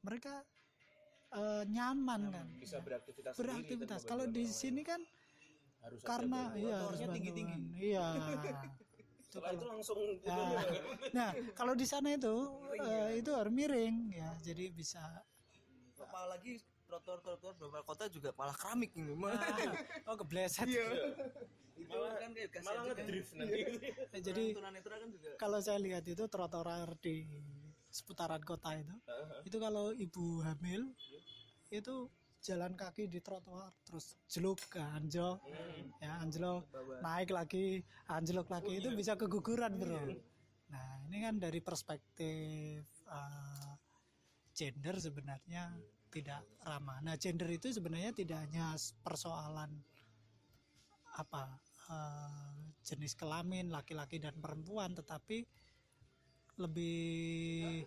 [0.05, 0.35] Mereka
[1.33, 2.47] uh, nyaman, nyaman kan.
[2.61, 3.39] Bisa beraktivitas.
[3.39, 4.01] Beraktivitas.
[4.05, 5.01] Kalau di sini kan
[5.87, 8.07] harus karena iya harus tinggi tinggi iya.
[9.31, 9.97] Itu kalau, itu langsung
[10.27, 10.63] nah,
[11.15, 12.35] nah kalau di sana itu
[12.83, 14.35] uh, itu harus miring ya.
[14.43, 15.03] Jadi bisa.
[15.97, 19.35] Apalagi trotoar-trotoar beberapa kota juga malah keramik ini mah
[20.11, 20.67] oh kebleset.
[20.67, 20.87] Iya.
[21.77, 23.61] itu malah, kan kayak malah ngedrift nanti.
[24.09, 25.31] Nah, jadi kan juga.
[25.37, 27.27] kalau saya lihat itu trotoar di
[27.93, 29.41] seputaran kota itu uh -huh.
[29.45, 30.93] itu kalau ibu hamil
[31.69, 32.09] itu
[32.47, 35.99] jalan kaki di trotoar terus jeluk ke anjlok hmm.
[35.99, 36.63] ya anjlok
[37.03, 40.23] naik lagi anjlok lagi itu bisa keguguran bro iya.
[40.71, 43.75] nah ini kan dari perspektif uh,
[44.55, 45.75] gender sebenarnya
[46.15, 49.75] tidak ramah nah gender itu sebenarnya tidak hanya persoalan
[51.19, 51.59] apa
[51.91, 52.55] uh,
[52.87, 55.43] jenis kelamin laki-laki dan perempuan tetapi
[56.63, 57.83] lebih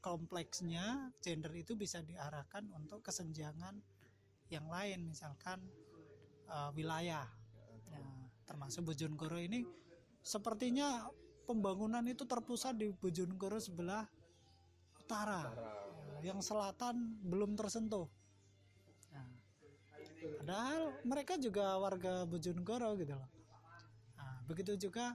[0.00, 3.76] kompleksnya gender itu bisa diarahkan untuk kesenjangan
[4.50, 5.58] yang lain misalkan
[6.46, 7.26] uh, wilayah.
[7.90, 8.02] Ya,
[8.46, 9.66] termasuk Bojonegoro ini
[10.22, 11.06] sepertinya
[11.46, 14.06] pembangunan itu terpusat di Bojonegoro sebelah
[14.98, 15.50] utara.
[16.22, 18.08] Ya, yang selatan belum tersentuh.
[19.12, 19.26] Nah,
[20.42, 23.30] padahal mereka juga warga Bojonegoro gitu loh.
[24.16, 25.14] Nah, begitu juga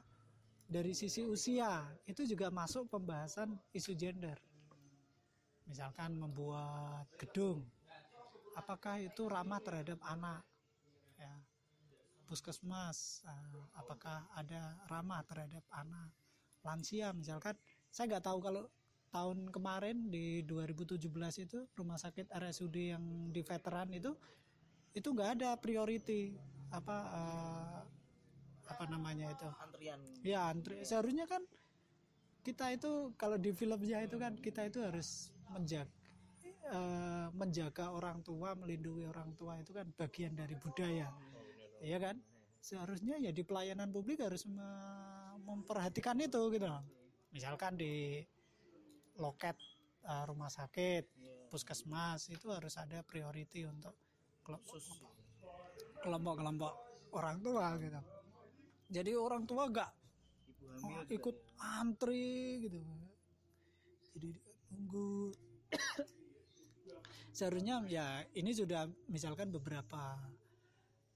[0.71, 4.39] dari sisi usia itu juga masuk pembahasan isu gender
[5.71, 7.63] misalkan membuat gedung
[8.55, 10.43] apakah itu ramah terhadap anak?
[11.15, 11.31] Ya
[12.27, 16.11] puskesmas uh, apakah ada ramah terhadap anak?
[16.61, 17.57] Lansia misalkan
[17.89, 18.63] saya nggak tahu kalau
[19.11, 21.03] tahun kemarin di 2017
[21.43, 23.03] itu rumah sakit RSUD yang
[23.33, 24.15] di veteran itu
[24.95, 26.39] itu nggak ada priority
[26.71, 27.79] apa eh,
[28.71, 29.47] apa namanya itu?
[29.59, 29.99] Antrian.
[30.23, 31.43] ya antri seharusnya kan
[32.47, 35.91] kita itu kalau di filmnya itu kan kita itu harus menjaga
[36.71, 41.11] eh, menjaga orang tua melindungi orang tua itu kan bagian dari budaya.
[41.81, 42.17] Ya kan?
[42.61, 46.83] Seharusnya ya di pelayanan publik harus me- memperhatikan itu gitu loh.
[47.31, 48.19] misalkan di
[49.15, 49.55] loket
[50.03, 51.07] eh, rumah sakit
[51.47, 53.95] puskesmas itu harus ada priority untuk
[54.43, 54.79] kelompok
[56.01, 56.73] kelompok-kelompok
[57.15, 58.01] orang tua gitu.
[58.91, 59.91] Jadi orang tua nggak
[60.83, 62.79] oh, ikut antri gitu.
[64.15, 64.29] Jadi
[64.81, 65.29] nunggu.
[67.37, 70.17] Seharusnya ya ini sudah misalkan beberapa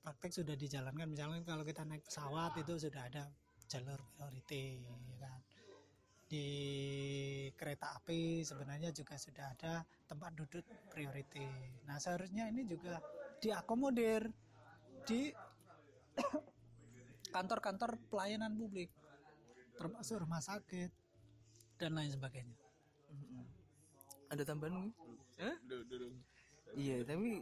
[0.05, 1.09] praktek sudah dijalankan.
[1.09, 3.25] Misalnya kalau kita naik pesawat itu sudah ada
[3.65, 5.41] jalur priority ya kan?
[6.25, 6.47] Di
[7.57, 11.49] kereta api sebenarnya juga sudah ada tempat duduk priority.
[11.89, 13.01] Nah seharusnya ini juga
[13.41, 14.29] diakomodir
[15.09, 15.33] di
[17.35, 18.93] kantor-kantor pelayanan publik
[19.75, 20.87] termasuk rumah sakit
[21.75, 22.64] dan lain sebagainya
[24.35, 24.91] Ada tambahan?
[25.39, 25.55] Hah?
[26.75, 27.39] Iya, tapi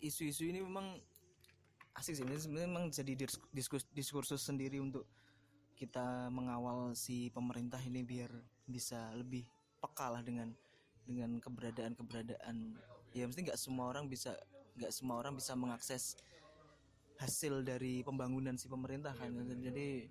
[0.00, 0.96] isu-isu ini memang
[2.00, 2.24] asik sih.
[2.24, 5.04] Ini Sebenarnya memang jadi dis- diskus, diskursus sendiri untuk
[5.76, 8.32] kita mengawal si pemerintah ini biar
[8.64, 9.44] bisa lebih
[9.84, 10.48] peka lah dengan
[11.04, 12.72] dengan keberadaan-keberadaan.
[13.12, 14.32] Ya mesti nggak semua orang bisa
[14.80, 16.16] nggak semua orang bisa mengakses
[17.20, 19.28] hasil dari pembangunan si pemerintah kan.
[19.60, 20.08] Jadi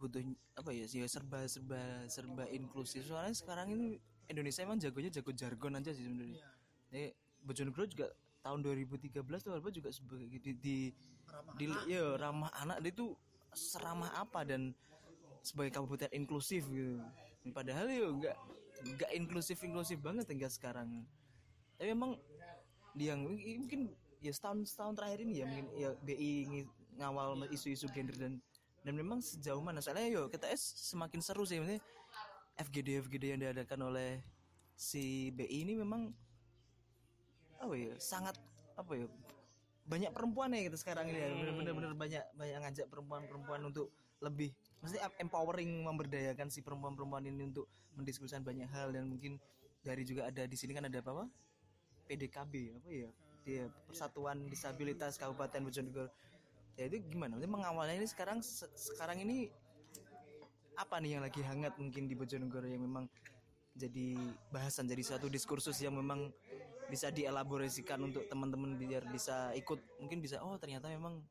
[0.00, 0.24] butuh
[0.58, 1.78] apa ya sih serba serba
[2.10, 6.40] serba inklusif soalnya sekarang ini Indonesia emang jagonya jago jargon aja sih sebenarnya.
[6.92, 7.06] Jadi
[7.42, 8.06] Bojonegoro juga
[8.42, 10.76] tahun 2013 tuh apa juga sebagai di, di,
[11.58, 13.14] di ya ramah anak dia itu
[13.54, 14.74] seramah apa dan
[15.42, 17.02] sebagai kabupaten inklusif gitu.
[17.50, 18.36] Padahal ya enggak
[18.82, 21.02] enggak inklusif inklusif banget hingga sekarang.
[21.78, 22.18] Tapi emang
[22.94, 23.90] dia yang mungkin
[24.22, 26.62] ya setahun setahun terakhir ini ya mungkin ya BI
[27.00, 28.38] ngawal isu-isu gender dan
[28.82, 31.82] dan memang sejauh mana soalnya yo kita semakin seru sih maksudnya
[32.60, 34.20] FGD FGD yang diadakan oleh
[34.76, 36.10] si BI ini memang
[37.62, 38.34] apa ya sangat
[38.74, 39.06] apa ya
[39.86, 41.28] banyak perempuan ya kita sekarang ini ya.
[41.30, 43.90] Bener-bener bener banyak banyak ngajak perempuan-perempuan untuk
[44.22, 47.66] lebih maksudnya empowering memberdayakan si perempuan-perempuan ini untuk
[47.98, 49.36] mendiskusikan banyak hal dan mungkin
[49.82, 51.24] dari juga ada di sini kan ada apa, apa?
[52.06, 53.10] PDKB apa ya?
[53.42, 56.06] Dia Persatuan Disabilitas Kabupaten Bojonegoro.
[56.78, 57.36] Ya itu gimana?
[57.36, 59.50] Maksudnya mengawalnya ini sekarang se- sekarang ini
[60.82, 63.06] apa nih yang lagi hangat mungkin di Bojonegoro yang memang
[63.72, 64.18] jadi
[64.50, 66.28] bahasan jadi suatu diskursus yang memang
[66.90, 69.78] bisa dielaborasikan untuk teman-teman biar bisa ikut?
[70.02, 71.22] Mungkin bisa oh ternyata memang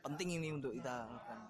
[0.00, 1.40] penting ini untuk kita lakukan.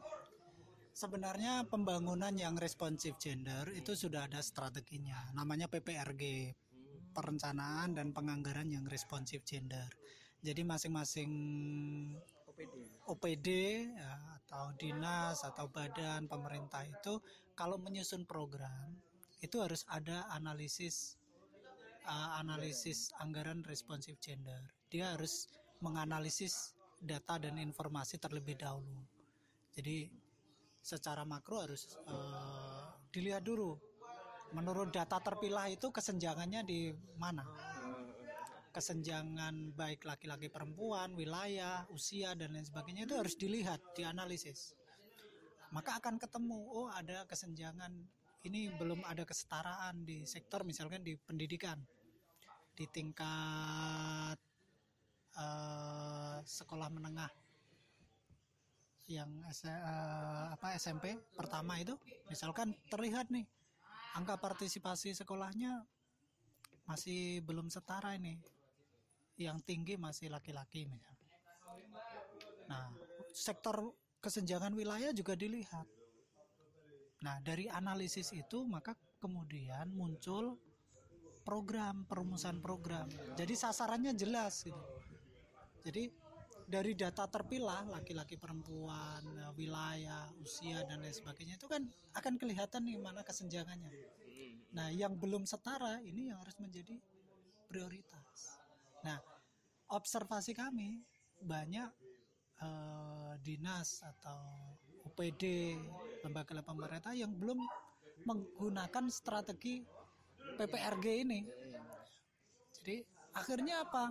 [0.91, 5.31] Sebenarnya pembangunan yang responsif gender itu sudah ada strateginya.
[5.39, 6.51] Namanya PPRG
[7.15, 9.87] perencanaan dan penganggaran yang responsif gender.
[10.43, 11.31] Jadi masing-masing
[12.51, 12.75] OPD
[13.07, 13.49] OPD
[13.95, 17.21] ya, atau dinas atau badan pemerintah itu
[17.53, 18.97] kalau menyusun program
[19.45, 21.21] itu harus ada analisis
[22.09, 24.65] uh, analisis anggaran responsif gender.
[24.89, 25.53] Dia harus
[25.85, 29.05] menganalisis data dan informasi terlebih dahulu.
[29.77, 30.09] Jadi
[30.81, 33.77] secara makro harus uh, dilihat dulu
[34.57, 36.89] menurut data terpilah itu kesenjangannya di
[37.21, 37.45] mana
[38.71, 44.77] kesenjangan baik laki-laki perempuan, wilayah, usia dan lain sebagainya itu harus dilihat, dianalisis.
[45.73, 47.93] Maka akan ketemu, oh ada kesenjangan,
[48.47, 51.77] ini belum ada kesetaraan di sektor misalkan di pendidikan,
[52.73, 54.39] di tingkat
[55.37, 57.33] eh, sekolah menengah.
[59.09, 61.97] Yang S- eh, apa SMP pertama itu,
[62.29, 63.45] misalkan terlihat nih
[64.17, 65.85] angka partisipasi sekolahnya
[66.89, 68.41] masih belum setara ini
[69.39, 71.35] yang tinggi masih laki-laki misalnya.
[72.69, 72.91] Nah,
[73.31, 75.87] sektor kesenjangan wilayah juga dilihat.
[77.23, 80.59] Nah, dari analisis itu maka kemudian muncul
[81.47, 83.09] program perumusan program.
[83.39, 84.85] Jadi sasarannya jelas gitu.
[85.87, 86.13] Jadi
[86.69, 89.25] dari data terpilah laki-laki perempuan,
[89.57, 93.89] wilayah, usia dan lain sebagainya itu kan akan kelihatan nih mana kesenjangannya.
[94.77, 97.01] Nah, yang belum setara ini yang harus menjadi
[97.65, 98.58] prioritas.
[99.07, 99.19] Nah,
[99.95, 100.99] observasi kami
[101.39, 101.91] banyak
[102.59, 104.41] eh, dinas atau
[105.07, 105.75] UPD
[106.27, 107.63] lembaga pemerintah yang belum
[108.27, 109.87] menggunakan strategi
[110.59, 111.41] PPRG ini.
[112.79, 112.97] Jadi
[113.39, 114.11] akhirnya apa?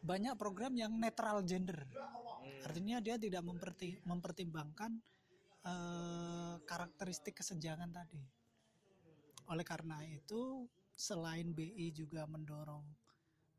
[0.00, 1.84] Banyak program yang netral gender.
[2.64, 4.96] Artinya dia tidak memperti- mempertimbangkan
[5.68, 8.22] eh, karakteristik kesenjangan tadi.
[9.48, 12.84] Oleh karena itu, selain BI juga mendorong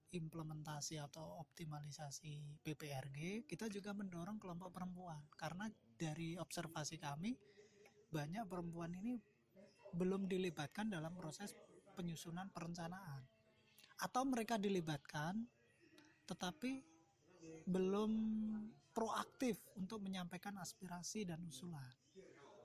[0.10, 7.38] implementasi atau optimalisasi PPRG, kita juga mendorong kelompok perempuan karena dari observasi kami
[8.10, 9.22] banyak perempuan ini
[9.94, 11.54] belum dilibatkan dalam proses
[11.94, 13.22] penyusunan perencanaan
[14.00, 15.46] atau mereka dilibatkan
[16.26, 16.82] tetapi
[17.66, 18.12] belum
[18.94, 21.94] proaktif untuk menyampaikan aspirasi dan usulan.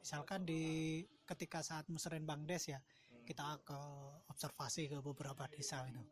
[0.01, 2.81] Misalkan di ketika saat musren Bangdes ya,
[3.25, 3.79] kita ke
[4.29, 6.05] observasi ke beberapa desa itu.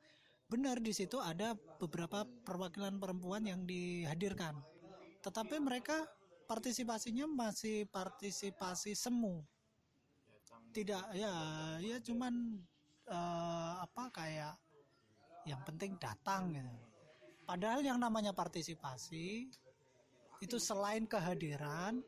[0.53, 4.61] Benar di situ ada beberapa perwakilan perempuan yang dihadirkan.
[5.25, 6.05] Tetapi mereka
[6.45, 9.41] partisipasinya masih partisipasi semu.
[10.77, 11.33] Tidak ya
[11.81, 12.61] ya cuman
[13.09, 14.53] eh, apa kayak
[15.49, 16.77] yang penting datang gitu.
[17.49, 19.49] Padahal yang namanya partisipasi
[20.45, 22.05] itu selain kehadiran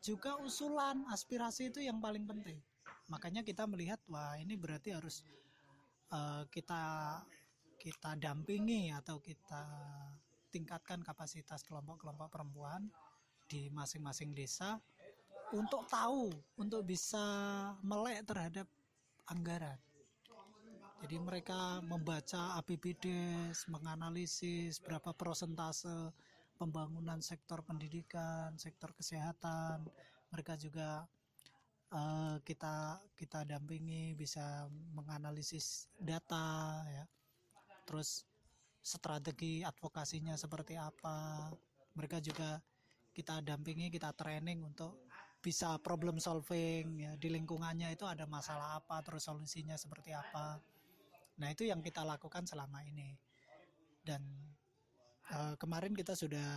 [0.00, 2.56] juga usulan aspirasi itu yang paling penting.
[3.12, 5.28] Makanya kita melihat wah ini berarti harus
[6.08, 7.20] eh, kita
[7.82, 9.66] kita dampingi atau kita
[10.54, 12.86] tingkatkan kapasitas kelompok-kelompok perempuan
[13.50, 14.78] di masing-masing desa
[15.50, 17.18] untuk tahu untuk bisa
[17.82, 18.70] melek terhadap
[19.26, 19.74] anggaran.
[21.02, 23.10] Jadi mereka membaca APBD,
[23.66, 26.14] menganalisis berapa persentase
[26.54, 29.82] pembangunan sektor pendidikan, sektor kesehatan.
[30.30, 31.02] Mereka juga
[31.90, 37.04] eh, kita kita dampingi bisa menganalisis data ya.
[37.84, 38.24] Terus
[38.82, 41.50] strategi advokasinya seperti apa.
[41.94, 42.58] Mereka juga
[43.12, 45.06] kita dampingi, kita training untuk
[45.42, 50.62] bisa problem solving ya di lingkungannya itu ada masalah apa terus solusinya seperti apa.
[51.42, 53.18] Nah itu yang kita lakukan selama ini.
[54.02, 54.22] Dan
[55.30, 56.50] eh, kemarin kita sudah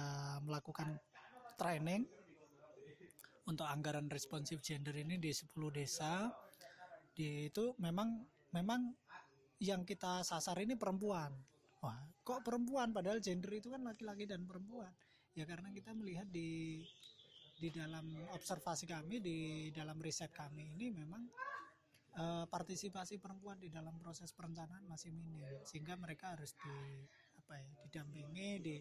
[0.46, 0.98] melakukan
[1.58, 2.06] training
[3.46, 6.30] untuk anggaran responsif gender ini di 10 desa.
[7.16, 8.22] Di itu memang
[8.54, 8.94] memang
[9.66, 11.34] yang kita sasar ini perempuan.
[11.82, 12.90] Wah kok perempuan?
[12.90, 14.90] Padahal gender itu kan laki-laki dan perempuan.
[15.38, 16.82] Ya karena kita melihat di
[17.56, 18.04] di dalam
[18.36, 19.38] observasi kami di
[19.72, 21.24] dalam riset kami ini memang
[22.18, 25.42] eh, partisipasi perempuan di dalam proses perencanaan masih minim.
[25.66, 26.78] Sehingga mereka harus di
[27.46, 28.76] apa ya didampingi di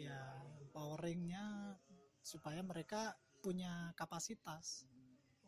[0.00, 1.76] ya empoweringnya
[2.24, 3.12] supaya mereka
[3.42, 4.86] punya kapasitas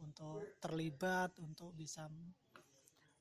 [0.03, 2.11] untuk terlibat untuk bisa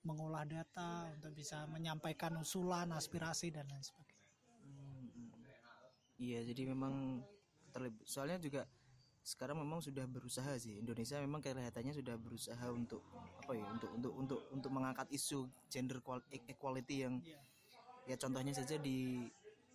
[0.03, 4.13] mengolah data untuk bisa menyampaikan usulan aspirasi dan lain sebagainya
[6.23, 7.19] Iya, jadi memang
[7.75, 8.05] terlibat.
[8.07, 8.63] Soalnya juga
[9.23, 12.99] sekarang memang sudah berusaha sih Indonesia memang kelihatannya sudah berusaha untuk
[13.39, 17.23] apa ya untuk untuk untuk untuk mengangkat isu gender qual- equality yang
[18.03, 19.23] ya contohnya saja di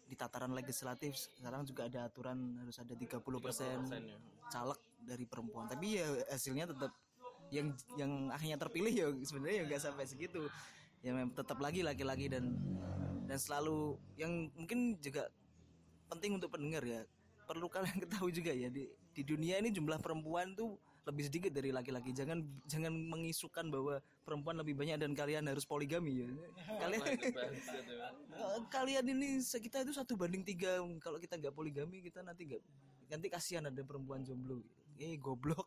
[0.05, 3.09] di tataran legislatif sekarang juga ada aturan harus ada 30%
[3.89, 4.21] ya.
[4.53, 6.93] caleg dari perempuan tapi ya hasilnya tetap
[7.49, 10.49] yang yang akhirnya terpilih ya sebenarnya ya nggak sampai segitu.
[11.01, 12.59] Ya memang tetap lagi laki-laki dan
[13.29, 15.29] dan selalu yang mungkin juga
[16.09, 17.05] penting untuk pendengar ya
[17.49, 20.77] perlu kalian ketahui juga ya di di dunia ini jumlah perempuan tuh
[21.09, 22.13] lebih sedikit dari laki-laki.
[22.13, 23.97] Jangan jangan mengisukan bahwa
[24.29, 26.29] perempuan lebih banyak dan kalian harus poligami ya.
[26.85, 27.01] Kalian
[28.39, 30.79] Eh, kalian ini se- kita itu satu banding tiga.
[31.01, 32.63] Kalau kita nggak poligami kita nanti nggak
[33.09, 34.61] nanti kasihan ada perempuan jomblo.
[35.01, 35.65] Eh goblok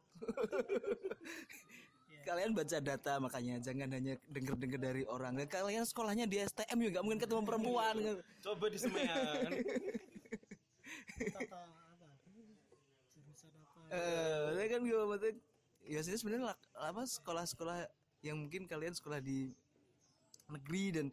[2.22, 5.38] kalian baca data makanya jangan hanya denger-denger dari orang.
[5.50, 7.96] Kalian sekolahnya di STM juga nggak mungkin ketemu perempuan.
[8.42, 9.52] Coba di Semean.
[11.22, 12.00] tata apa
[13.16, 15.34] jurusan apa Eh, saya kan gue maksudnya
[15.86, 17.78] ya sebenarnya apa sekolah-sekolah
[18.22, 19.52] yang mungkin kalian sekolah di
[20.52, 21.08] negeri dan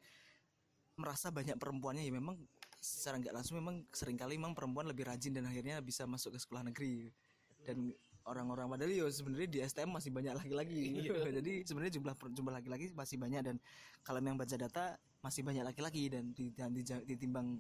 [0.99, 2.37] merasa banyak perempuannya ya memang
[2.79, 6.39] secara nggak langsung memang sering kali memang perempuan lebih rajin dan akhirnya bisa masuk ke
[6.43, 7.11] sekolah negeri.
[7.67, 7.91] Dan
[8.29, 11.09] orang-orang padahal ya sebenarnya di STM masih banyak laki-laki.
[11.41, 13.57] Jadi sebenarnya jumlah jumlah laki-laki masih banyak dan
[14.05, 16.31] kalau memang baca data masih banyak laki-laki dan
[17.09, 17.59] ditimbang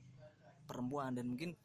[0.68, 1.56] perempuan dan mungkin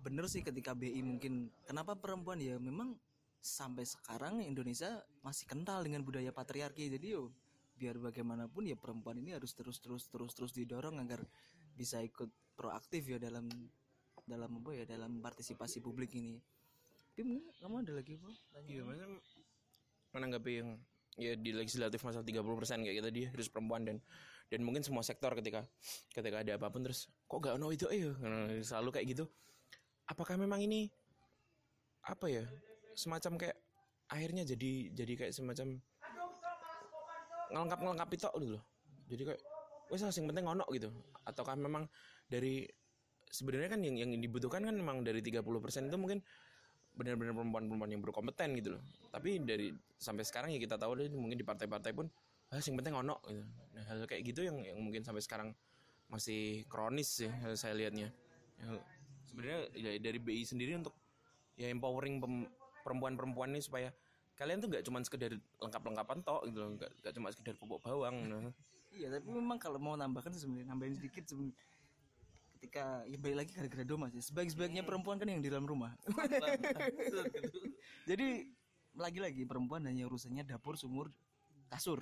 [0.00, 2.94] bener sih ketika BI mungkin kenapa perempuan ya memang
[3.42, 6.86] sampai sekarang Indonesia masih kental dengan budaya patriarki.
[6.86, 7.34] Jadi yo
[7.76, 11.20] biar bagaimanapun ya perempuan ini harus terus terus terus terus didorong agar
[11.76, 13.50] bisa ikut proaktif ya dalam
[14.24, 16.40] dalam apa ya dalam partisipasi publik ini
[17.16, 18.28] Mungkin kamu ada lagi apa?
[18.68, 19.10] Iya, macam
[20.12, 20.70] menanggapi yang
[21.16, 23.96] ya di legislatif masalah 30% kayak gitu dia harus perempuan dan
[24.52, 25.64] dan mungkin semua sektor ketika
[26.12, 27.88] ketika ada apa pun terus kok gak ono itu?
[27.88, 28.12] Ayo
[28.60, 29.24] selalu kayak gitu.
[30.12, 30.92] Apakah memang ini
[32.04, 32.44] apa ya
[32.92, 33.56] semacam kayak
[34.12, 35.80] akhirnya jadi jadi kayak semacam
[37.48, 38.26] ngelengkap ngelengkap itu
[38.60, 38.64] loh.
[39.08, 39.40] Jadi kayak
[39.88, 40.92] wes yang penting ono gitu.
[41.24, 41.88] Ataukah memang
[42.28, 42.68] dari
[43.32, 46.20] sebenarnya kan yang yang dibutuhkan kan memang dari 30% itu mungkin
[46.96, 48.82] benar-benar perempuan-perempuan yang berkompeten gitu loh.
[49.12, 49.70] Tapi dari
[50.00, 52.08] sampai sekarang ya kita tahu deh mungkin di partai-partai pun
[52.50, 53.44] ah yang penting ono gitu.
[53.76, 55.52] Nah hal kayak gitu yang yang mungkin sampai sekarang
[56.08, 58.08] masih kronis sih kalau saya lihatnya
[58.56, 58.72] Ya,
[59.28, 60.96] sebenarnya ya dari BI sendiri untuk
[61.60, 62.16] ya empowering
[62.80, 63.92] perempuan-perempuan ini supaya
[64.36, 68.52] kalian tuh nggak cuma sekedar lengkap-lengkapan tok gitu loh nggak cuma sekedar pupuk bawang nah.
[68.96, 71.52] Iya, tapi memang kalau mau nambahkan sebenarnya nambahin sedikit sebenarnya
[72.56, 74.24] ketika ya balik lagi gara-gara doma sih.
[74.24, 75.92] Sebaik-sebaiknya perempuan kan yang di dalam rumah.
[78.10, 78.48] Jadi
[78.96, 81.12] lagi-lagi perempuan hanya urusannya dapur, sumur,
[81.68, 82.00] kasur.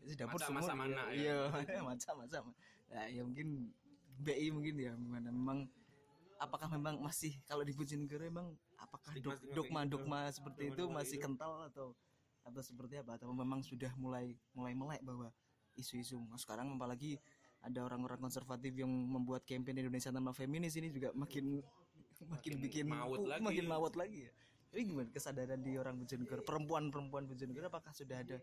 [0.00, 0.64] Jadi dapur, sumur.
[0.72, 1.52] mana, Iya,
[1.88, 2.42] macam macam.
[2.88, 3.68] Nah, ya mungkin
[4.20, 5.66] BI mungkin ya gimana memang
[6.38, 8.48] apakah memang masih kalau di Bojonegoro emang
[8.78, 11.24] apakah dok- Stigma-stigma kayak dogma-dogma seperti itu masih gitu.
[11.26, 11.86] kental atau
[12.44, 15.32] atau seperti apa atau memang sudah mulai mulai melek bahwa
[15.74, 17.18] isu-isu nah, sekarang apalagi
[17.64, 21.64] ada orang-orang konservatif yang membuat campaign Indonesia tanpa feminis ini juga makin
[22.28, 23.42] makin, bikin maut uh, lagi.
[23.42, 24.32] makin maut lagi ya.
[24.74, 28.36] Jadi gimana kesadaran di orang Bojonegoro, perempuan-perempuan Bojonegoro apakah sudah ada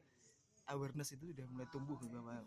[0.72, 2.42] awareness itu sudah mulai tumbuh bahwa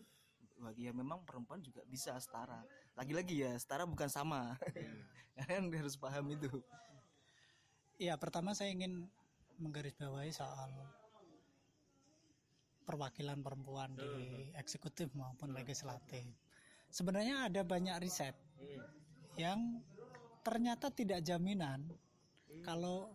[0.54, 2.62] bahwa ya memang perempuan juga bisa setara.
[2.96, 4.56] Lagi-lagi ya setara bukan sama.
[5.36, 6.48] Kalian harus paham itu.
[7.98, 9.06] Iya, pertama saya ingin
[9.58, 10.70] menggarisbawahi soal
[12.84, 16.26] perwakilan perempuan di eksekutif maupun legislatif.
[16.94, 18.38] Sebenarnya ada banyak riset
[19.34, 19.82] yang
[20.46, 21.82] ternyata tidak jaminan
[22.62, 23.10] kalau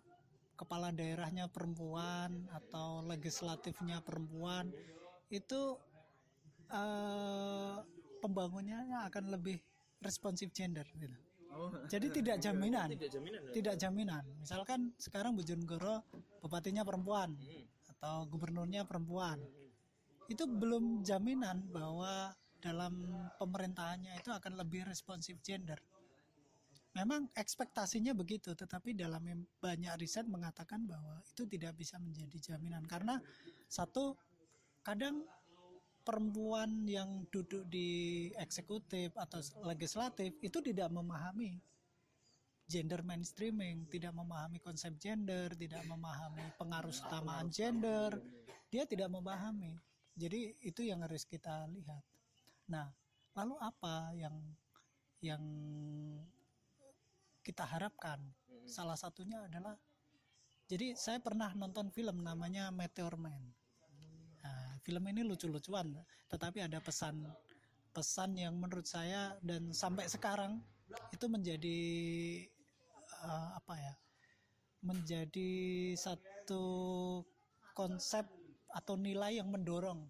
[0.60, 4.68] kepala daerahnya perempuan atau legislatifnya perempuan
[5.32, 5.80] itu
[6.68, 7.76] eh,
[8.20, 9.56] pembangunannya akan lebih
[10.04, 11.16] responsif gender gitu.
[11.88, 13.52] Jadi tidak jaminan tidak jaminan ya?
[13.56, 14.24] tidak jaminan.
[14.44, 16.04] Misalkan sekarang Bojonegoro
[16.44, 17.32] bupatinya perempuan
[17.96, 19.40] atau gubernurnya perempuan.
[20.28, 23.08] Itu belum jaminan bahwa dalam
[23.40, 25.80] pemerintahannya itu akan lebih responsif gender.
[26.98, 29.22] Memang ekspektasinya begitu, tetapi dalam
[29.62, 33.22] banyak riset mengatakan bahwa itu tidak bisa menjadi jaminan karena
[33.70, 34.18] satu
[34.82, 35.24] kadang
[36.02, 39.38] perempuan yang duduk di eksekutif atau
[39.70, 41.62] legislatif itu tidak memahami
[42.70, 48.14] gender mainstreaming, tidak memahami konsep gender, tidak memahami pengaruh utamaan gender,
[48.70, 49.74] dia tidak memahami.
[50.14, 52.06] Jadi itu yang harus kita lihat.
[52.70, 52.86] Nah,
[53.34, 54.36] lalu apa yang
[55.26, 55.44] yang
[57.42, 58.22] kita harapkan?
[58.70, 59.74] Salah satunya adalah
[60.70, 63.42] jadi saya pernah nonton film namanya Meteor Man.
[64.46, 65.98] Nah, film ini lucu-lucuan,
[66.30, 67.26] tetapi ada pesan
[67.90, 70.62] pesan yang menurut saya dan sampai sekarang
[71.10, 71.80] itu menjadi
[73.26, 73.94] eh, apa ya?
[74.86, 75.52] Menjadi
[75.98, 76.64] satu
[77.74, 78.30] konsep
[78.70, 80.06] atau nilai yang mendorong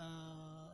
[0.00, 0.65] eh,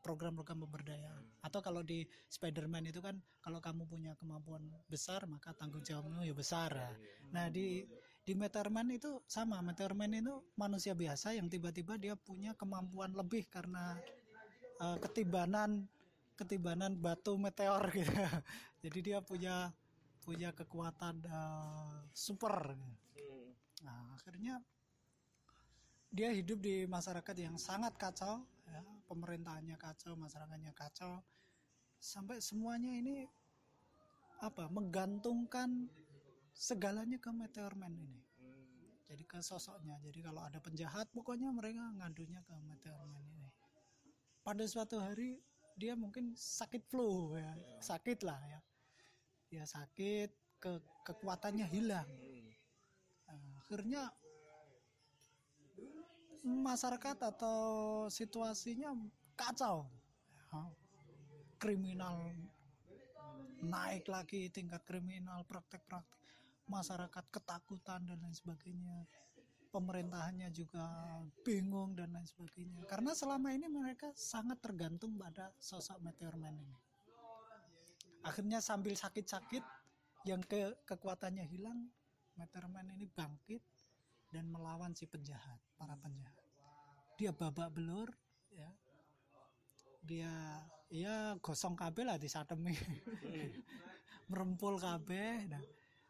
[0.00, 1.24] program-program pemberdayaan.
[1.44, 6.34] Atau kalau di Spider-Man itu kan kalau kamu punya kemampuan besar maka tanggung jawabmu ya
[6.34, 6.72] besar.
[7.32, 7.84] Nah, di
[8.24, 9.64] di Meteorman itu sama.
[9.64, 13.96] Meteorman itu manusia biasa yang tiba-tiba dia punya kemampuan lebih karena
[14.80, 15.88] eh, ketibanan
[16.36, 18.12] ketibanan batu meteor gitu.
[18.80, 19.68] Jadi dia punya
[20.24, 22.76] punya kekuatan eh, super.
[23.80, 24.60] Nah, akhirnya
[26.10, 28.59] dia hidup di masyarakat yang sangat kacau, ya,
[29.10, 31.18] pemerintahannya kacau, masyarakatnya kacau,
[31.98, 33.26] sampai semuanya ini
[34.38, 35.90] apa menggantungkan
[36.54, 38.22] segalanya ke Meteor Man ini.
[39.10, 39.98] Jadi ke sosoknya.
[40.06, 43.50] Jadi kalau ada penjahat, pokoknya mereka ngadunya ke Meteor Man ini.
[44.46, 45.42] Pada suatu hari
[45.74, 47.50] dia mungkin sakit flu ya,
[47.82, 48.60] sakit lah ya.
[49.50, 50.30] Dia sakit,
[50.60, 50.72] ke
[51.08, 52.06] kekuatannya hilang.
[53.64, 54.12] Akhirnya
[56.44, 57.60] masyarakat atau
[58.08, 58.94] situasinya
[59.36, 59.88] kacau.
[60.50, 60.66] Ya.
[61.60, 62.16] kriminal
[63.60, 66.18] naik lagi tingkat kriminal praktek-praktek.
[66.70, 69.04] Masyarakat ketakutan dan lain sebagainya.
[69.70, 70.86] Pemerintahannya juga
[71.46, 72.82] bingung dan lain sebagainya.
[72.86, 76.78] Karena selama ini mereka sangat tergantung pada sosok Meteor Man ini.
[78.26, 79.62] Akhirnya sambil sakit-sakit
[80.26, 81.90] yang ke kekuatannya hilang
[82.34, 83.62] Meteor Man ini bangkit
[84.30, 86.38] dan melawan si penjahat, para penjahat.
[87.18, 88.08] Dia babak belur,
[88.54, 88.70] ya.
[90.00, 90.32] Dia
[90.90, 92.72] ya gosong kabel lah disatemi.
[94.30, 95.50] Merempul kabel.
[95.50, 95.62] Nah,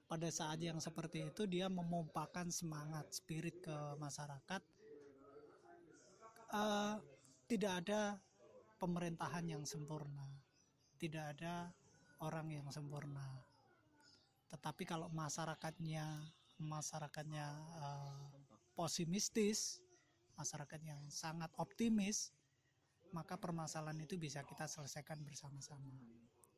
[0.07, 4.63] pada saat yang seperti itu dia memompakan semangat spirit ke masyarakat.
[6.51, 6.97] Eh,
[7.51, 8.19] tidak ada
[8.79, 10.29] pemerintahan yang sempurna.
[11.01, 11.73] Tidak ada
[12.21, 13.25] orang yang sempurna.
[14.51, 16.05] Tetapi kalau masyarakatnya
[16.61, 17.47] masyarakatnya
[17.81, 18.29] eh,
[18.77, 19.81] pesimistis,
[20.37, 22.31] masyarakat yang sangat optimis,
[23.11, 25.91] maka permasalahan itu bisa kita selesaikan bersama-sama.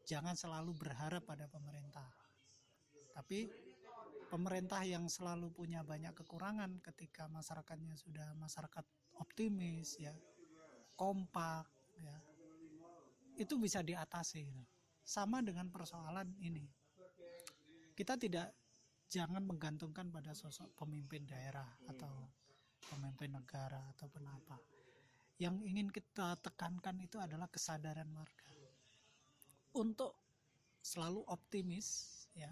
[0.04, 2.10] Jangan selalu berharap pada pemerintah,
[3.14, 3.46] tapi
[4.28, 8.84] pemerintah yang selalu punya banyak kekurangan ketika masyarakatnya sudah masyarakat
[9.20, 10.10] optimis ya
[10.96, 11.68] kompak
[12.00, 12.16] ya
[13.36, 14.44] itu bisa diatasi.
[15.02, 16.62] Sama dengan persoalan ini.
[17.92, 18.54] Kita tidak
[19.12, 22.32] jangan menggantungkan pada sosok pemimpin daerah atau
[22.88, 24.56] pemimpin negara ataupun apa.
[25.36, 28.48] Yang ingin kita tekankan itu adalah kesadaran warga.
[29.76, 30.16] Untuk
[30.80, 32.48] selalu optimis ya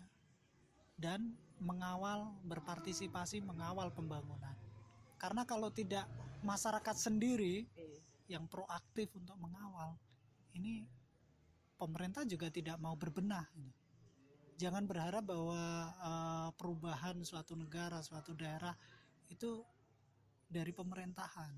[1.00, 1.32] dan
[1.64, 4.52] mengawal berpartisipasi mengawal pembangunan.
[5.16, 6.04] Karena kalau tidak
[6.44, 7.64] masyarakat sendiri
[8.28, 9.96] yang proaktif untuk mengawal
[10.52, 10.84] ini
[11.80, 13.48] pemerintah juga tidak mau berbenah
[14.60, 18.76] jangan berharap bahwa uh, perubahan suatu negara suatu daerah
[19.32, 19.64] itu
[20.44, 21.56] dari pemerintahan.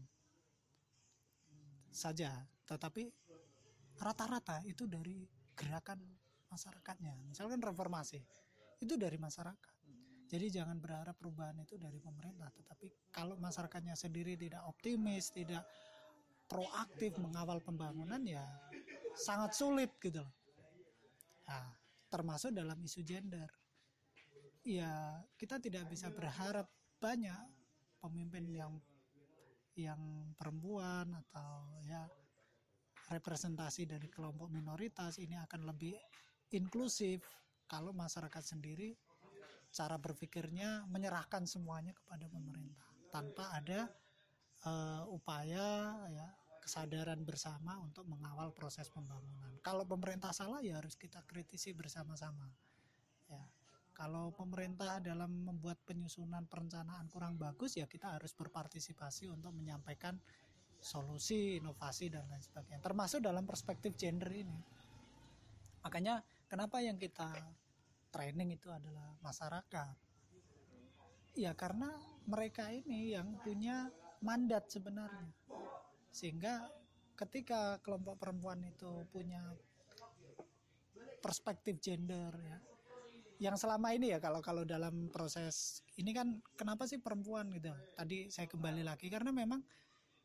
[1.91, 2.31] Saja
[2.63, 3.11] tetapi
[3.99, 5.27] rata-rata itu dari
[5.59, 5.99] gerakan
[6.47, 7.19] masyarakatnya.
[7.27, 8.23] Misalkan reformasi
[8.79, 9.75] itu dari masyarakat.
[10.31, 15.67] Jadi jangan berharap perubahan itu dari pemerintah tetapi kalau masyarakatnya sendiri tidak optimis tidak
[16.49, 18.47] proaktif mengawal pembangunan ya
[19.13, 20.35] sangat sulit gitu loh.
[21.45, 21.82] Nah,
[22.13, 23.49] termasuk dalam isu gender.
[24.69, 26.69] Ya kita tidak bisa berharap
[27.01, 27.41] banyak
[28.05, 28.73] pemimpin yang
[29.73, 32.05] yang perempuan atau ya
[33.09, 35.97] representasi dari kelompok minoritas ini akan lebih
[36.53, 37.25] inklusif
[37.65, 38.93] kalau masyarakat sendiri
[39.73, 43.89] cara berpikirnya menyerahkan semuanya kepada pemerintah tanpa ada
[44.69, 46.29] uh, upaya ya
[46.63, 49.51] kesadaran bersama untuk mengawal proses pembangunan.
[49.67, 52.47] Kalau pemerintah salah ya harus kita kritisi bersama-sama.
[53.27, 53.43] Ya.
[53.93, 60.17] Kalau pemerintah dalam membuat penyusunan perencanaan kurang bagus ya kita harus berpartisipasi untuk menyampaikan
[60.79, 62.83] solusi, inovasi dan lain sebagainya.
[62.83, 64.59] Termasuk dalam perspektif gender ini.
[65.83, 67.31] Makanya kenapa yang kita
[68.15, 69.95] training itu adalah masyarakat.
[71.39, 71.91] Ya karena
[72.29, 73.91] mereka ini yang punya
[74.23, 75.33] mandat sebenarnya.
[76.13, 76.69] Sehingga
[77.17, 79.41] ketika kelompok perempuan itu punya
[81.23, 82.59] perspektif gender ya
[83.43, 87.75] yang selama ini ya kalau kalau dalam proses ini kan kenapa sih perempuan gitu?
[87.99, 89.59] Tadi saya kembali lagi karena memang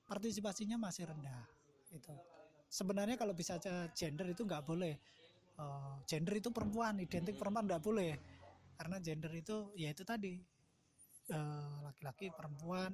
[0.05, 1.41] partisipasinya masih rendah
[1.89, 2.13] itu
[2.69, 3.57] sebenarnya kalau bisa
[3.97, 5.01] gender itu nggak boleh.
[5.57, 8.13] Uh, gender itu perempuan identik perempuan nggak boleh.
[8.77, 10.37] Karena gender itu ya itu tadi
[11.33, 12.93] eh, laki-laki uh, perempuan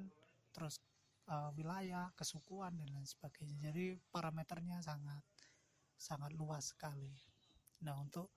[0.56, 0.80] terus
[1.28, 5.22] uh, wilayah kesukuan dan lain sebagainya jadi parameternya sangat
[5.96, 7.12] sangat luas sekali
[7.84, 8.32] nah untuk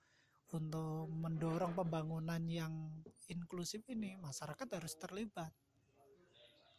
[0.48, 5.52] untuk mendorong pembangunan yang inklusif ini masyarakat harus terlibat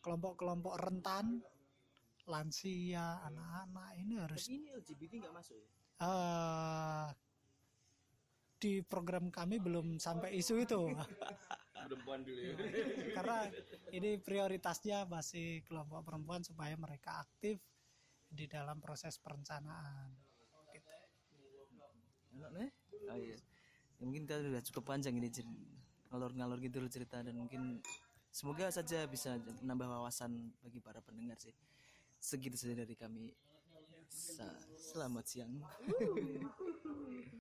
[0.02, 1.44] kelompok-kelompok rentan
[2.30, 4.46] lansia, anak-anak ini harus.
[4.46, 5.70] Tapi ini LGBT nggak masuk ya?
[6.00, 7.08] Uh,
[8.62, 10.94] di program kami belum sampai isu itu.
[11.90, 12.56] perempuan dulu ya.
[13.18, 13.40] Karena
[13.90, 17.58] ini prioritasnya masih kelompok perempuan supaya mereka aktif
[18.30, 20.14] di dalam proses perencanaan.
[20.70, 20.86] Gitu.
[22.38, 22.72] Enak nih?
[23.10, 23.38] Oh iya.
[23.98, 25.28] Ya, mungkin kita sudah cukup panjang ini
[26.14, 27.82] ngalor-ngalor gitu loh cerita dan mungkin
[28.30, 31.54] semoga saja bisa menambah wawasan bagi para pendengar sih
[32.18, 33.34] segitu saja dari kami.
[34.78, 35.54] Selamat siang.